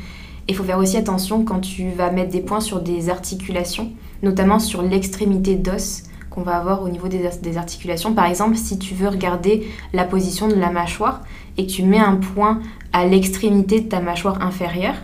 Il 0.48 0.56
faut 0.56 0.64
faire 0.64 0.80
aussi 0.80 0.98
attention 0.98 1.44
quand 1.44 1.60
tu 1.60 1.90
vas 1.92 2.12
mettre 2.12 2.32
des 2.32 2.42
points 2.42 2.60
sur 2.60 2.82
des 2.82 3.10
articulations, 3.10 3.92
notamment 4.24 4.60
sur 4.60 4.82
l'extrémité 4.82 5.56
d'os 5.56 6.04
qu'on 6.30 6.42
va 6.42 6.58
avoir 6.58 6.82
au 6.82 6.90
niveau 6.90 7.08
des, 7.08 7.58
articulations. 7.58 8.14
Par 8.14 8.26
exemple, 8.26 8.56
si 8.56 8.80
tu 8.80 8.96
veux 8.96 9.10
regarder 9.10 9.68
la 9.94 10.06
position 10.06 10.48
de 10.48 10.56
la 10.56 10.72
mâchoire 10.72 11.22
et 11.58 11.68
que 11.68 11.72
tu 11.72 11.84
mets 11.84 12.00
un 12.00 12.16
point 12.16 12.62
à 12.94 13.06
l'extrémité 13.06 13.82
de 13.82 13.90
ta 13.90 14.00
mâchoire 14.00 14.42
inférieure, 14.42 14.96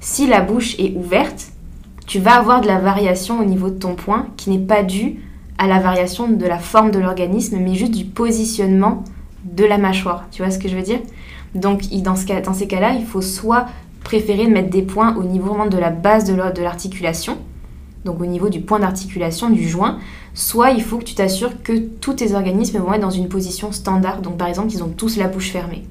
si 0.00 0.26
la 0.26 0.40
bouche 0.40 0.78
est 0.78 0.96
ouverte, 0.96 1.52
tu 2.06 2.18
vas 2.18 2.36
avoir 2.36 2.62
de 2.62 2.66
la 2.66 2.78
variation 2.78 3.40
au 3.40 3.44
niveau 3.44 3.68
de 3.68 3.78
ton 3.78 3.94
point 3.94 4.26
qui 4.36 4.50
n'est 4.50 4.58
pas 4.58 4.82
due 4.82 5.20
à 5.58 5.66
la 5.66 5.78
variation 5.78 6.28
de 6.28 6.46
la 6.46 6.58
forme 6.58 6.90
de 6.90 6.98
l'organisme, 6.98 7.58
mais 7.60 7.74
juste 7.74 7.94
du 7.94 8.06
positionnement 8.06 9.04
de 9.44 9.64
la 9.64 9.76
mâchoire. 9.76 10.24
Tu 10.30 10.42
vois 10.42 10.50
ce 10.50 10.58
que 10.58 10.68
je 10.68 10.76
veux 10.76 10.82
dire? 10.82 11.00
Donc 11.54 11.82
dans, 11.90 12.16
ces 12.16 12.66
cas-là, 12.66 12.94
il 12.94 13.04
faut 13.04 13.20
soit 13.20 13.66
préférer 14.04 14.46
mettre 14.46 14.70
des 14.70 14.82
points 14.82 15.16
au 15.16 15.24
niveau 15.24 15.56
de 15.68 15.78
la 15.78 15.90
base 15.90 16.24
de 16.24 16.62
l'articulation, 16.62 17.38
donc 18.04 18.20
au 18.20 18.26
niveau 18.26 18.48
du 18.48 18.60
point 18.60 18.78
d'articulation 18.78 19.50
du 19.50 19.68
joint, 19.68 19.98
soit 20.34 20.70
il 20.70 20.82
faut 20.82 20.98
que 20.98 21.04
tu 21.04 21.14
t'assures 21.14 21.62
que 21.62 21.78
tous 22.00 22.14
tes 22.14 22.34
organismes 22.34 22.78
vont 22.78 22.94
être 22.94 23.02
dans 23.02 23.10
une 23.10 23.28
position 23.28 23.72
standard. 23.72 24.22
Donc 24.22 24.38
par 24.38 24.48
exemple, 24.48 24.72
ils 24.72 24.82
ont 24.82 24.88
tous 24.88 25.16
la 25.16 25.28
bouche 25.28 25.50
fermée. 25.50 25.84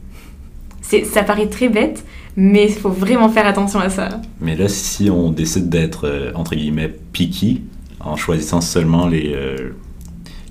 Ça 0.82 1.22
paraît 1.22 1.48
très 1.48 1.70
bête, 1.70 2.04
mais 2.36 2.66
il 2.66 2.74
faut 2.74 2.90
vraiment 2.90 3.30
faire 3.30 3.46
attention 3.46 3.80
à 3.80 3.90
ça. 3.90 4.22
Mais 4.42 4.56
là, 4.56 4.68
si 4.68 5.12
on 5.12 5.30
décide 5.32 5.70
d'être, 5.70 6.08
euh, 6.08 6.32
entre 6.34 6.56
guillemets, 6.56 6.90
picky, 7.14 7.62
en 8.00 8.16
choisissant 8.16 8.62
seulement 8.62 9.06
les, 9.08 9.34
euh, 9.36 9.76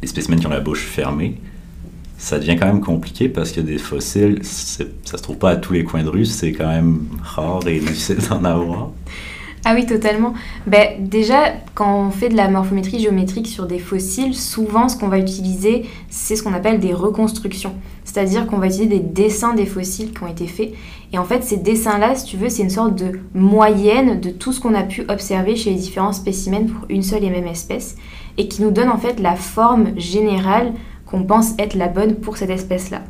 les 0.00 0.06
spécimens 0.06 0.36
qui 0.36 0.46
ont 0.46 0.50
la 0.50 0.60
bouche 0.60 0.84
fermée, 0.84 1.40
ça 2.18 2.38
devient 2.38 2.56
quand 2.56 2.66
même 2.66 2.80
compliqué 2.80 3.28
parce 3.28 3.52
que 3.52 3.60
des 3.60 3.78
fossiles, 3.78 4.40
ça 4.42 4.84
se 5.16 5.22
trouve 5.22 5.38
pas 5.38 5.50
à 5.50 5.56
tous 5.56 5.72
les 5.72 5.84
coins 5.84 6.02
de 6.02 6.08
rue, 6.08 6.26
c'est 6.26 6.52
quand 6.52 6.68
même 6.68 7.06
rare 7.22 7.66
et 7.66 7.78
difficile 7.80 8.18
d'en 8.28 8.44
avoir. 8.44 8.90
Ah 9.64 9.74
oui, 9.74 9.86
totalement. 9.86 10.34
Ben, 10.66 10.88
déjà, 10.98 11.52
quand 11.74 12.06
on 12.06 12.10
fait 12.10 12.28
de 12.28 12.36
la 12.36 12.48
morphométrie 12.48 13.00
géométrique 13.00 13.46
sur 13.46 13.66
des 13.66 13.78
fossiles, 13.78 14.34
souvent 14.34 14.88
ce 14.88 14.96
qu'on 14.96 15.08
va 15.08 15.18
utiliser, 15.18 15.84
c'est 16.08 16.36
ce 16.36 16.42
qu'on 16.42 16.54
appelle 16.54 16.80
des 16.80 16.94
reconstructions. 16.94 17.74
C'est-à-dire 18.04 18.46
qu'on 18.46 18.58
va 18.58 18.66
utiliser 18.66 18.86
des 18.86 19.00
dessins 19.00 19.54
des 19.54 19.66
fossiles 19.66 20.12
qui 20.12 20.22
ont 20.22 20.28
été 20.28 20.46
faits. 20.46 20.72
Et 21.12 21.18
en 21.18 21.24
fait, 21.24 21.44
ces 21.44 21.56
dessins-là, 21.56 22.14
si 22.14 22.24
tu 22.24 22.36
veux, 22.36 22.48
c'est 22.48 22.62
une 22.62 22.70
sorte 22.70 22.94
de 22.94 23.20
moyenne 23.34 24.20
de 24.20 24.30
tout 24.30 24.52
ce 24.52 24.60
qu'on 24.60 24.74
a 24.74 24.82
pu 24.82 25.04
observer 25.08 25.56
chez 25.56 25.70
les 25.70 25.76
différents 25.76 26.12
spécimens 26.12 26.66
pour 26.66 26.86
une 26.88 27.02
seule 27.02 27.24
et 27.24 27.30
même 27.30 27.46
espèce. 27.46 27.96
Et 28.38 28.48
qui 28.48 28.62
nous 28.62 28.70
donne 28.70 28.88
en 28.88 28.98
fait 28.98 29.20
la 29.20 29.36
forme 29.36 29.98
générale 29.98 30.72
qu'on 31.08 31.24
pense 31.24 31.54
être 31.58 31.74
la 31.74 31.88
bonne 31.88 32.16
pour 32.16 32.36
cette 32.36 32.50
espèce-là. 32.50 33.00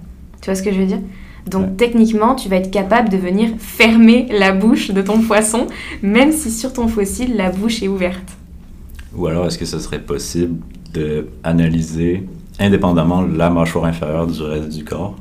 Tu 0.40 0.46
vois 0.46 0.54
ce 0.54 0.62
que 0.62 0.72
je 0.72 0.78
veux 0.78 0.86
dire? 0.86 1.00
Donc 1.46 1.76
techniquement, 1.76 2.34
tu 2.34 2.48
vas 2.48 2.56
être 2.56 2.70
capable 2.70 3.08
de 3.08 3.16
venir 3.16 3.50
fermer 3.58 4.28
la 4.30 4.52
bouche 4.52 4.90
de 4.90 5.02
ton 5.02 5.20
poisson, 5.20 5.66
même 6.02 6.30
si 6.30 6.50
sur 6.50 6.72
ton 6.72 6.88
fossile, 6.88 7.36
la 7.36 7.50
bouche 7.50 7.82
est 7.82 7.88
ouverte. 7.88 8.36
Ou 9.16 9.26
alors, 9.26 9.46
est-ce 9.46 9.58
que 9.58 9.64
ce 9.64 9.78
serait 9.78 10.00
possible 10.00 10.60
d'analyser 10.92 12.28
indépendamment 12.60 13.22
la 13.22 13.50
mâchoire 13.50 13.86
inférieure 13.86 14.26
du 14.26 14.42
reste 14.42 14.68
du 14.68 14.84
corps? 14.84 15.16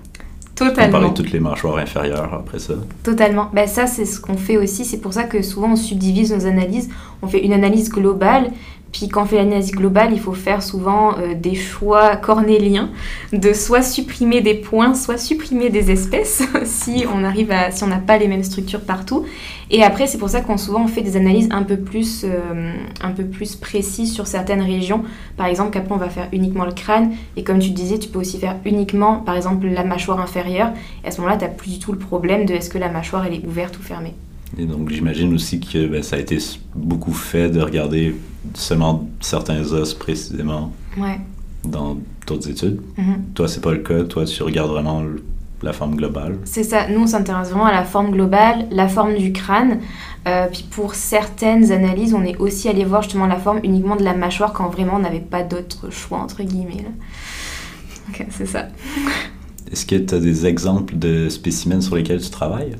Totalement. 0.53 0.97
Comparer 0.97 1.13
toutes 1.13 1.31
les 1.31 1.39
mâchoires 1.39 1.77
inférieures 1.77 2.33
après 2.33 2.59
ça? 2.59 2.73
Totalement. 3.03 3.49
Ben 3.53 3.67
ça, 3.67 3.85
c'est 3.85 4.05
ce 4.05 4.19
qu'on 4.19 4.37
fait 4.37 4.57
aussi. 4.57 4.85
C'est 4.85 4.99
pour 4.99 5.13
ça 5.13 5.23
que 5.23 5.41
souvent 5.43 5.73
on 5.73 5.75
subdivise 5.75 6.33
nos 6.33 6.45
analyses. 6.47 6.89
On 7.21 7.27
fait 7.27 7.45
une 7.45 7.53
analyse 7.53 7.89
globale 7.89 8.51
puis 8.91 9.09
quand 9.09 9.23
on 9.23 9.25
fait 9.25 9.37
l'analyse 9.37 9.71
globale, 9.71 10.09
il 10.13 10.19
faut 10.19 10.33
faire 10.33 10.63
souvent 10.63 11.17
euh, 11.17 11.33
des 11.33 11.55
choix 11.55 12.15
cornéliens 12.15 12.89
de 13.33 13.53
soit 13.53 13.81
supprimer 13.81 14.41
des 14.41 14.55
points, 14.55 14.93
soit 14.93 15.17
supprimer 15.17 15.69
des 15.69 15.91
espèces 15.91 16.43
si 16.63 17.05
on 17.13 17.23
arrive 17.23 17.51
à 17.51 17.71
si 17.71 17.83
on 17.83 17.87
n'a 17.87 17.97
pas 17.97 18.17
les 18.17 18.27
mêmes 18.27 18.43
structures 18.43 18.81
partout. 18.81 19.25
Et 19.69 19.83
après, 19.83 20.07
c'est 20.07 20.17
pour 20.17 20.29
ça 20.29 20.41
qu'on 20.41 20.57
souvent 20.57 20.83
on 20.83 20.87
fait 20.87 21.01
des 21.01 21.17
analyses 21.17 21.49
un 21.51 21.63
peu 21.63 21.77
plus 21.77 22.23
euh, 22.23 22.73
un 23.01 23.11
peu 23.11 23.25
plus 23.25 23.55
précises 23.55 24.13
sur 24.13 24.25
certaines 24.25 24.61
régions. 24.61 25.03
Par 25.35 25.47
exemple, 25.47 25.71
qu'après 25.71 25.93
on 25.93 25.97
va 25.97 26.09
faire 26.09 26.29
uniquement 26.31 26.65
le 26.65 26.71
crâne 26.71 27.11
et 27.35 27.43
comme 27.43 27.59
tu 27.59 27.71
disais, 27.71 27.99
tu 27.99 28.07
peux 28.07 28.19
aussi 28.19 28.39
faire 28.39 28.55
uniquement 28.65 29.17
par 29.17 29.35
exemple 29.35 29.67
la 29.67 29.83
mâchoire 29.83 30.19
inférieure. 30.19 30.71
Et 31.03 31.07
à 31.07 31.11
ce 31.11 31.19
moment-là, 31.21 31.37
tu 31.37 31.43
n'as 31.43 31.51
plus 31.51 31.71
du 31.71 31.79
tout 31.79 31.91
le 31.91 31.99
problème 31.99 32.45
de 32.45 32.53
est-ce 32.53 32.69
que 32.69 32.77
la 32.77 32.89
mâchoire 32.89 33.25
elle 33.25 33.33
est 33.33 33.45
ouverte 33.45 33.77
ou 33.77 33.81
fermée. 33.81 34.13
Et 34.57 34.65
donc 34.65 34.89
j'imagine 34.89 35.33
aussi 35.33 35.59
que 35.59 35.87
ben, 35.87 36.01
ça 36.01 36.15
a 36.15 36.19
été 36.19 36.37
beaucoup 36.73 37.13
fait 37.13 37.49
de 37.49 37.59
regarder 37.59 38.15
seulement 38.53 39.07
certains 39.19 39.61
os 39.73 39.93
précisément 39.93 40.71
dans 41.63 41.97
d'autres 42.25 42.49
études. 42.49 42.81
Mm-hmm. 42.97 43.33
Toi, 43.33 43.47
c'est 43.47 43.61
pas 43.61 43.71
le 43.71 43.79
cas. 43.79 44.03
Toi, 44.03 44.25
tu 44.25 44.41
regardes 44.43 44.71
vraiment 44.71 45.03
la 45.61 45.73
forme 45.73 45.95
globale. 45.95 46.37
C'est 46.45 46.63
ça. 46.63 46.87
Nous, 46.87 47.01
on 47.01 47.07
s'intéresse 47.07 47.49
vraiment 47.49 47.65
à 47.65 47.71
la 47.71 47.83
forme 47.83 48.11
globale, 48.11 48.67
la 48.71 48.87
forme 48.87 49.15
du 49.15 49.33
crâne. 49.33 49.79
Euh, 50.27 50.47
puis 50.51 50.65
pour 50.69 50.95
certaines 50.95 51.71
analyses, 51.71 52.13
on 52.13 52.23
est 52.23 52.37
aussi 52.37 52.69
allé 52.69 52.83
voir 52.83 53.01
justement 53.01 53.27
la 53.27 53.37
forme 53.37 53.59
uniquement 53.63 53.95
de 53.95 54.03
la 54.03 54.13
mâchoire 54.13 54.53
quand 54.53 54.69
vraiment 54.69 54.95
on 54.95 54.99
n'avait 54.99 55.19
pas 55.19 55.43
d'autre 55.43 55.89
choix, 55.91 56.19
entre 56.19 56.43
guillemets. 56.43 56.85
Ok, 58.09 58.25
c'est 58.29 58.45
ça. 58.45 58.67
Est-ce 59.71 59.85
que 59.85 59.95
tu 59.95 60.15
as 60.15 60.19
des 60.19 60.45
exemples 60.45 60.97
de 60.97 61.27
spécimens 61.29 61.81
sur 61.81 61.95
lesquels 61.95 62.21
tu 62.21 62.29
travailles? 62.29 62.75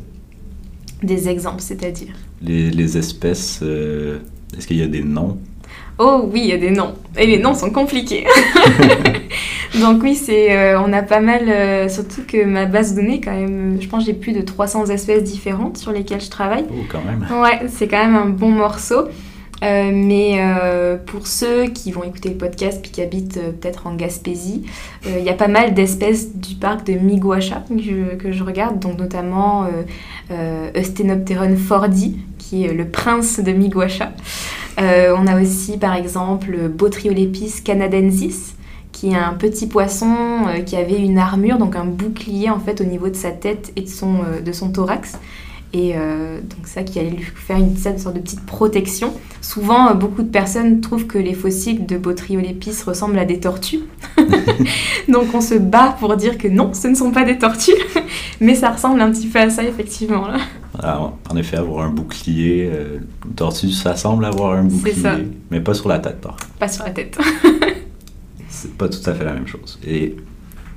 Des 1.04 1.30
exemples, 1.30 1.62
c'est-à-dire 1.62 2.14
les, 2.42 2.98
espèces, 2.98 3.60
euh, 3.64 4.20
est-ce 4.58 4.68
qu'il 4.68 4.78
y 4.78 4.84
a 4.84 4.88
des 4.88 5.04
noms 5.04 5.38
Oh 6.00 6.30
oui, 6.32 6.42
il 6.44 6.50
y 6.50 6.54
a 6.54 6.58
des 6.58 6.70
noms. 6.70 6.94
Et 7.18 7.26
les 7.26 7.40
noms 7.40 7.56
sont 7.56 7.72
compliqués. 7.72 8.26
Donc 9.82 10.04
oui, 10.04 10.16
c'est, 10.16 10.56
euh, 10.56 10.80
on 10.80 10.94
a 10.94 11.02
pas 11.02 11.20
mal, 11.20 11.50
euh, 11.50 11.90
surtout 11.90 12.22
que 12.28 12.46
ma 12.46 12.66
base 12.66 12.94
de 12.94 13.02
données, 13.02 13.20
quand 13.20 13.34
même, 13.34 13.78
je 13.82 13.88
pense 13.88 14.02
que 14.02 14.12
j'ai 14.12 14.18
plus 14.18 14.34
de 14.34 14.42
300 14.42 14.88
espèces 14.88 15.24
différentes 15.24 15.78
sur 15.78 15.92
lesquelles 15.92 16.22
je 16.22 16.30
travaille. 16.30 16.66
Oh, 16.70 16.84
quand 16.90 17.02
même. 17.04 17.26
Ouais, 17.42 17.68
c'est 17.68 17.88
quand 17.88 17.98
même 17.98 18.16
un 18.16 18.30
bon 18.30 18.50
morceau. 18.50 19.08
Euh, 19.64 19.92
mais 19.92 20.40
pour 21.08 21.26
ceux 21.26 21.66
qui 21.66 21.92
vont 21.92 22.04
écouter 22.04 22.30
le 22.30 22.36
podcast 22.36 22.80
puis 22.82 22.92
qui 22.92 23.02
habitent 23.02 23.42
peut-être 23.60 23.88
en 23.88 23.96
Gaspésie, 23.96 24.64
il 25.06 25.24
y 25.24 25.30
a 25.30 25.34
pas 25.34 25.48
mal 25.48 25.74
d'espèces 25.74 26.36
du 26.36 26.56
parc 26.56 26.86
de 26.86 26.94
Miguacha 26.94 27.64
que 28.20 28.32
je, 28.32 28.44
regarde, 28.44 28.80
donc 28.80 29.00
notamment 29.00 29.68
Eusthenopteron 30.76 31.56
fordi, 31.56 32.20
qui 32.38 32.66
est 32.66 32.74
le 32.74 32.88
prince 32.88 33.40
de 33.40 33.52
Miguacha. 33.52 34.12
Euh, 34.80 35.16
on 35.18 35.26
a 35.26 35.42
aussi 35.42 35.78
par 35.78 35.96
exemple 35.96 36.70
Botriolepis 36.70 37.62
canadensis, 37.64 38.56
qui 38.92 39.10
est 39.10 39.16
un 39.16 39.34
petit 39.34 39.68
poisson 39.68 40.16
euh, 40.48 40.62
qui 40.62 40.76
avait 40.76 41.00
une 41.00 41.18
armure, 41.18 41.58
donc 41.58 41.76
un 41.76 41.86
bouclier 41.86 42.50
en 42.50 42.60
fait 42.60 42.80
au 42.82 42.84
niveau 42.84 43.10
de 43.10 43.16
sa 43.16 43.32
tête 43.32 43.72
et 43.76 43.82
de 43.82 43.90
son, 43.90 44.16
euh, 44.16 44.42
de 44.42 44.52
son 44.52 44.72
thorax. 44.72 45.18
Et 45.74 45.94
donc 45.94 46.66
ça 46.66 46.84
qui 46.84 46.98
allait 46.98 47.10
lui 47.10 47.24
faire 47.24 47.58
une, 47.58 47.76
sorte 47.76 48.16
de 48.16 48.22
petite 48.22 48.46
protection. 48.46 49.14
Souvent, 49.42 49.94
beaucoup 49.96 50.24
de 50.24 50.30
personnes 50.30 50.82
trouvent 50.82 51.08
que 51.08 51.18
les 51.18 51.34
fossiles 51.34 51.86
de 51.86 51.98
Botriolepis 51.98 52.84
ressemblent 52.86 53.20
à 53.20 53.26
des 53.26 53.40
tortues. 53.40 53.82
donc 55.10 55.28
on 55.34 55.42
se 55.42 55.56
bat 55.56 55.96
pour 56.00 56.16
dire 56.16 56.38
que 56.38 56.48
non, 56.48 56.74
ce 56.74 56.88
ne 56.88 56.96
sont 56.96 57.12
pas 57.12 57.26
des 57.26 57.38
tortues. 57.38 57.72
Mais 58.40 58.56
ça 58.56 58.72
ressemble 58.72 59.02
un 59.02 59.12
petit 59.12 59.28
peu 59.28 59.40
à 59.40 59.50
ça 59.50 59.64
effectivement. 59.64 60.28
Là. 60.28 60.38
Ah, 60.80 61.12
en 61.30 61.36
effet, 61.36 61.58
avoir 61.58 61.86
un 61.86 61.90
bouclier, 61.90 62.70
euh, 62.72 63.00
tortue, 63.36 63.72
ça 63.72 63.96
semble 63.96 64.26
avoir 64.26 64.54
un 64.54 64.64
bouclier, 64.64 65.28
mais 65.50 65.60
pas 65.60 65.74
sur 65.74 65.90
la 65.90 65.98
tête, 65.98 66.22
par 66.22 66.38
Pas 66.60 66.68
sur 66.68 66.84
la 66.84 66.92
tête. 66.92 67.18
c'est 68.50 68.74
pas 68.78 68.88
tout 68.88 69.10
à 69.10 69.14
fait 69.14 69.26
la 69.26 69.34
même 69.34 69.48
chose. 69.48 69.80
Et 69.86 70.16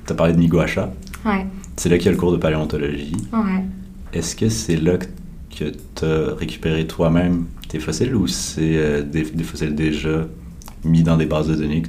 tu 0.05 0.13
as 0.13 0.15
parlé 0.15 0.33
de 0.33 0.39
Miguacha. 0.39 0.91
Ouais. 1.25 1.45
C'est 1.75 1.89
là 1.89 1.97
qu'il 1.97 2.07
y 2.07 2.09
a 2.09 2.11
le 2.13 2.17
cours 2.17 2.31
de 2.31 2.37
paléontologie. 2.37 3.15
Ouais. 3.31 3.63
Est-ce 4.13 4.35
que 4.35 4.49
c'est 4.49 4.75
là 4.75 4.97
que 4.97 5.05
tu 5.95 6.05
as 6.05 6.35
récupéré 6.35 6.87
toi-même 6.87 7.45
tes 7.67 7.79
fossiles 7.79 8.15
ou 8.15 8.27
c'est 8.27 8.75
euh, 8.77 9.01
des, 9.03 9.23
fossiles 9.43 9.75
déjà 9.75 10.27
mis 10.83 11.03
dans 11.03 11.17
des 11.17 11.25
bases 11.25 11.47
de 11.47 11.55
données 11.55 11.83
que 11.83 11.87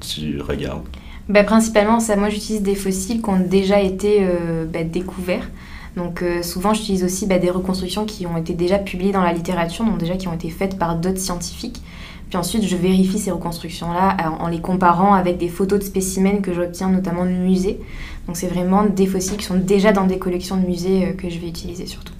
tu 0.00 0.40
regardes? 0.40 0.84
Ben, 1.28 1.44
Principalement, 1.44 2.00
ça, 2.00 2.16
moi 2.16 2.28
j'utilise 2.28 2.62
des 2.62 2.74
fossiles 2.74 3.22
qui 3.22 3.30
ont 3.30 3.38
déjà 3.38 3.80
été 3.80 4.18
euh, 4.20 4.64
ben, 4.64 4.88
découverts. 4.88 5.48
Donc 5.96 6.24
souvent 6.42 6.72
j'utilise 6.72 7.02
aussi 7.02 7.26
bah, 7.26 7.40
des 7.40 7.50
reconstructions 7.50 8.06
qui 8.06 8.24
ont 8.24 8.36
été 8.36 8.54
déjà 8.54 8.78
publiées 8.78 9.10
dans 9.10 9.24
la 9.24 9.32
littérature, 9.32 9.84
donc 9.84 9.98
déjà 9.98 10.16
qui 10.16 10.28
ont 10.28 10.32
été 10.32 10.48
faites 10.48 10.78
par 10.78 10.94
d'autres 10.94 11.18
scientifiques. 11.18 11.82
Puis 12.30 12.38
ensuite 12.38 12.64
je 12.64 12.76
vérifie 12.76 13.18
ces 13.18 13.32
reconstructions-là 13.32 14.16
en 14.38 14.48
les 14.48 14.60
comparant 14.60 15.14
avec 15.14 15.36
des 15.36 15.48
photos 15.48 15.80
de 15.80 15.84
spécimens 15.84 16.40
que 16.40 16.54
j'obtiens 16.54 16.88
notamment 16.88 17.24
de 17.24 17.30
musées. 17.30 17.80
Donc 18.26 18.36
c'est 18.36 18.46
vraiment 18.46 18.86
des 18.86 19.06
fossiles 19.06 19.36
qui 19.36 19.44
sont 19.44 19.58
déjà 19.58 19.92
dans 19.92 20.06
des 20.06 20.18
collections 20.18 20.56
de 20.56 20.64
musées 20.64 21.14
que 21.18 21.28
je 21.28 21.38
vais 21.40 21.48
utiliser 21.48 21.86
surtout. 21.86 22.14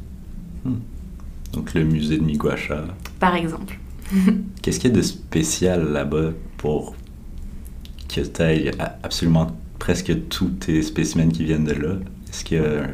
Hmm. 0.65 0.79
Donc 1.53 1.75
le 1.75 1.85
musée 1.85 2.19
de 2.19 2.25
Miguacha. 2.25 2.85
Par 3.21 3.37
exemple. 3.37 3.79
Qu'est-ce 4.63 4.81
qu'il 4.81 4.91
y 4.91 4.93
a 4.93 4.97
de 4.97 5.03
spécial 5.03 5.93
là-bas 5.93 6.31
pour 6.57 6.97
que 8.09 8.21
tu 8.21 8.43
aies 8.43 8.73
absolument 9.05 9.49
presque 9.79 10.29
tous 10.29 10.49
tes 10.49 10.83
spécimens 10.83 11.31
qui 11.31 11.45
viennent 11.45 11.65
de 11.65 11.75
là? 11.75 11.95
Est-ce 12.29 12.45
qu'il 12.45 12.59
y 12.59 12.61
a 12.61 12.89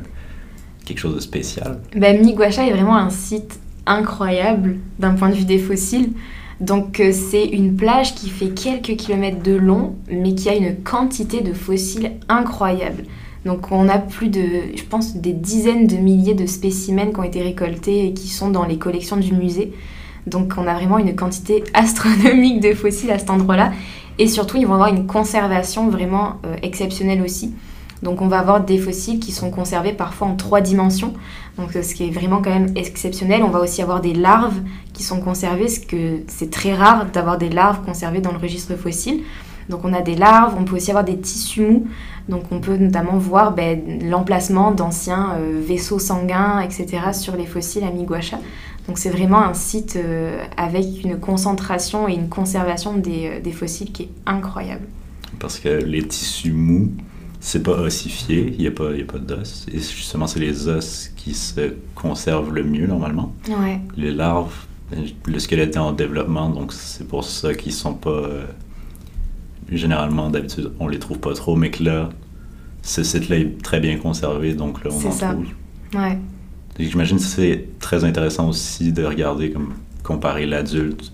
quelque 0.85 0.99
chose 0.99 1.15
de 1.15 1.21
spécial? 1.21 1.81
Ben, 1.95 2.23
Miguacha 2.23 2.67
est 2.67 2.73
vraiment 2.73 2.97
un 2.97 3.11
site 3.11 3.59
incroyable 3.87 4.77
d'un 4.99 5.15
point 5.15 5.31
de 5.31 5.35
vue 5.35 5.45
des 5.45 5.59
fossiles. 5.59 6.11
Donc 6.61 7.01
euh, 7.01 7.13
c'est 7.13 7.45
une 7.45 7.77
plage 7.77 8.15
qui 8.15 8.31
fait 8.31 8.49
quelques 8.49 8.97
kilomètres 8.97 9.43
de 9.43 9.55
long, 9.55 9.97
mais 10.11 10.35
qui 10.35 10.49
a 10.49 10.55
une 10.55 10.77
quantité 10.77 11.43
de 11.43 11.53
fossiles 11.53 12.13
incroyable. 12.29 13.05
Donc 13.45 13.71
on 13.71 13.89
a 13.89 13.99
plus 13.99 14.29
de, 14.29 14.43
je 14.75 14.83
pense, 14.83 15.17
des 15.17 15.33
dizaines 15.33 15.87
de 15.87 15.97
milliers 15.97 16.35
de 16.35 16.47
spécimens 16.47 17.13
qui 17.13 17.21
ont 17.21 17.25
été 17.25 17.43
récoltés 17.43 18.07
et 18.07 18.15
qui 18.15 18.29
sont 18.29 18.51
dans 18.51 18.65
les 18.65 18.79
collections 18.79 19.17
du 19.17 19.33
musée. 19.33 19.73
Donc 20.27 20.55
on 20.57 20.67
a 20.67 20.75
vraiment 20.75 20.99
une 20.99 21.15
quantité 21.15 21.63
astronomique 21.75 22.61
de 22.61 22.73
fossiles 22.73 23.11
à 23.11 23.19
cet 23.19 23.31
endroit-là. 23.31 23.73
Et 24.19 24.27
surtout, 24.27 24.57
ils 24.57 24.67
vont 24.67 24.75
avoir 24.75 24.89
une 24.89 25.07
conservation 25.07 25.91
vraiment 25.91 26.41
euh, 26.47 26.57
exceptionnelle 26.63 27.21
aussi. 27.21 27.53
Donc 28.03 28.21
on 28.21 28.29
va 28.29 28.39
avoir 28.39 28.63
des 28.63 28.79
fossiles 28.79 29.19
qui 29.19 29.33
sont 29.33 29.51
conservés 29.51 29.93
parfois 29.93 30.29
en 30.29 30.37
trois 30.37 30.61
dimensions, 30.61 31.15
donc 31.57 31.73
ce 31.73 31.95
qui 31.95 32.07
est 32.07 32.11
vraiment 32.11 32.43
quand 32.43 32.51
même 32.51 32.73
exceptionnel. 32.77 33.43
On 33.43 33.49
va 33.49 33.61
aussi 33.61 33.81
avoir 33.81 34.01
des 34.01 34.13
larves 34.13 34.61
qui 34.93 35.03
sont 35.03 35.21
conservées, 35.21 35.65
parce 35.65 35.79
que 35.79 36.21
c'est 36.29 36.51
très 36.51 36.75
rare 36.75 37.07
d'avoir 37.07 37.39
des 37.39 37.49
larves 37.49 37.83
conservées 37.85 38.21
dans 38.21 38.33
le 38.33 38.39
registre 38.39 38.77
fossile. 38.77 39.23
Donc 39.69 39.85
on 39.85 39.93
a 39.93 40.01
des 40.01 40.15
larves, 40.15 40.55
on 40.59 40.65
peut 40.65 40.77
aussi 40.77 40.91
avoir 40.91 41.05
des 41.05 41.19
tissus 41.19 41.61
mous, 41.61 41.87
donc 42.29 42.45
on 42.51 42.61
peut 42.61 42.77
notamment 42.77 43.19
voir 43.19 43.53
ben, 43.53 44.01
l'emplacement 44.03 44.71
d'anciens 44.71 45.35
euh, 45.39 45.61
vaisseaux 45.61 45.99
sanguins, 45.99 46.61
etc. 46.61 47.13
sur 47.13 47.37
les 47.37 47.47
fossiles 47.47 47.85
à 47.85 47.91
Miguacha. 47.91 48.39
Donc 48.87 48.99
c'est 48.99 49.11
vraiment 49.11 49.43
un 49.43 49.55
site 49.55 49.97
euh, 49.97 50.39
avec 50.57 51.03
une 51.03 51.19
concentration 51.19 52.09
et 52.09 52.15
une 52.15 52.29
conservation 52.29 52.95
euh, 53.05 53.41
des, 53.41 53.53
fossiles 53.53 53.91
qui 53.91 54.05
est 54.05 54.11
incroyable. 54.27 54.87
Parce 55.41 55.59
que 55.59 55.69
les 55.69 56.07
tissus 56.07 56.53
mous, 56.53 56.93
c'est 57.47 57.63
pas 57.63 57.79
ossifié, 57.79 58.53
il 58.53 58.59
n'y 58.59 58.67
a 58.67 58.73
pas, 58.73 58.91
a 58.91 59.05
pas 59.05 59.19
d'os. 59.19 59.67
Et 59.73 59.79
justement, 59.79 60.27
c'est 60.27 60.41
les 60.41 60.67
os 60.67 61.13
qui 61.15 61.33
se 61.33 61.75
conservent 61.95 62.53
le 62.53 62.65
mieux 62.65 62.89
normalement. 62.89 63.33
Ouais. 63.49 63.81
Les 63.97 64.11
larves, 64.11 64.67
le 65.27 65.39
squelette 65.39 65.77
est 65.77 65.79
en 65.79 65.93
développement, 65.93 66.51
donc 66.51 66.73
c'est 66.73 67.07
pour 67.07 67.23
ça 67.23 67.55
qu'ils 67.55 67.73
sont 67.73 67.95
pas. 67.95 68.11
Euh, 68.11 68.47
généralement, 69.71 70.29
d'habitude, 70.29 70.73
on 70.81 70.89
les 70.89 70.99
trouve 70.99 71.21
pas 71.21 71.35
trop, 71.35 71.55
mais 71.55 71.71
que 71.71 71.85
là, 71.85 72.11
ce 72.83 73.05
site-là 73.05 73.37
est 73.37 73.63
très 73.63 73.79
bien 73.79 73.97
conservé, 73.97 74.53
donc 74.55 74.83
là, 74.83 74.91
on 74.93 75.07
en 75.07 75.13
ça. 75.13 75.29
trouve. 75.29 75.47
Ouais. 75.95 76.19
J'imagine 76.81 77.19
que 77.19 77.23
c'est 77.23 77.69
très 77.79 78.03
intéressant 78.03 78.49
aussi 78.49 78.93
de 78.93 79.05
regarder, 79.05 79.53
comme 79.53 79.75
comparer 80.03 80.47
l'adulte 80.47 81.13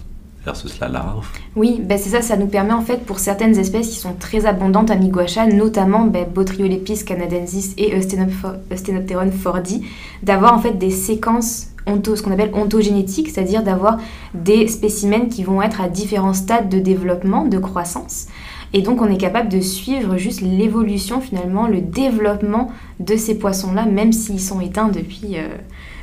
Oui, 1.54 1.80
ben 1.82 1.96
c'est 1.98 2.10
ça, 2.10 2.22
ça 2.22 2.36
nous 2.36 2.46
permet 2.46 2.72
en 2.72 2.82
fait 2.82 3.04
pour 3.04 3.18
certaines 3.18 3.58
espèces 3.58 3.88
qui 3.88 3.96
sont 3.96 4.14
très 4.14 4.46
abondantes 4.46 4.90
à 4.90 4.96
Miguacha, 4.96 5.46
notamment 5.46 6.04
ben, 6.06 6.26
Botryiolepis 6.28 7.04
canadensis 7.04 7.74
et 7.78 7.94
Eusthenopteron 7.96 9.30
fordi, 9.30 9.86
d'avoir 10.22 10.54
en 10.54 10.58
fait 10.58 10.72
des 10.72 10.90
séquences 10.90 11.68
onto, 11.86 12.16
ce 12.16 12.22
qu'on 12.22 12.32
appelle 12.32 12.52
ontogénétiques, 12.54 13.30
c'est-à-dire 13.30 13.62
d'avoir 13.62 13.98
des 14.34 14.68
spécimens 14.68 15.28
qui 15.28 15.44
vont 15.44 15.62
être 15.62 15.80
à 15.80 15.88
différents 15.88 16.34
stades 16.34 16.68
de 16.68 16.78
développement, 16.78 17.46
de 17.46 17.58
croissance. 17.58 18.26
Et 18.72 18.82
donc 18.82 19.02
on 19.02 19.08
est 19.08 19.18
capable 19.18 19.48
de 19.48 19.60
suivre 19.60 20.16
juste 20.16 20.40
l'évolution 20.40 21.20
finalement, 21.20 21.66
le 21.66 21.80
développement 21.80 22.70
de 23.00 23.16
ces 23.16 23.38
poissons-là, 23.38 23.84
même 23.84 24.12
s'ils 24.12 24.40
sont 24.40 24.60
éteints 24.60 24.88
depuis 24.88 25.36
euh, 25.36 25.48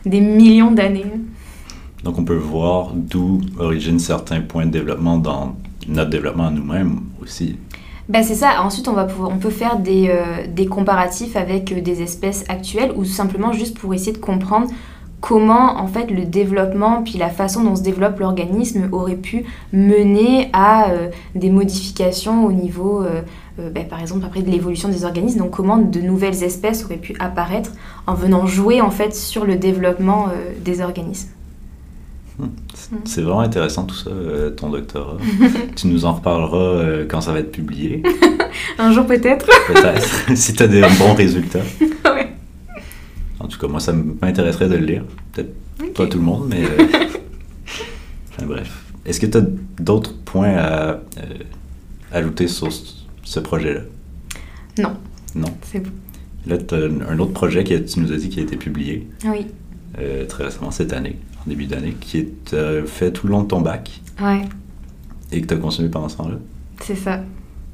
des 0.05 0.21
millions 0.21 0.71
d'années. 0.71 1.05
Donc 2.03 2.17
on 2.17 2.23
peut 2.23 2.35
voir 2.35 2.91
d'où 2.93 3.41
originent 3.57 3.99
certains 3.99 4.41
points 4.41 4.65
de 4.65 4.71
développement 4.71 5.17
dans 5.17 5.55
notre 5.87 6.09
développement 6.09 6.47
à 6.47 6.51
nous-mêmes 6.51 7.01
aussi. 7.21 7.57
Ben 8.09 8.23
c'est 8.23 8.35
ça. 8.35 8.63
Ensuite, 8.63 8.87
on, 8.87 8.93
va 8.93 9.05
pouvoir, 9.05 9.29
on 9.29 9.37
peut 9.37 9.51
faire 9.51 9.77
des, 9.77 10.09
euh, 10.09 10.47
des 10.47 10.65
comparatifs 10.65 11.35
avec 11.35 11.71
euh, 11.71 11.79
des 11.79 12.01
espèces 12.01 12.43
actuelles 12.49 12.91
ou 12.95 13.05
simplement 13.05 13.53
juste 13.53 13.77
pour 13.77 13.93
essayer 13.93 14.13
de 14.13 14.17
comprendre 14.17 14.67
comment 15.21 15.77
en 15.77 15.85
fait 15.85 16.09
le 16.09 16.25
développement 16.25 17.03
puis 17.03 17.19
la 17.19 17.29
façon 17.29 17.63
dont 17.63 17.75
se 17.75 17.83
développe 17.83 18.19
l'organisme 18.19 18.87
aurait 18.93 19.17
pu 19.17 19.43
mener 19.73 20.49
à 20.53 20.89
euh, 20.89 21.09
des 21.35 21.49
modifications 21.49 22.45
au 22.45 22.53
niveau 22.53 23.03
ben, 23.57 23.85
par 23.85 23.99
exemple 23.99 24.23
après 24.25 24.41
de 24.41 24.49
l'évolution 24.49 24.87
des 24.87 25.03
organismes 25.03 25.39
donc 25.39 25.51
comment 25.51 25.75
de 25.75 25.99
nouvelles 25.99 26.41
espèces 26.41 26.85
auraient 26.85 26.95
pu 26.95 27.17
apparaître 27.19 27.73
en 28.07 28.13
venant 28.13 28.47
jouer 28.47 28.79
en 28.79 28.91
fait 28.91 29.13
sur 29.13 29.43
le 29.43 29.57
développement 29.57 30.27
des 30.63 30.79
organismes. 30.79 31.31
C'est 33.05 33.21
vraiment 33.21 33.41
intéressant 33.41 33.85
tout 33.85 33.95
ça, 33.95 34.09
euh, 34.09 34.49
ton 34.51 34.69
doctorat. 34.69 35.17
tu 35.75 35.87
nous 35.87 36.05
en 36.05 36.13
reparleras 36.13 36.57
euh, 36.57 37.05
quand 37.07 37.21
ça 37.21 37.33
va 37.33 37.39
être 37.39 37.51
publié. 37.51 38.03
Un 38.77 38.91
jour 38.91 39.05
peut-être. 39.05 39.45
peut-être, 39.67 40.35
si 40.35 40.53
tu 40.53 40.63
as 40.63 40.67
des 40.67 40.81
bons 40.81 41.13
résultats. 41.13 41.59
En 43.39 43.47
tout 43.47 43.59
cas, 43.59 43.67
moi, 43.67 43.79
ça 43.79 43.93
m'intéresserait 43.93 44.69
de 44.69 44.75
le 44.75 44.85
lire. 44.85 45.03
Peut-être 45.33 45.53
pas 45.93 46.07
tout 46.07 46.17
le 46.17 46.23
monde, 46.23 46.47
mais... 46.49 46.63
Euh, 46.63 46.87
enfin, 48.31 48.45
bref. 48.45 48.85
Est-ce 49.05 49.19
que 49.19 49.25
tu 49.25 49.37
as 49.37 49.43
d'autres 49.79 50.13
points 50.13 50.55
à 50.57 50.99
ajouter 52.11 52.47
sur 52.47 52.67
ce 53.23 53.39
projet-là? 53.39 53.81
Non. 54.77 54.95
Non? 55.35 55.53
C'est 55.63 55.79
bon. 55.79 55.91
Là, 56.47 56.57
tu 56.57 56.75
as 56.75 56.77
un 57.09 57.19
autre 57.19 57.33
projet 57.33 57.63
que 57.63 57.75
tu 57.75 57.99
nous 57.99 58.11
as 58.11 58.17
dit 58.17 58.29
qui 58.29 58.39
a 58.39 58.43
été 58.43 58.55
publié. 58.55 59.07
Oui. 59.25 59.47
très 60.27 60.45
récemment, 60.45 60.71
cette 60.71 60.93
année 60.93 61.17
en 61.45 61.49
début 61.49 61.65
d'année, 61.65 61.95
qui 61.99 62.17
est 62.17 62.53
euh, 62.53 62.85
fait 62.85 63.11
tout 63.11 63.27
le 63.27 63.31
long 63.31 63.43
de 63.43 63.47
ton 63.47 63.61
bac. 63.61 64.01
Ouais. 64.21 64.41
Et 65.31 65.41
que 65.41 65.47
tu 65.47 65.53
as 65.53 65.57
consommé 65.57 65.89
pendant 65.89 66.09
ce 66.09 66.17
temps-là. 66.17 66.37
C'est 66.81 66.95
ça. 66.95 67.21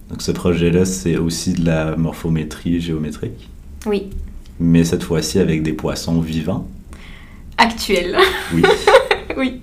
Donc 0.09 0.22
ce 0.22 0.32
projet-là, 0.32 0.86
c'est 0.86 1.18
aussi 1.18 1.53
de 1.53 1.66
la 1.66 1.95
morphométrie 1.95 2.80
géométrique. 2.80 3.49
Oui. 3.86 4.09
Mais 4.59 4.84
cette 4.84 5.03
fois-ci 5.03 5.39
avec 5.39 5.63
des 5.63 5.74
poissons 5.74 6.22
vivants. 6.22 6.68
Actuels. 7.57 8.18
Oui. 8.53 8.63
oui, 9.38 9.61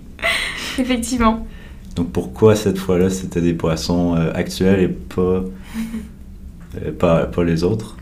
effectivement. 0.78 1.46
Donc 1.94 2.10
pourquoi 2.10 2.56
cette 2.56 2.78
fois-là 2.78 3.10
c'était 3.10 3.42
des 3.42 3.52
poissons 3.52 4.16
euh, 4.16 4.32
actuels 4.34 4.80
et 4.80 4.88
pas, 4.88 5.22
euh, 5.22 6.92
pas, 6.98 7.26
pas, 7.26 7.44
les 7.44 7.64
autres? 7.64 7.96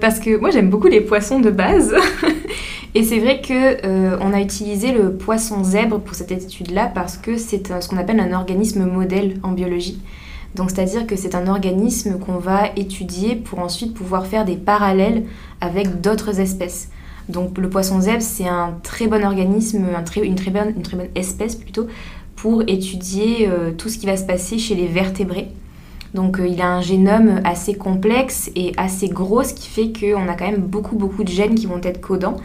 Parce 0.00 0.18
que 0.18 0.36
moi 0.36 0.50
j'aime 0.50 0.68
beaucoup 0.68 0.88
les 0.88 1.00
poissons 1.00 1.38
de 1.38 1.50
base. 1.50 1.94
Et 2.94 3.04
c'est 3.04 3.20
vrai 3.20 3.40
que 3.40 3.86
euh, 3.86 4.18
on 4.20 4.32
a 4.32 4.40
utilisé 4.40 4.90
le 4.90 5.12
poisson 5.12 5.62
zèbre 5.62 6.00
pour 6.00 6.14
cette 6.16 6.32
étude-là 6.32 6.90
parce 6.92 7.16
que 7.16 7.36
c'est 7.36 7.80
ce 7.80 7.88
qu'on 7.88 7.96
appelle 7.96 8.18
un 8.18 8.32
organisme 8.32 8.84
modèle 8.84 9.38
en 9.44 9.52
biologie. 9.52 10.00
Donc 10.56 10.70
c'est-à-dire 10.70 11.06
que 11.06 11.14
c'est 11.14 11.36
un 11.36 11.46
organisme 11.46 12.18
qu'on 12.18 12.38
va 12.38 12.70
étudier 12.74 13.36
pour 13.36 13.60
ensuite 13.60 13.94
pouvoir 13.94 14.26
faire 14.26 14.44
des 14.44 14.56
parallèles 14.56 15.24
avec 15.60 16.00
d'autres 16.00 16.40
espèces. 16.40 16.90
Donc 17.28 17.58
le 17.58 17.70
poisson 17.70 18.00
zèbre, 18.00 18.22
c'est 18.22 18.48
un 18.48 18.74
très 18.82 19.06
bon 19.06 19.24
organisme, 19.24 19.86
un 19.96 20.02
très, 20.02 20.26
une, 20.26 20.34
très 20.34 20.50
bonne, 20.50 20.72
une 20.76 20.82
très 20.82 20.96
bonne 20.96 21.10
espèce 21.14 21.54
plutôt, 21.54 21.86
pour 22.34 22.62
étudier 22.62 23.48
euh, 23.48 23.70
tout 23.70 23.88
ce 23.88 23.98
qui 23.98 24.06
va 24.06 24.16
se 24.16 24.24
passer 24.24 24.58
chez 24.58 24.74
les 24.74 24.88
vertébrés. 24.88 25.48
Donc 26.14 26.40
euh, 26.40 26.48
il 26.48 26.60
a 26.60 26.68
un 26.68 26.80
génome 26.80 27.40
assez 27.44 27.74
complexe 27.74 28.50
et 28.56 28.72
assez 28.76 29.08
gros, 29.08 29.44
ce 29.44 29.54
qui 29.54 29.68
fait 29.68 29.92
qu'on 29.92 30.28
a 30.28 30.34
quand 30.34 30.50
même 30.50 30.62
beaucoup 30.62 30.96
beaucoup 30.96 31.22
de 31.22 31.28
gènes 31.28 31.54
qui 31.54 31.66
vont 31.66 31.80
être 31.84 32.00
codants. 32.00 32.36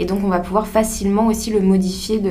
Et 0.00 0.06
donc 0.06 0.20
on 0.24 0.28
va 0.28 0.38
pouvoir 0.38 0.66
facilement 0.66 1.26
aussi 1.26 1.50
le 1.50 1.60
modifier 1.60 2.22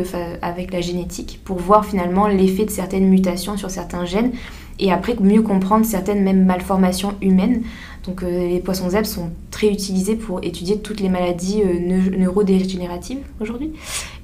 avec 0.41 0.71
la 0.71 0.81
génétique 0.81 1.41
pour 1.43 1.57
voir 1.57 1.85
finalement 1.85 2.27
l'effet 2.27 2.65
de 2.65 2.71
certaines 2.71 3.07
mutations 3.07 3.57
sur 3.57 3.69
certains 3.69 4.05
gènes 4.05 4.31
et 4.79 4.91
après 4.91 5.15
mieux 5.19 5.41
comprendre 5.41 5.85
certaines 5.85 6.23
mêmes 6.23 6.45
malformations 6.45 7.15
humaines. 7.21 7.63
Donc 8.05 8.23
euh, 8.23 8.47
les 8.47 8.59
poissons 8.59 8.89
zèbres 8.89 9.07
sont 9.07 9.31
très 9.51 9.67
utilisés 9.67 10.15
pour 10.15 10.41
étudier 10.43 10.79
toutes 10.79 11.01
les 11.01 11.09
maladies 11.09 11.61
euh, 11.61 12.09
neurodégénératives 12.17 13.19
aujourd'hui 13.41 13.73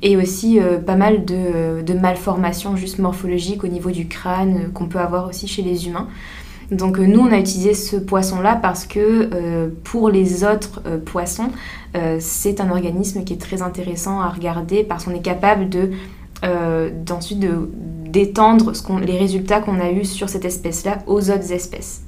et 0.02 0.16
aussi 0.16 0.60
euh, 0.60 0.78
pas 0.78 0.96
mal 0.96 1.26
de, 1.26 1.82
de, 1.82 1.94
malformations 1.94 2.78
juste 2.78 3.00
morphologiques 3.00 3.64
au 3.66 3.68
niveau 3.68 3.92
du 3.92 4.08
crâne 4.08 4.72
qu'on 4.74 4.88
peut 4.88 5.00
avoir 5.00 5.28
aussi 5.28 5.48
chez 5.48 5.64
les 5.64 5.88
humains. 5.88 6.08
Donc 6.74 6.98
nous, 6.98 7.20
on 7.20 7.32
a 7.32 7.38
utilisé 7.38 7.74
ce 7.74 7.96
poisson-là 7.96 8.56
parce 8.56 8.86
que 8.86 9.70
pour 9.84 10.10
les 10.10 10.44
autres 10.44 10.82
poissons, 11.06 11.50
euh, 11.96 12.18
c'est 12.20 12.60
un 12.60 12.72
organisme 12.72 13.24
qui 13.24 13.34
est 13.34 13.42
très 13.42 13.62
intéressant 13.62 14.20
à 14.20 14.30
regarder 14.30 14.84
parce 14.84 15.06
qu'on 15.06 15.14
est 15.14 15.22
capable 15.22 15.70
de 15.70 15.92
euh, 16.44 16.90
d'ensuite 17.06 17.46
d'étendre 18.06 18.74
les 19.00 19.18
résultats 19.18 19.62
qu'on 19.62 19.80
a 19.80 19.92
eus 19.92 20.06
sur 20.06 20.28
cette 20.28 20.44
espèce-là 20.44 21.00
aux 21.08 21.30
autres 21.30 21.52
espèces. 21.52 22.02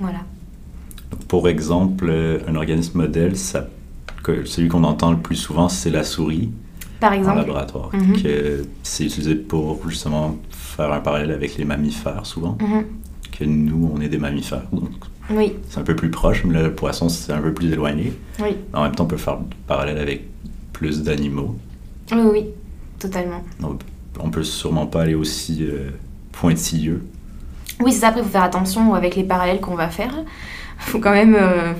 Voilà. 0.00 0.20
Pour 1.28 1.48
exemple, 1.48 2.06
euh, 2.08 2.40
un 2.46 2.54
organisme 2.54 2.98
modèle, 2.98 3.36
ça 3.36 3.68
celui 4.44 4.68
qu'on 4.68 4.84
entend 4.84 5.10
le 5.10 5.18
plus 5.18 5.34
souvent, 5.34 5.68
c'est 5.68 5.90
la 5.90 6.04
souris 6.04 6.52
Par 7.00 7.12
exemple. 7.12 7.32
en 7.32 7.40
laboratoire. 7.40 7.90
Mhm. 7.92 8.22
que 8.22 8.64
C'est 8.84 9.04
utilisé 9.04 9.34
pour 9.34 9.80
justement 9.88 10.36
faire 10.50 10.92
un 10.92 11.00
parallèle 11.00 11.32
avec 11.32 11.56
les 11.56 11.64
mammifères 11.64 12.24
souvent. 12.24 12.56
Mhm. 12.60 12.84
Que 13.32 13.44
nous, 13.44 13.90
on 13.94 14.00
est 14.00 14.08
des 14.08 14.18
mammifères, 14.18 14.64
donc 14.72 14.90
Oui, 15.30 15.54
c'est 15.68 15.80
un 15.80 15.84
peu 15.84 15.96
plus 15.96 16.10
proche, 16.10 16.44
mais 16.44 16.62
le 16.62 16.74
poisson, 16.74 17.08
c'est 17.08 17.32
un 17.32 17.40
peu 17.40 17.52
plus 17.54 17.72
éloigné. 17.72 18.12
oui, 18.40 18.56
En 18.74 18.82
même 18.82 18.94
temps, 18.94 19.04
on 19.04 19.08
peut 19.08 19.16
faire 19.16 19.38
parallèle 19.66 19.98
avec 19.98 20.24
plus 20.72 21.02
d'animaux. 21.02 21.56
oui, 22.12 22.20
oui, 22.30 22.44
totalement. 22.98 23.42
Donc, 23.60 23.80
on 24.20 24.30
peut 24.30 24.44
sûrement 24.44 24.86
pas 24.86 25.02
aller 25.02 25.14
aussi 25.14 25.60
euh, 25.62 25.90
pointilleux. 26.32 27.02
Oui, 27.80 27.92
c'est 27.92 28.00
ça. 28.00 28.08
Après, 28.08 28.20
il 28.20 28.24
faut 28.24 28.30
faire 28.30 28.42
attention 28.42 28.94
avec 28.94 29.16
les 29.16 29.24
parallèles 29.24 29.60
qu'on 29.60 29.74
va 29.74 29.88
faire. 29.88 30.14
Faut 30.78 30.98
quand 30.98 31.12
même, 31.12 31.36
euh, 31.38 31.74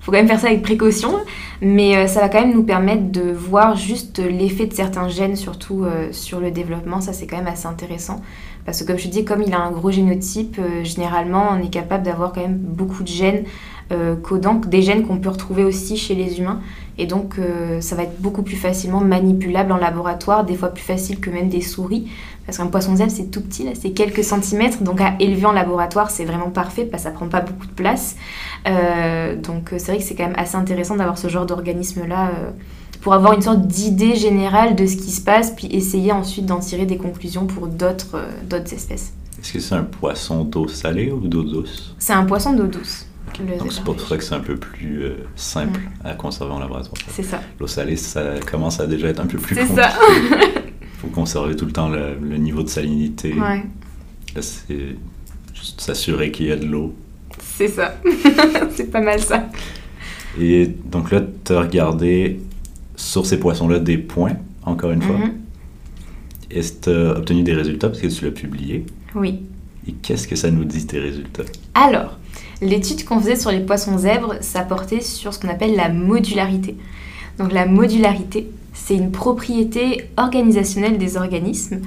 faut, 0.00 0.10
quand 0.10 0.18
même 0.18 0.26
faire 0.26 0.40
ça 0.40 0.48
avec 0.48 0.62
précaution. 0.62 1.20
Mais 1.60 1.96
euh, 1.96 2.06
ça 2.08 2.20
va 2.20 2.28
quand 2.28 2.40
même 2.40 2.54
nous 2.54 2.64
permettre 2.64 3.12
de 3.12 3.30
voir 3.30 3.76
juste 3.76 4.18
l'effet 4.18 4.66
de 4.66 4.72
certains 4.72 5.08
gènes, 5.08 5.36
surtout 5.36 5.84
euh, 5.84 6.08
sur 6.10 6.40
le 6.40 6.50
développement. 6.50 7.00
Ça, 7.00 7.12
c'est 7.12 7.28
quand 7.28 7.36
même 7.36 7.46
assez 7.46 7.66
intéressant. 7.68 8.20
Parce 8.64 8.82
que 8.82 8.86
comme 8.86 8.98
je 8.98 9.08
dis, 9.08 9.24
comme 9.24 9.42
il 9.42 9.52
a 9.54 9.60
un 9.60 9.70
gros 9.72 9.90
génotype, 9.90 10.58
euh, 10.58 10.84
généralement, 10.84 11.48
on 11.52 11.62
est 11.62 11.70
capable 11.70 12.04
d'avoir 12.04 12.32
quand 12.32 12.42
même 12.42 12.56
beaucoup 12.56 13.02
de 13.02 13.08
gènes 13.08 13.44
euh, 13.90 14.14
codants, 14.14 14.54
des 14.54 14.82
gènes 14.82 15.04
qu'on 15.04 15.18
peut 15.18 15.28
retrouver 15.28 15.64
aussi 15.64 15.96
chez 15.96 16.14
les 16.14 16.38
humains. 16.38 16.60
Et 16.96 17.06
donc, 17.06 17.38
euh, 17.38 17.80
ça 17.80 17.96
va 17.96 18.04
être 18.04 18.20
beaucoup 18.20 18.42
plus 18.42 18.56
facilement 18.56 19.00
manipulable 19.00 19.72
en 19.72 19.78
laboratoire, 19.78 20.44
des 20.44 20.54
fois 20.54 20.68
plus 20.68 20.84
facile 20.84 21.18
que 21.18 21.30
même 21.30 21.48
des 21.48 21.60
souris. 21.60 22.08
Parce 22.46 22.58
qu'un 22.58 22.66
poisson 22.66 22.94
zèbre, 22.96 23.10
c'est 23.10 23.30
tout 23.30 23.40
petit, 23.40 23.64
là, 23.64 23.72
c'est 23.80 23.90
quelques 23.90 24.24
centimètres. 24.24 24.82
Donc, 24.82 25.00
à 25.00 25.14
élever 25.18 25.46
en 25.46 25.52
laboratoire, 25.52 26.10
c'est 26.10 26.24
vraiment 26.24 26.50
parfait 26.50 26.84
parce 26.84 27.04
que 27.04 27.08
ça 27.08 27.14
prend 27.14 27.28
pas 27.28 27.40
beaucoup 27.40 27.66
de 27.66 27.72
place. 27.72 28.16
Donc, 28.64 29.70
c'est 29.70 29.92
vrai 29.92 29.98
que 29.98 30.02
c'est 30.02 30.14
quand 30.14 30.26
même 30.26 30.36
assez 30.36 30.56
intéressant 30.56 30.96
d'avoir 30.96 31.18
ce 31.18 31.28
genre 31.28 31.46
d'organisme-là 31.46 32.30
euh, 32.30 32.50
pour 33.02 33.12
avoir 33.14 33.32
une 33.34 33.42
sorte 33.42 33.66
d'idée 33.66 34.14
générale 34.14 34.76
de 34.76 34.86
ce 34.86 34.96
qui 34.96 35.10
se 35.10 35.20
passe, 35.20 35.50
puis 35.50 35.66
essayer 35.72 36.12
ensuite 36.12 36.46
d'en 36.46 36.60
tirer 36.60 36.86
des 36.86 36.96
conclusions 36.96 37.46
pour 37.46 37.66
d'autres 37.66 38.14
euh, 38.14 38.64
espèces. 38.70 39.12
Est-ce 39.40 39.52
que 39.52 39.58
c'est 39.58 39.74
un 39.74 39.82
poisson 39.82 40.44
d'eau 40.44 40.68
salée 40.68 41.10
ou 41.10 41.18
d'eau 41.26 41.42
douce? 41.42 41.96
C'est 41.98 42.12
un 42.12 42.24
poisson 42.24 42.52
d'eau 42.52 42.68
douce. 42.68 43.06
le 43.40 43.58
Donc, 43.58 43.72
c'est 43.72 43.82
pour 43.82 44.00
ça 44.00 44.16
que 44.16 44.22
c'est 44.22 44.36
un 44.36 44.40
peu 44.40 44.54
plus 44.56 45.02
euh, 45.02 45.14
simple 45.34 45.80
à 46.04 46.14
conserver 46.14 46.52
en 46.52 46.60
laboratoire. 46.60 46.94
C'est 47.08 47.24
ça. 47.24 47.40
L'eau 47.58 47.66
salée, 47.66 47.96
ça 47.96 48.34
commence 48.48 48.78
à 48.78 48.86
déjà 48.86 49.08
être 49.08 49.20
un 49.20 49.26
peu 49.26 49.38
plus 49.38 49.56
C'est 49.56 49.66
compliqué. 49.66 49.82
ça. 49.82 49.90
faut 50.98 51.08
conserver 51.08 51.56
tout 51.56 51.66
le 51.66 51.72
temps 51.72 51.88
le, 51.88 52.14
le 52.22 52.36
niveau 52.36 52.62
de 52.62 52.68
salinité. 52.68 53.32
ouais, 53.34 53.64
Là, 54.36 54.42
c'est 54.42 54.96
juste 55.52 55.80
s'assurer 55.80 56.30
qu'il 56.30 56.46
y 56.46 56.52
a 56.52 56.56
de 56.56 56.66
l'eau. 56.66 56.94
c'est 57.40 57.66
ça. 57.66 57.96
c'est 58.76 58.92
pas 58.92 59.00
mal 59.00 59.18
ça. 59.18 59.48
Et 60.40 60.68
donc 60.86 61.10
là, 61.10 61.20
tu 61.44 61.52
as 61.52 61.60
regardé 61.62 62.40
sur 63.02 63.26
ces 63.26 63.38
poissons-là 63.38 63.80
des 63.80 63.98
points, 63.98 64.36
encore 64.64 64.92
une 64.92 65.02
fois. 65.02 65.16
Est-ce 66.50 66.72
que 66.72 66.84
tu 66.84 66.90
as 66.90 67.18
obtenu 67.18 67.42
des 67.42 67.54
résultats 67.54 67.88
parce 67.88 68.00
que 68.00 68.06
tu 68.06 68.24
l'as 68.24 68.30
publié? 68.30 68.86
Oui. 69.14 69.40
Et 69.88 69.92
qu'est-ce 69.92 70.28
que 70.28 70.36
ça 70.36 70.50
nous 70.50 70.64
dit, 70.64 70.86
tes 70.86 71.00
résultats? 71.00 71.42
Alors, 71.74 72.18
l'étude 72.60 73.04
qu'on 73.04 73.18
faisait 73.18 73.36
sur 73.36 73.50
les 73.50 73.60
poissons 73.60 73.98
zèbres, 73.98 74.36
ça 74.40 74.62
portait 74.62 75.00
sur 75.00 75.34
ce 75.34 75.40
qu'on 75.40 75.48
appelle 75.48 75.74
la 75.74 75.88
modularité. 75.88 76.76
Donc 77.38 77.52
la 77.52 77.66
modularité, 77.66 78.48
c'est 78.72 78.94
une 78.94 79.10
propriété 79.10 80.08
organisationnelle 80.16 80.98
des 80.98 81.16
organismes, 81.16 81.80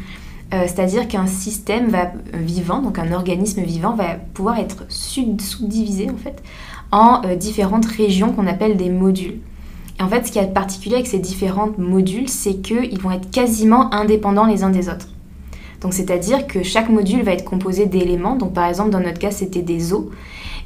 euh, 0.54 0.64
c'est-à-dire 0.64 1.08
qu'un 1.08 1.28
système 1.28 1.90
va, 1.90 2.12
vivant, 2.34 2.82
donc 2.82 3.00
un 3.00 3.14
organisme 3.14 3.62
vivant, 3.62 3.96
va 3.96 4.16
pouvoir 4.34 4.60
être 4.60 4.84
subdivisé 4.90 6.10
en 6.10 6.18
fait 6.18 6.44
en 6.92 7.22
euh, 7.26 7.36
différentes 7.36 7.86
régions 7.86 8.34
qu'on 8.34 8.48
appelle 8.48 8.76
des 8.76 8.90
modules. 8.90 9.40
Et 10.00 10.04
en 10.04 10.10
fait, 10.10 10.28
ce 10.28 10.32
qui 10.32 10.40
est 10.40 10.54
particulier 10.54 10.96
avec 10.96 11.08
ces 11.08 11.20
différents 11.20 11.70
modules, 11.78 12.30
c'est 12.30 12.56
qu'ils 12.56 13.00
vont 13.00 13.12
être 13.12 13.32
quasiment 13.32 13.94
indépendants 13.94 14.46
les 14.46 14.64
uns 14.64 14.70
des 14.70 14.90
autres. 14.90 15.08
Donc 15.82 15.94
c'est-à-dire 15.94 16.48
que 16.48 16.64
chaque 16.64 16.90
module 16.90 17.22
va 17.22 17.34
être 17.34 17.46
composé 17.46 17.86
d'éléments, 17.86 18.36
donc 18.36 18.54
par 18.54 18.66
exemple 18.66 18.90
dans 18.90 19.00
notre 19.00 19.20
cas 19.20 19.32
c'était 19.32 19.62
des 19.62 19.94
os, 19.94 20.06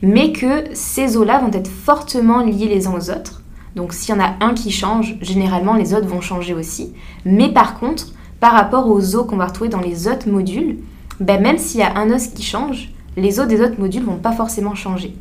mais 0.01 0.31
que 0.31 0.63
ces 0.73 1.17
os-là 1.17 1.39
vont 1.39 1.51
être 1.51 1.67
fortement 1.69 2.41
liés 2.41 2.67
les 2.67 2.87
uns 2.87 2.93
aux 2.93 3.09
autres. 3.09 3.41
Donc 3.75 3.93
s'il 3.93 4.15
y 4.15 4.17
en 4.17 4.21
a 4.21 4.35
un 4.39 4.53
qui 4.53 4.71
change, 4.71 5.17
généralement 5.21 5.73
les 5.73 5.93
autres 5.93 6.07
vont 6.07 6.21
changer 6.21 6.53
aussi. 6.53 6.93
Mais 7.25 7.49
par 7.49 7.79
contre, 7.79 8.13
par 8.39 8.53
rapport 8.53 8.87
aux 8.87 9.15
os 9.15 9.27
qu'on 9.27 9.35
va 9.35 9.47
retrouver 9.47 9.69
dans 9.69 9.81
les 9.81 10.07
autres 10.07 10.29
modules, 10.29 10.77
ben 11.19 11.41
même 11.41 11.57
s'il 11.57 11.81
y 11.81 11.83
a 11.83 11.97
un 11.97 12.11
os 12.11 12.27
qui 12.27 12.43
change, 12.43 12.93
les 13.17 13.39
os 13.39 13.47
des 13.47 13.61
autres 13.61 13.79
modules 13.79 14.03
vont 14.03 14.17
pas 14.17 14.31
forcément 14.31 14.75
changer. 14.75 15.13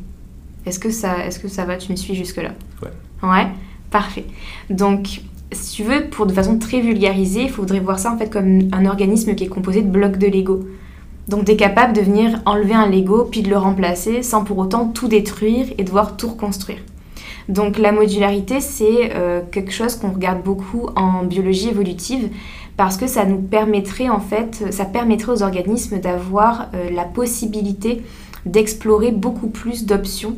Est-ce 0.65 0.79
que 0.79 0.91
ça, 0.91 1.25
est-ce 1.25 1.39
que 1.39 1.47
ça 1.47 1.65
va? 1.65 1.75
Tu 1.77 1.91
me 1.91 1.97
suis 1.97 2.15
jusque-là? 2.15 2.51
Ouais. 2.81 3.27
Ouais, 3.27 3.47
parfait. 3.91 4.25
Donc, 4.69 5.21
si 5.51 5.75
tu 5.75 5.83
veux, 5.83 6.05
pour 6.05 6.25
de 6.25 6.33
façon 6.33 6.57
très 6.57 6.79
vulgarisée, 6.79 7.43
il 7.43 7.49
faudrait 7.49 7.79
voir 7.79 7.99
ça 7.99 8.11
en 8.11 8.17
fait 8.17 8.29
comme 8.29 8.69
un 8.71 8.85
organisme 8.85 9.35
qui 9.35 9.45
est 9.45 9.47
composé 9.47 9.81
de 9.81 9.89
blocs 9.89 10.17
de 10.17 10.27
Lego. 10.27 10.65
Donc, 11.27 11.45
tu 11.45 11.51
es 11.51 11.55
capable 11.55 11.93
de 11.93 12.01
venir 12.01 12.41
enlever 12.45 12.73
un 12.73 12.87
Lego 12.87 13.25
puis 13.25 13.41
de 13.41 13.49
le 13.49 13.57
remplacer 13.57 14.23
sans 14.23 14.43
pour 14.43 14.57
autant 14.57 14.87
tout 14.87 15.07
détruire 15.07 15.67
et 15.77 15.83
devoir 15.83 16.17
tout 16.17 16.29
reconstruire. 16.29 16.79
Donc, 17.47 17.77
la 17.77 17.91
modularité, 17.91 18.59
c'est 18.61 19.11
euh, 19.15 19.41
quelque 19.51 19.71
chose 19.71 19.95
qu'on 19.95 20.11
regarde 20.11 20.43
beaucoup 20.43 20.89
en 20.95 21.23
biologie 21.23 21.69
évolutive 21.69 22.29
parce 22.77 22.95
que 22.97 23.07
ça 23.07 23.25
nous 23.25 23.39
permettrait 23.39 24.09
en 24.09 24.19
fait, 24.19 24.71
ça 24.71 24.85
permettrait 24.85 25.31
aux 25.31 25.43
organismes 25.43 25.99
d'avoir 25.99 26.67
euh, 26.73 26.89
la 26.91 27.03
possibilité 27.03 28.03
d'explorer 28.45 29.11
beaucoup 29.11 29.49
plus 29.49 29.85
d'options 29.85 30.35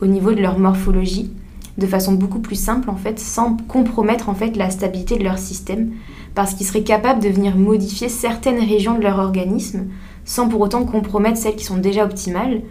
au 0.00 0.06
niveau 0.06 0.32
de 0.32 0.40
leur 0.40 0.58
morphologie 0.58 1.30
de 1.78 1.86
façon 1.86 2.12
beaucoup 2.12 2.40
plus 2.40 2.56
simple 2.56 2.90
en 2.90 2.96
fait, 2.96 3.18
sans 3.18 3.56
compromettre 3.56 4.28
en 4.28 4.34
fait 4.34 4.56
la 4.56 4.70
stabilité 4.70 5.16
de 5.16 5.24
leur 5.24 5.38
système, 5.38 5.92
parce 6.34 6.54
qu'ils 6.54 6.66
seraient 6.66 6.82
capables 6.82 7.22
de 7.22 7.28
venir 7.28 7.56
modifier 7.56 8.08
certaines 8.08 8.60
régions 8.60 8.96
de 8.96 9.02
leur 9.02 9.18
organisme 9.18 9.86
sans 10.24 10.48
pour 10.48 10.60
autant 10.60 10.84
compromettre 10.84 11.38
celles 11.38 11.56
qui 11.56 11.64
sont 11.64 11.78
déjà 11.78 12.04
optimales 12.04 12.62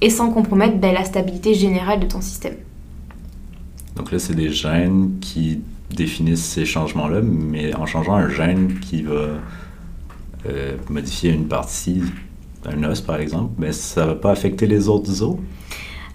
et 0.00 0.10
sans 0.10 0.30
compromettre 0.30 0.78
ben, 0.78 0.94
la 0.94 1.04
stabilité 1.04 1.54
générale 1.54 2.00
de 2.00 2.06
ton 2.06 2.20
système. 2.20 2.54
Donc 3.96 4.12
là, 4.12 4.18
c'est 4.18 4.34
des 4.34 4.52
gènes 4.52 5.18
qui 5.20 5.60
définissent 5.90 6.44
ces 6.44 6.64
changements-là, 6.64 7.20
mais 7.22 7.74
en 7.74 7.86
changeant 7.86 8.14
un 8.14 8.28
gène 8.28 8.78
qui 8.80 9.02
va 9.02 9.28
euh, 10.46 10.76
modifier 10.88 11.32
une 11.32 11.48
partie 11.48 12.02
d'un 12.64 12.84
os, 12.84 13.00
par 13.00 13.18
exemple, 13.18 13.54
mais 13.58 13.72
ça 13.72 14.06
va 14.06 14.14
pas 14.14 14.30
affecter 14.30 14.66
les 14.66 14.88
autres 14.88 15.22
os? 15.22 15.36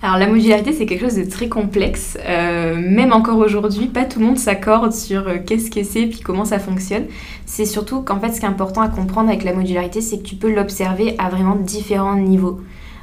Alors 0.06 0.18
la 0.18 0.28
modularité 0.28 0.74
c'est 0.74 0.86
quelque 0.86 1.00
chose 1.00 1.16
de 1.16 1.24
très 1.24 1.48
complexe, 1.48 2.18
Euh, 2.28 2.76
même 2.76 3.14
encore 3.14 3.38
aujourd'hui 3.38 3.88
pas 3.88 4.04
tout 4.04 4.20
le 4.20 4.26
monde 4.26 4.38
s'accorde 4.38 4.92
sur 4.92 5.30
euh, 5.30 5.38
qu'est-ce 5.46 5.72
que 5.72 5.82
c'est 5.84 6.08
puis 6.08 6.20
comment 6.20 6.44
ça 6.44 6.60
fonctionne. 6.60 7.06
C'est 7.46 7.66
surtout 7.66 8.02
qu'en 8.02 8.20
fait 8.20 8.34
ce 8.34 8.42
qui 8.42 8.46
est 8.46 8.50
important 8.50 8.82
à 8.82 8.90
comprendre 8.90 9.30
avec 9.30 9.46
la 9.46 9.54
modularité 9.54 10.02
c'est 10.02 10.18
que 10.18 10.24
tu 10.24 10.36
peux 10.36 10.54
l'observer 10.54 11.16
à 11.20 11.30
vraiment 11.30 11.56
différents 11.56 12.18
niveaux. 12.18 12.60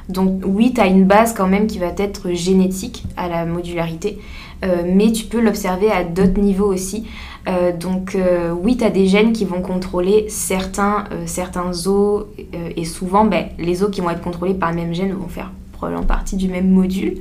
Donc 0.09 0.43
oui, 0.45 0.73
tu 0.75 0.81
as 0.81 0.85
une 0.85 1.05
base 1.05 1.33
quand 1.33 1.47
même 1.47 1.65
qui 1.65 1.79
va 1.79 1.87
être 1.97 2.33
génétique 2.33 3.03
à 3.17 3.27
la 3.27 3.47
modularité, 3.47 4.19
euh, 4.63 4.83
mais 4.85 5.11
tu 5.11 5.25
peux 5.25 5.41
l'observer 5.41 5.89
à 5.89 6.03
d'autres 6.03 6.39
niveaux 6.39 6.71
aussi. 6.71 7.07
Donc 7.79 8.15
oui, 8.61 8.77
tu 8.77 8.83
as 8.83 8.91
des 8.91 9.07
gènes 9.07 9.33
qui 9.33 9.45
vont 9.45 9.61
contrôler 9.61 10.25
certains, 10.29 11.05
certains 11.25 11.71
os, 11.87 12.25
et 12.77 12.85
souvent 12.85 13.25
ben, 13.25 13.45
les 13.57 13.81
os 13.81 13.89
qui 13.89 14.01
vont 14.01 14.11
être 14.11 14.21
contrôlés 14.21 14.53
par 14.53 14.69
le 14.69 14.75
même 14.75 14.93
gène 14.93 15.13
vont 15.13 15.27
faire 15.27 15.51
probablement 15.81 16.05
partie 16.05 16.35
du 16.35 16.47
même 16.47 16.69
module. 16.69 17.15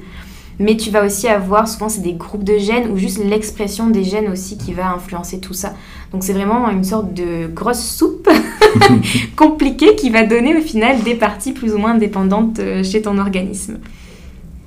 Mais 0.59 0.77
tu 0.77 0.91
vas 0.91 1.07
aussi 1.07 1.27
avoir, 1.27 1.67
souvent 1.67 1.89
c'est 1.89 2.03
des 2.03 2.13
groupes 2.13 2.45
de 2.45 2.59
gènes 2.59 2.91
ou 2.91 2.99
juste 2.99 3.25
l'expression 3.25 3.89
des 3.89 4.05
gènes 4.05 4.29
aussi 4.29 4.59
qui 4.59 4.75
va 4.75 4.93
influencer 4.93 5.41
tout 5.41 5.55
ça. 5.55 5.73
Donc 6.13 6.23
c'est 6.23 6.35
vraiment 6.35 6.69
une 6.69 6.85
sorte 6.85 7.15
de 7.15 7.47
grosse 7.47 7.83
soupe 7.83 8.29
compliquée 9.37 9.97
qui 9.97 10.11
va 10.11 10.27
donner 10.27 10.55
au 10.55 10.61
final 10.61 11.03
des 11.03 11.15
parties 11.15 11.53
plus 11.53 11.73
ou 11.73 11.79
moins 11.79 11.93
indépendantes 11.93 12.59
euh, 12.59 12.85
chez 12.85 13.01
ton 13.01 13.17
organisme. 13.17 13.79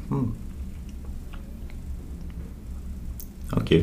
Hmm. 0.10 0.24
Ok. 3.56 3.76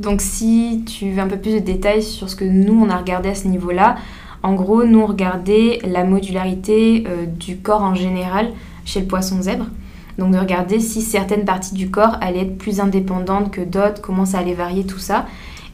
Donc 0.00 0.20
si 0.20 0.82
tu 0.84 1.12
veux 1.12 1.20
un 1.20 1.28
peu 1.28 1.38
plus 1.38 1.54
de 1.54 1.60
détails 1.60 2.02
sur 2.02 2.28
ce 2.28 2.34
que 2.34 2.44
nous 2.44 2.74
on 2.74 2.90
a 2.90 2.96
regardé 2.96 3.28
à 3.28 3.36
ce 3.36 3.46
niveau-là, 3.46 3.96
en 4.48 4.54
gros 4.54 4.84
nous 4.84 5.00
on 5.00 5.14
la 5.84 6.04
modularité 6.04 7.04
euh, 7.06 7.26
du 7.26 7.58
corps 7.58 7.82
en 7.82 7.94
général 7.94 8.50
chez 8.86 9.00
le 9.00 9.06
poisson 9.06 9.42
zèbre. 9.42 9.66
Donc 10.16 10.32
de 10.32 10.38
regarder 10.38 10.80
si 10.80 11.02
certaines 11.02 11.44
parties 11.44 11.74
du 11.74 11.90
corps 11.90 12.16
allaient 12.22 12.42
être 12.42 12.56
plus 12.56 12.80
indépendantes 12.80 13.50
que 13.50 13.60
d'autres, 13.60 14.00
comment 14.00 14.24
ça 14.24 14.38
allait 14.38 14.54
varier 14.54 14.84
tout 14.84 14.98
ça. 14.98 15.26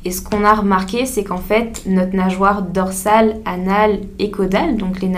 Et 0.05 0.11
ce 0.11 0.20
qu'on 0.20 0.45
a 0.45 0.53
remarqué, 0.53 1.07
c'est 1.07 1.25
qu'en 1.25 1.39
fait, 1.39 1.85
notre 1.87 2.14
nageoire 2.14 2.62
dorsale, 2.62 3.37
anale 3.47 4.01
et 4.18 4.31
caudale, 4.31 4.77
donc 4.77 5.01
la 5.01 5.09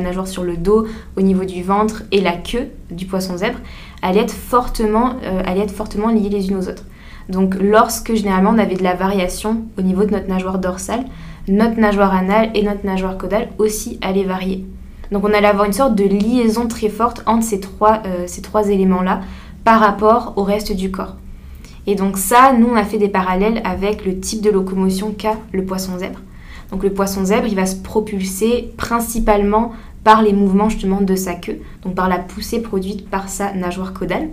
nageoire 0.00 0.26
sur 0.26 0.42
le 0.42 0.56
dos, 0.58 0.86
au 1.16 1.22
niveau 1.22 1.44
du 1.44 1.62
ventre 1.62 2.02
et 2.10 2.20
la 2.20 2.32
queue 2.32 2.68
du 2.90 3.06
poisson 3.06 3.38
zèbre, 3.38 3.58
allaient 4.02 4.22
être 4.22 4.34
fortement, 4.34 5.14
euh, 5.24 5.42
être 5.44 5.72
fortement 5.72 6.08
liées 6.08 6.28
les 6.28 6.48
unes 6.50 6.56
aux 6.56 6.68
autres. 6.68 6.84
Donc 7.28 7.54
lorsque 7.58 8.12
généralement 8.14 8.50
on 8.50 8.58
avait 8.58 8.74
de 8.74 8.82
la 8.82 8.94
variation 8.94 9.62
au 9.78 9.82
niveau 9.82 10.04
de 10.04 10.10
notre 10.10 10.28
nageoire 10.28 10.58
dorsale, 10.58 11.04
notre 11.48 11.78
nageoire 11.78 12.14
anale 12.14 12.50
et 12.54 12.62
notre 12.62 12.84
nageoire 12.86 13.18
caudale 13.18 13.48
aussi 13.58 13.98
allaient 14.00 14.24
varier. 14.24 14.64
Donc 15.10 15.24
on 15.24 15.32
allait 15.32 15.46
avoir 15.46 15.66
une 15.66 15.72
sorte 15.72 15.94
de 15.94 16.04
liaison 16.04 16.66
très 16.66 16.88
forte 16.88 17.22
entre 17.26 17.44
ces 17.44 17.60
trois, 17.60 18.02
euh, 18.06 18.26
trois 18.42 18.68
éléments-là 18.68 19.20
par 19.64 19.80
rapport 19.80 20.34
au 20.36 20.42
reste 20.42 20.72
du 20.72 20.90
corps. 20.90 21.16
Et 21.86 21.94
donc 21.94 22.16
ça, 22.16 22.52
nous, 22.52 22.68
on 22.68 22.76
a 22.76 22.84
fait 22.84 22.98
des 22.98 23.08
parallèles 23.08 23.60
avec 23.64 24.04
le 24.06 24.18
type 24.20 24.40
de 24.40 24.50
locomotion 24.50 25.12
qu'a 25.12 25.36
le 25.52 25.64
poisson 25.64 25.98
zèbre. 25.98 26.20
Donc 26.70 26.82
le 26.82 26.92
poisson 26.92 27.24
zèbre, 27.24 27.46
il 27.46 27.56
va 27.56 27.66
se 27.66 27.76
propulser 27.76 28.72
principalement 28.76 29.72
par 30.04 30.22
les 30.22 30.32
mouvements 30.32 30.68
justement 30.68 31.00
de 31.00 31.14
sa 31.14 31.34
queue, 31.34 31.58
donc 31.84 31.94
par 31.94 32.08
la 32.08 32.18
poussée 32.18 32.60
produite 32.60 33.08
par 33.08 33.28
sa 33.28 33.52
nageoire 33.52 33.92
caudale. 33.92 34.28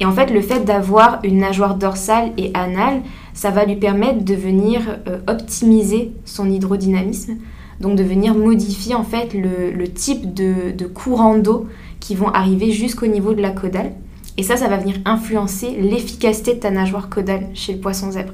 Et 0.00 0.06
en 0.06 0.12
fait, 0.12 0.26
le 0.26 0.40
fait 0.40 0.60
d'avoir 0.60 1.20
une 1.24 1.38
nageoire 1.38 1.76
dorsale 1.76 2.32
et 2.36 2.50
anale, 2.54 3.02
ça 3.34 3.50
va 3.50 3.64
lui 3.66 3.76
permettre 3.76 4.24
de 4.24 4.34
venir 4.34 4.98
euh, 5.08 5.18
optimiser 5.26 6.12
son 6.24 6.48
hydrodynamisme, 6.48 7.36
donc 7.80 7.96
de 7.96 8.04
venir 8.04 8.34
modifier 8.34 8.94
en 8.94 9.02
fait 9.02 9.34
le, 9.34 9.88
type 9.88 10.32
de, 10.32 10.70
de 10.70 10.86
courant 10.86 11.36
d'eau 11.36 11.66
qui 12.00 12.14
vont 12.14 12.28
arriver 12.28 12.70
jusqu'au 12.70 13.08
niveau 13.08 13.34
de 13.34 13.42
la 13.42 13.50
caudale. 13.50 13.92
Et 14.36 14.42
ça, 14.42 14.56
ça 14.56 14.68
va 14.68 14.76
venir 14.76 14.96
influencer 15.04 15.70
l'efficacité 15.80 16.54
de 16.54 16.60
ta 16.60 16.70
nageoire 16.70 17.08
caudale 17.08 17.46
chez 17.54 17.72
le 17.72 17.80
poisson 17.80 18.12
zèbre. 18.12 18.32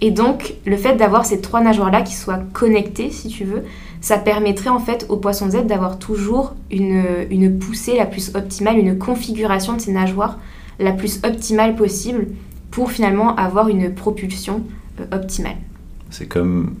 Et 0.00 0.10
donc, 0.10 0.54
le 0.66 0.76
fait 0.76 0.96
d'avoir 0.96 1.24
ces 1.24 1.40
trois 1.40 1.60
nageoires-là 1.60 2.02
qui 2.02 2.14
soient 2.14 2.40
connectées, 2.52 3.10
si 3.10 3.28
tu 3.28 3.44
veux, 3.44 3.62
ça 4.00 4.18
permettrait 4.18 4.70
en 4.70 4.80
fait 4.80 5.06
au 5.08 5.16
poisson 5.16 5.48
zèbre 5.50 5.66
d'avoir 5.66 5.98
toujours 5.98 6.54
une, 6.70 7.04
une, 7.30 7.58
poussée 7.58 7.96
la 7.96 8.06
plus 8.06 8.34
optimale, 8.34 8.78
une 8.78 8.98
configuration 8.98 9.74
de 9.74 9.80
ses 9.80 9.92
nageoires 9.92 10.38
la 10.80 10.92
plus 10.92 11.20
optimale 11.24 11.76
possible 11.76 12.26
pour 12.72 12.90
finalement 12.90 13.36
avoir 13.36 13.68
une 13.68 13.94
propulsion 13.94 14.64
euh, 14.98 15.04
optimale. 15.16 15.58
C'est 16.10 16.26
comme, 16.26 16.74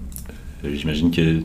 euh, 0.64 0.74
j'imagine 0.74 1.12
que 1.12 1.42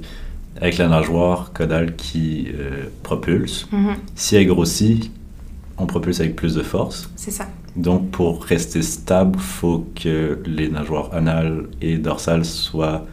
avec 0.59 0.77
la 0.77 0.87
nageoire 0.87 1.53
caudale 1.53 1.95
qui 1.95 2.47
euh, 2.53 2.85
propulse, 3.03 3.67
mhm. 3.71 3.95
si 4.15 4.35
elle 4.35 4.47
grossit, 4.47 5.11
on 5.77 5.85
propulse 5.85 6.19
avec 6.19 6.35
plus 6.35 6.55
de 6.55 6.63
force. 6.63 7.11
C'est 7.15 7.31
ça. 7.31 7.47
Donc, 7.75 8.09
pour 8.09 8.43
rester 8.43 8.81
stable, 8.81 9.35
il 9.35 9.41
faut 9.41 9.87
que 9.95 10.39
les 10.47 10.69
nageoires 10.69 11.13
anales 11.13 11.67
et 11.79 11.97
dorsales 11.97 12.45
soient 12.45 13.05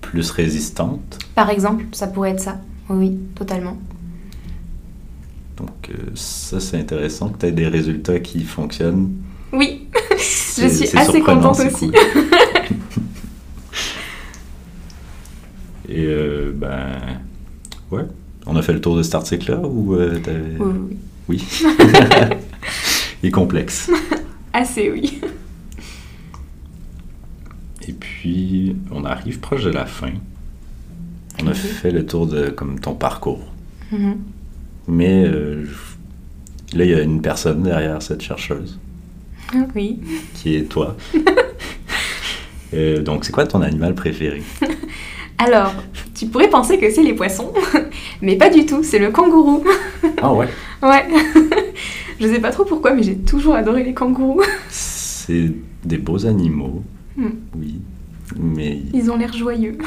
plus 0.00 0.30
résistantes. 0.32 1.18
Par 1.36 1.50
exemple, 1.50 1.84
ça 1.92 2.08
pourrait 2.08 2.30
être 2.30 2.40
ça. 2.40 2.60
Oui, 2.88 3.16
totalement. 3.36 3.76
Donc, 5.56 5.90
euh, 5.90 6.10
ça, 6.14 6.58
c'est 6.58 6.78
intéressant 6.78 7.28
que 7.28 7.38
tu 7.38 7.46
aies 7.46 7.52
des 7.52 7.68
résultats 7.68 8.18
qui 8.18 8.42
fonctionnent. 8.42 9.12
Oui, 9.52 9.87
je 10.60 10.68
suis 10.68 10.96
assez 10.96 11.20
contente 11.20 11.60
aussi. 11.60 11.86
et, 15.88 16.06
euh, 16.06 16.52
ben, 16.54 17.20
ouais. 17.90 18.04
On 18.46 18.56
a 18.56 18.62
fait 18.62 18.72
le 18.72 18.80
tour 18.80 18.96
de 18.96 19.02
cet 19.02 19.14
article-là 19.14 19.60
ou 19.60 19.94
euh, 19.94 20.18
Oui, 20.58 20.72
oui. 20.88 20.96
Oui. 21.28 21.44
Et 23.22 23.30
complexe. 23.30 23.90
Assez, 24.52 24.90
oui. 24.90 25.20
Et 27.86 27.92
puis, 27.92 28.76
on 28.90 29.04
arrive 29.04 29.40
proche 29.40 29.64
de 29.64 29.70
la 29.70 29.86
fin. 29.86 30.12
On 31.42 31.46
a 31.46 31.54
fait 31.54 31.90
le 31.90 32.04
tour 32.04 32.26
de 32.26 32.48
comme 32.48 32.80
ton 32.80 32.94
parcours. 32.94 33.52
Mm-hmm. 33.92 34.16
Mais 34.88 35.24
euh, 35.26 35.64
là, 36.74 36.84
il 36.84 36.90
y 36.90 36.94
a 36.94 37.02
une 37.02 37.22
personne 37.22 37.62
derrière 37.62 38.02
cette 38.02 38.22
chercheuse. 38.22 38.78
Oui. 39.74 39.98
Qui 40.34 40.56
est 40.56 40.64
toi. 40.64 40.96
Euh, 42.74 43.00
donc, 43.00 43.24
c'est 43.24 43.32
quoi 43.32 43.46
ton 43.46 43.62
animal 43.62 43.94
préféré? 43.94 44.42
Alors, 45.38 45.72
tu 46.14 46.26
pourrais 46.26 46.50
penser 46.50 46.76
que 46.76 46.90
c'est 46.90 47.02
les 47.02 47.14
poissons, 47.14 47.54
mais 48.20 48.36
pas 48.36 48.50
du 48.50 48.66
tout, 48.66 48.82
c'est 48.82 48.98
le 48.98 49.10
kangourou. 49.10 49.64
Ah 50.20 50.34
ouais? 50.34 50.48
Ouais. 50.82 51.06
je 52.20 52.26
sais 52.26 52.40
pas 52.40 52.50
trop 52.50 52.66
pourquoi, 52.66 52.92
mais 52.92 53.02
j'ai 53.02 53.16
toujours 53.16 53.54
adoré 53.54 53.84
les 53.84 53.94
kangourous. 53.94 54.42
c'est 54.68 55.50
des 55.82 55.96
beaux 55.96 56.26
animaux, 56.26 56.82
hmm. 57.16 57.30
oui, 57.58 57.80
mais... 58.38 58.82
Ils 58.92 59.10
ont 59.10 59.16
l'air 59.16 59.32
joyeux. 59.32 59.78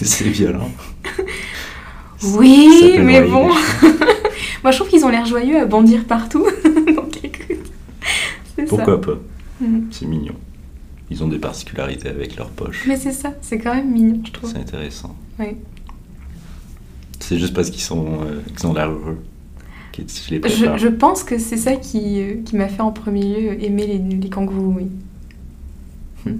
c'est 0.00 0.28
violent. 0.28 0.70
Oui, 2.22 2.94
mais 3.00 3.22
bon. 3.22 3.48
Moi, 4.62 4.70
je 4.70 4.76
trouve 4.76 4.88
qu'ils 4.88 5.04
ont 5.04 5.08
l'air 5.08 5.26
joyeux 5.26 5.58
à 5.58 5.64
bondir 5.64 6.04
partout. 6.04 6.46
Pourquoi 8.76 9.00
pas 9.00 9.18
hmm. 9.60 9.80
C'est 9.90 10.06
mignon. 10.06 10.34
Ils 11.10 11.22
ont 11.22 11.28
des 11.28 11.38
particularités 11.38 12.08
avec 12.08 12.36
leurs 12.36 12.50
poches. 12.50 12.84
Mais 12.86 12.96
c'est 12.96 13.12
ça, 13.12 13.34
c'est 13.42 13.58
quand 13.58 13.74
même 13.74 13.92
mignon, 13.92 14.22
je 14.24 14.32
trouve. 14.32 14.50
C'est 14.50 14.58
intéressant. 14.58 15.14
Oui. 15.38 15.56
C'est 17.20 17.38
juste 17.38 17.54
parce 17.54 17.70
qu'ils 17.70 17.82
sont, 17.82 18.06
euh, 18.22 18.40
qu'ils 18.56 18.66
ont 18.66 18.72
l'air 18.72 18.90
heureux. 18.90 19.18
Je, 19.98 20.04
je, 20.48 20.78
je, 20.78 20.88
pense 20.88 21.22
que 21.22 21.38
c'est 21.38 21.58
ça 21.58 21.76
qui, 21.76 22.20
euh, 22.20 22.36
qui 22.46 22.56
m'a 22.56 22.68
fait 22.68 22.80
en 22.80 22.92
premier 22.92 23.22
lieu 23.22 23.62
aimer 23.62 23.86
les, 23.86 23.98
les 23.98 24.30
kangourous, 24.30 24.74
oui. 24.78 24.86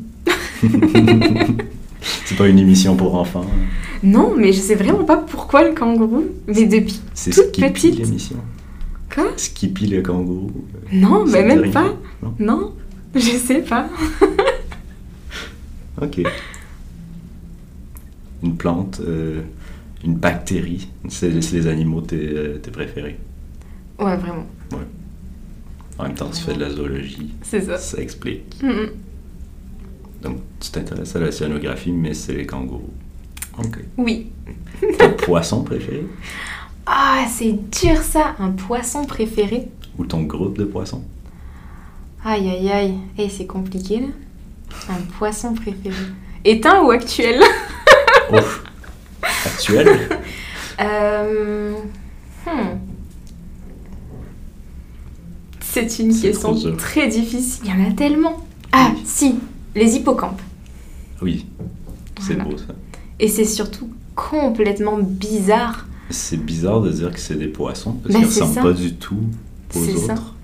c'est 2.24 2.38
pas 2.38 2.48
une 2.48 2.58
émission 2.58 2.96
pour 2.96 3.14
enfants. 3.14 3.44
Hein. 3.44 3.66
Non, 4.02 4.34
mais 4.36 4.52
je 4.54 4.60
sais 4.60 4.74
vraiment 4.74 5.04
pas 5.04 5.18
pourquoi 5.18 5.68
le 5.68 5.74
kangourou. 5.74 6.24
Mais 6.46 6.64
depuis 6.64 7.00
c'est 7.14 7.30
toute 7.30 7.52
petite. 7.52 7.98
l'émission. 7.98 8.36
Quoi 9.12 9.32
Skippy 9.36 9.86
le 9.86 10.02
kangourou. 10.02 10.52
Non, 10.92 11.26
mais 11.26 11.42
même 11.44 11.70
pas. 11.70 11.94
Non, 12.22 12.34
non 12.38 12.72
je 13.14 13.20
sais 13.20 13.60
pas. 13.60 13.88
ok. 16.00 16.22
Une 18.42 18.56
plante, 18.56 19.00
euh, 19.04 19.42
une 20.02 20.14
bactérie, 20.14 20.88
c'est 21.08 21.28
les 21.28 21.66
animaux 21.66 22.00
tes, 22.00 22.16
euh, 22.16 22.58
tes 22.58 22.70
préférés. 22.70 23.18
Ouais, 23.98 24.16
vraiment. 24.16 24.46
Ouais. 24.72 24.86
En 25.98 26.04
même 26.04 26.14
temps, 26.14 26.30
tu 26.30 26.42
fais 26.42 26.54
de 26.54 26.60
la 26.60 26.70
zoologie. 26.70 27.34
C'est 27.42 27.60
ça. 27.60 27.76
Ça 27.76 28.00
explique. 28.00 28.60
Donc, 30.22 30.38
tu 30.58 30.70
t'intéresses 30.70 31.14
à 31.14 31.20
la 31.20 31.30
scénographie, 31.30 31.92
mais 31.92 32.14
c'est 32.14 32.32
les 32.32 32.46
kangourous. 32.46 32.94
Ok. 33.58 33.78
Oui. 33.98 34.32
Ton 34.98 35.10
poisson 35.12 35.62
préféré? 35.62 36.06
Ah, 36.86 37.24
c'est 37.28 37.52
dur 37.52 37.98
ça, 38.02 38.34
un 38.38 38.50
poisson 38.50 39.04
préféré. 39.04 39.68
Ou 39.98 40.04
ton 40.04 40.22
groupe 40.22 40.58
de 40.58 40.64
poissons 40.64 41.02
Aïe, 42.24 42.48
aïe, 42.48 42.70
aïe. 42.70 42.94
Eh, 43.18 43.28
c'est 43.28 43.46
compliqué 43.46 44.00
là. 44.00 44.06
Un 44.88 45.02
poisson 45.18 45.54
préféré. 45.54 46.04
Éteint 46.44 46.82
ou 46.82 46.90
actuel? 46.90 47.40
Ouf. 48.32 48.64
Actuel 49.44 50.08
euh... 50.80 51.74
Hmm. 52.46 52.78
C'est 55.60 55.98
une 56.00 56.18
question 56.18 56.54
très 56.76 57.08
difficile. 57.08 57.64
Il 57.64 57.70
y 57.70 57.72
en 57.72 57.90
a 57.90 57.92
tellement. 57.94 58.44
Ah, 58.72 58.92
si, 59.04 59.36
les 59.74 59.96
hippocampes. 59.96 60.40
Oui, 61.20 61.46
c'est 62.20 62.34
beau 62.34 62.56
ça. 62.58 62.74
Et 63.18 63.28
c'est 63.28 63.44
surtout 63.44 63.88
complètement 64.14 64.98
bizarre. 64.98 65.86
C'est 66.12 66.42
bizarre 66.42 66.80
de 66.80 66.90
dire 66.90 67.12
que 67.12 67.20
c'est 67.20 67.38
des 67.38 67.48
poissons 67.48 67.92
parce 67.92 68.14
qu'ils 68.14 68.24
ne 68.24 68.28
ressemblent 68.28 68.60
pas 68.60 68.72
du 68.72 68.94
tout 68.94 69.16
aux 69.74 69.78
autres. 69.78 70.34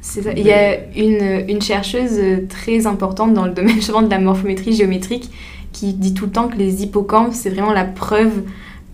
C'est 0.00 0.22
ça. 0.22 0.32
Il 0.36 0.44
y 0.44 0.50
a 0.50 0.92
une, 0.96 1.48
une, 1.48 1.62
chercheuse 1.62 2.20
très 2.48 2.88
importante 2.88 3.34
dans 3.34 3.46
le 3.46 3.52
domaine 3.52 3.78
de 3.78 4.10
la 4.10 4.18
morphométrie 4.18 4.72
géométrique 4.72 5.30
qui 5.72 5.94
dit 5.94 6.14
tout 6.14 6.26
le 6.26 6.32
temps 6.32 6.48
que 6.48 6.56
les 6.56 6.82
hippocampes, 6.82 7.32
c'est 7.32 7.50
vraiment 7.50 7.72
la 7.72 7.84
preuve 7.84 8.42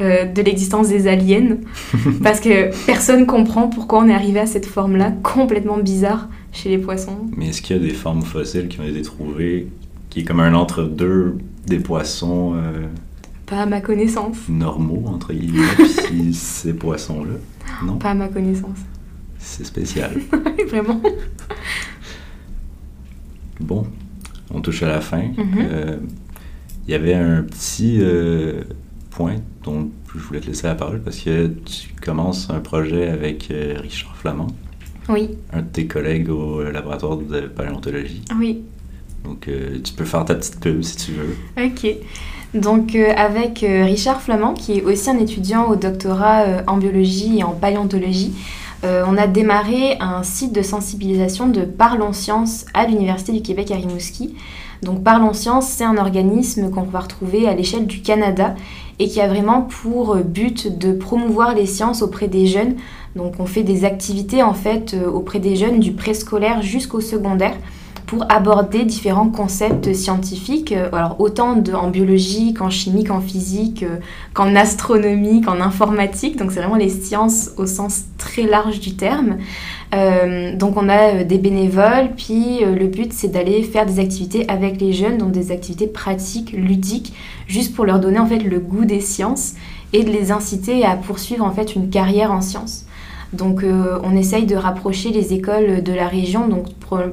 euh, 0.01 0.27
de 0.27 0.43
l'existence 0.43 0.89
des 0.89 1.09
aliens. 1.09 1.57
parce 2.23 2.39
que 2.39 2.71
personne 2.87 3.27
comprend 3.27 3.69
pourquoi 3.69 4.01
on 4.01 4.09
est 4.09 4.15
arrivé 4.15 4.39
à 4.39 4.47
cette 4.47 4.67
forme-là, 4.67 5.13
complètement 5.23 5.79
bizarre 5.79 6.29
chez 6.53 6.69
les 6.69 6.79
poissons. 6.79 7.19
Mais 7.37 7.49
est-ce 7.49 7.63
qu'il 7.63 7.77
y 7.77 7.79
a 7.81 7.83
des 7.83 7.95
formes 7.95 8.23
fossiles 8.23 8.69
qui 8.69 8.79
ont 8.81 8.85
été 8.85 9.03
trouvées 9.03 9.67
qui 10.09 10.21
est 10.21 10.25
comme 10.25 10.41
un 10.41 10.55
entre-deux 10.55 11.37
des 11.67 11.81
poissons 11.81 12.55
euh, 12.55 12.87
Pas 13.49 13.63
à 13.63 13.67
ma 13.67 13.81
connaissance. 13.81 14.37
Normaux, 14.49 15.05
entre 15.07 15.33
guillemets, 15.33 15.67
puis 16.05 16.35
ces 16.35 16.75
poissons-là 16.75 17.35
Non? 17.85 17.97
Pas 17.97 18.11
à 18.11 18.15
ma 18.15 18.29
connaissance. 18.29 18.79
C'est 19.39 19.65
spécial. 19.65 20.13
Vraiment. 20.69 21.01
Bon, 23.61 23.87
on 24.51 24.61
touche 24.61 24.83
à 24.83 24.89
la 24.89 25.01
fin. 25.01 25.23
Mhm. 25.23 25.59
Euh, 25.59 25.97
il 26.87 26.91
y 26.91 26.95
avait 26.95 27.15
un 27.15 27.43
petit 27.43 27.99
euh, 28.01 28.65
point 29.11 29.37
dont 29.65 29.91
je 30.15 30.21
voulais 30.21 30.41
te 30.41 30.47
laisser 30.47 30.67
la 30.67 30.75
parole 30.75 31.01
parce 31.01 31.19
que 31.19 31.47
tu 31.47 31.89
commences 32.03 32.51
un 32.51 32.61
projet 32.61 33.09
avec 33.09 33.51
euh, 33.51 33.77
Richard 33.81 34.17
Flamand. 34.17 34.49
Oui. 35.09 35.31
Un 35.53 35.63
de 35.63 35.69
tes 35.69 35.87
collègues 35.87 36.29
au 36.29 36.63
laboratoire 36.63 37.17
de 37.17 37.41
paléontologie. 37.41 38.23
Oui. 38.39 38.63
Donc, 39.25 39.49
tu 39.85 39.93
peux 39.95 40.05
faire 40.05 40.25
ta 40.25 40.35
petite 40.35 40.61
pub 40.61 40.83
si 40.83 40.97
tu 40.97 41.13
veux. 41.13 41.37
Ok. 41.63 41.97
Donc, 42.55 42.95
avec 42.95 43.59
Richard 43.61 44.23
Flamand, 44.23 44.55
qui 44.55 44.79
est 44.79 44.83
aussi 44.83 45.11
un 45.11 45.19
étudiant 45.19 45.67
au 45.69 45.77
doctorat 45.77 46.45
en 46.67 46.79
biologie 46.79 47.39
et 47.39 47.45
en 47.45 47.53
paléontologie, 47.53 48.33
on 48.83 49.19
a 49.19 49.27
démarré 49.27 49.99
un 50.01 50.23
site 50.23 50.55
de 50.55 50.63
sensibilisation 50.63 51.49
de 51.49 51.63
Parlons 51.63 52.15
Sciences 52.15 52.65
à 52.73 52.87
l'Université 52.87 53.33
du 53.33 53.43
Québec 53.43 53.71
à 53.71 53.75
Rimouski. 53.75 54.35
Donc 54.83 55.03
Parlons 55.03 55.33
Science, 55.33 55.69
c'est 55.69 55.85
un 55.85 55.97
organisme 55.97 56.71
qu'on 56.71 56.83
va 56.83 57.01
retrouver 57.01 57.49
à 57.49 57.55
l'échelle 57.55 57.87
du 57.87 58.01
Canada 58.01 58.55
et 58.99 59.09
qui 59.09 59.21
a 59.21 59.29
vraiment 59.29 59.63
pour 59.63 60.17
but 60.17 60.79
de 60.79 60.93
promouvoir 60.93 61.55
les 61.55 61.67
sciences 61.67 62.03
auprès 62.03 62.29
des 62.29 62.47
jeunes. 62.47 62.77
Donc 63.17 63.35
on 63.39 63.47
fait 63.47 63.63
des 63.63 63.85
activités 63.85 64.43
en 64.43 64.55
fait 64.55 64.95
euh, 64.95 65.11
auprès 65.11 65.41
des 65.41 65.57
jeunes 65.57 65.81
du 65.81 65.93
préscolaire 65.93 66.63
jusqu'au 66.63 67.01
secondaire 67.01 67.57
pour 68.09 68.25
aborder 68.31 68.85
différents 68.85 69.29
concepts 69.29 69.93
scientifiques, 69.93 70.73
alors 70.93 71.17
autant 71.21 71.63
en 71.75 71.91
biologie 71.91 72.55
qu'en 72.55 72.71
chimie, 72.71 73.05
qu'en 73.05 73.21
physique, 73.21 73.85
qu'en 74.33 74.57
astronomie, 74.57 75.43
qu'en 75.43 75.61
informatique. 75.61 76.37
Donc 76.37 76.51
c'est 76.51 76.61
vraiment 76.61 76.77
les 76.77 76.89
sciences 76.89 77.51
au 77.59 77.67
sens 77.67 78.05
très 78.17 78.43
large 78.43 78.81
du 78.81 78.97
terme. 78.97 79.37
Euh, 79.95 80.55
donc 80.55 80.77
on 80.77 80.89
a 80.89 81.15
euh, 81.15 81.25
des 81.25 81.39
bénévoles, 81.39 82.11
puis 82.17 82.63
euh, 82.63 82.75
le 82.75 82.89
but 82.89 83.13
c'est 83.13 83.29
d'aller 83.29 83.63
faire 83.63 83.87
des 83.87 84.01
activités 84.01 84.47
avec 84.49 84.81
les 84.81 84.93
jeunes, 84.93 85.17
donc 85.17 85.33
des 85.33 85.51
activités 85.51 85.87
pratiques, 85.87 86.53
ludiques, 86.53 87.15
juste 87.47 87.75
pour 87.75 87.87
leur 87.87 87.99
donner 87.99 88.19
en 88.19 88.27
fait 88.27 88.41
le 88.41 88.59
goût 88.59 88.85
des 88.85 89.01
sciences 89.01 89.55
et 89.95 90.05
de 90.05 90.11
les 90.11 90.31
inciter 90.31 90.85
à 90.85 90.97
poursuivre 90.97 91.45
en 91.45 91.53
fait 91.53 91.75
une 91.75 91.89
carrière 91.89 92.33
en 92.33 92.43
sciences. 92.43 92.85
Donc 93.33 93.63
on 93.63 94.17
essaye 94.17 94.47
de 94.47 94.57
rapprocher 94.57 95.11
les 95.11 95.35
écoles 95.35 95.83
de 95.83 95.93
la 95.93 96.09
région, 96.09 96.49
donc 96.49 96.69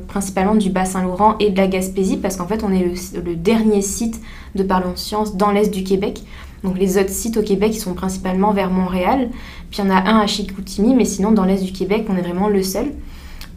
principalement 0.08 0.56
du 0.56 0.70
Bas-Saint-Laurent 0.70 1.36
et 1.42 1.50
de 1.50 1.58
la 1.58 1.68
Gaspésie, 1.68 2.16
parce 2.16 2.38
qu'en 2.38 2.48
fait 2.48 2.64
on 2.64 2.72
est 2.72 2.80
le, 2.84 3.22
le, 3.22 3.36
dernier 3.36 3.82
site 3.82 4.22
de 4.56 4.64
Parlons 4.64 4.96
Sciences 4.96 5.36
dans 5.36 5.52
l'est 5.52 5.70
du 5.70 5.84
Québec. 5.84 6.22
Donc 6.64 6.80
les 6.80 6.98
autres 6.98 7.10
sites 7.10 7.36
au 7.36 7.42
Québec, 7.42 7.72
ils 7.76 7.80
sont 7.80 7.94
principalement 7.94 8.54
vers 8.54 8.72
Montréal. 8.72 9.30
Puis 9.70 9.82
il 9.82 9.86
y 9.86 9.92
en 9.92 9.92
a 9.92 10.10
un 10.10 10.20
à 10.20 10.28
Chicoutimi, 10.28 10.96
mais 10.96 11.06
sinon 11.06 11.32
dans 11.32 11.44
l'est 11.44 11.62
du 11.62 11.74
Québec, 11.74 12.06
on 12.10 12.16
est 12.16 12.22
vraiment 12.22 12.48
le 12.48 12.64
seul. 12.64 12.94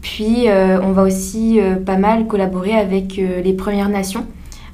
Puis 0.01 0.49
euh, 0.49 0.81
on 0.83 0.93
va 0.93 1.03
aussi 1.03 1.61
euh, 1.61 1.77
pas 1.77 1.97
mal 1.97 2.27
collaborer 2.27 2.73
avec 2.73 3.19
euh, 3.19 3.41
les 3.43 3.53
Premières 3.53 3.89
Nations 3.89 4.27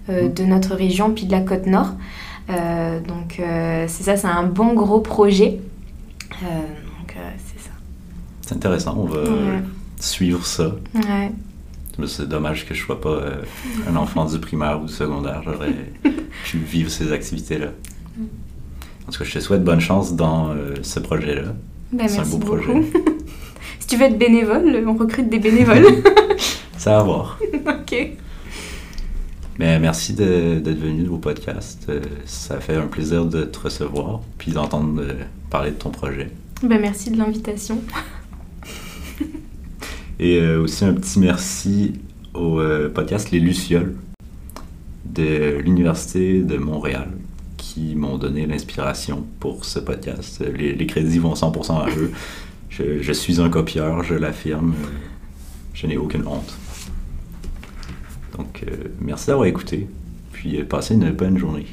de 0.08 0.44
notre 0.44 0.74
région, 0.74 1.12
puis 1.12 1.24
de 1.24 1.32
la 1.32 1.40
côte 1.40 1.64
nord. 1.64 1.92
donc 3.08 3.38
c'est 3.38 4.02
ça, 4.02 4.18
c'est 4.18 4.26
un 4.26 4.42
bon 4.42 4.74
gros 4.74 5.00
projet. 5.00 5.60
C'est 8.44 8.54
intéressant, 8.54 8.96
on 8.98 9.06
va 9.06 9.20
suivre 9.98 10.44
ça. 10.44 10.74
Ouais. 10.94 11.32
C'est 12.06 12.28
dommage 12.28 12.66
que 12.66 12.74
je 12.74 12.82
sois 12.82 13.00
pas 13.00 13.20
un 13.88 13.96
enfant 13.96 14.24
du 14.24 14.38
primaire 14.38 14.82
ou 14.82 14.86
du 14.86 14.92
secondaire. 14.92 15.42
J'aurais 15.44 15.74
pu 16.44 16.58
vivre 16.58 16.90
ces 16.90 17.12
activités-là. 17.12 17.68
En 19.06 19.12
tout 19.12 19.18
cas, 19.18 19.24
je 19.24 19.34
te 19.34 19.40
souhaite 19.40 19.62
bonne 19.62 19.80
chance 19.80 20.14
dans 20.14 20.50
euh, 20.50 20.74
ce 20.82 20.98
projet-là. 20.98 21.54
Ben, 21.92 22.08
c'est 22.08 22.20
un 22.20 22.26
beau 22.26 22.38
projet. 22.38 22.82
si 23.80 23.86
tu 23.86 23.96
veux 23.96 24.04
être 24.04 24.18
bénévole, 24.18 24.84
on 24.86 24.94
recrute 24.94 25.28
des 25.28 25.38
bénévoles. 25.38 25.84
Ça 26.78 26.98
va 26.98 27.02
voir. 27.02 27.38
ok. 27.66 28.12
Mais 29.58 29.78
merci 29.78 30.14
d'être 30.14 30.78
venu 30.78 31.08
au 31.08 31.18
podcast. 31.18 31.86
Euh, 31.88 32.00
ça 32.24 32.58
fait 32.58 32.74
un 32.74 32.88
plaisir 32.88 33.24
de 33.24 33.44
te 33.44 33.60
recevoir 33.60 34.20
puis 34.36 34.50
d'entendre 34.50 35.00
euh, 35.00 35.12
parler 35.48 35.70
de 35.70 35.76
ton 35.76 35.90
projet. 35.90 36.30
Ben, 36.62 36.80
merci 36.80 37.10
de 37.10 37.18
l'invitation. 37.18 37.80
Et 40.20 40.40
aussi 40.40 40.84
un 40.84 40.94
petit 40.94 41.18
merci 41.18 41.94
au 42.34 42.60
podcast 42.94 43.30
Les 43.32 43.40
Lucioles 43.40 43.94
de 45.04 45.58
l'Université 45.58 46.40
de 46.40 46.56
Montréal 46.56 47.08
qui 47.74 47.96
m'ont 47.96 48.18
donné 48.18 48.46
l'inspiration 48.46 49.26
pour 49.40 49.64
ce 49.64 49.80
podcast. 49.80 50.42
Les, 50.56 50.86
crédits 50.86 51.18
vont 51.18 51.34
100% 51.34 51.82
à 51.82 51.88
eux. 51.90 52.12
Je, 52.68 53.12
suis 53.12 53.40
un 53.40 53.48
copieur, 53.48 54.04
je 54.04 54.14
l'affirme. 54.14 54.74
Je 55.72 55.88
n'ai 55.88 55.96
aucune 55.96 56.26
honte. 56.26 56.56
Donc, 58.36 58.64
euh, 58.66 58.76
merci 59.00 59.26
d'avoir 59.26 59.46
écouté. 59.46 59.88
Puis, 60.32 60.60
euh, 60.60 60.64
passez 60.64 60.94
une 60.94 61.10
bonne 61.10 61.36
journée. 61.36 61.66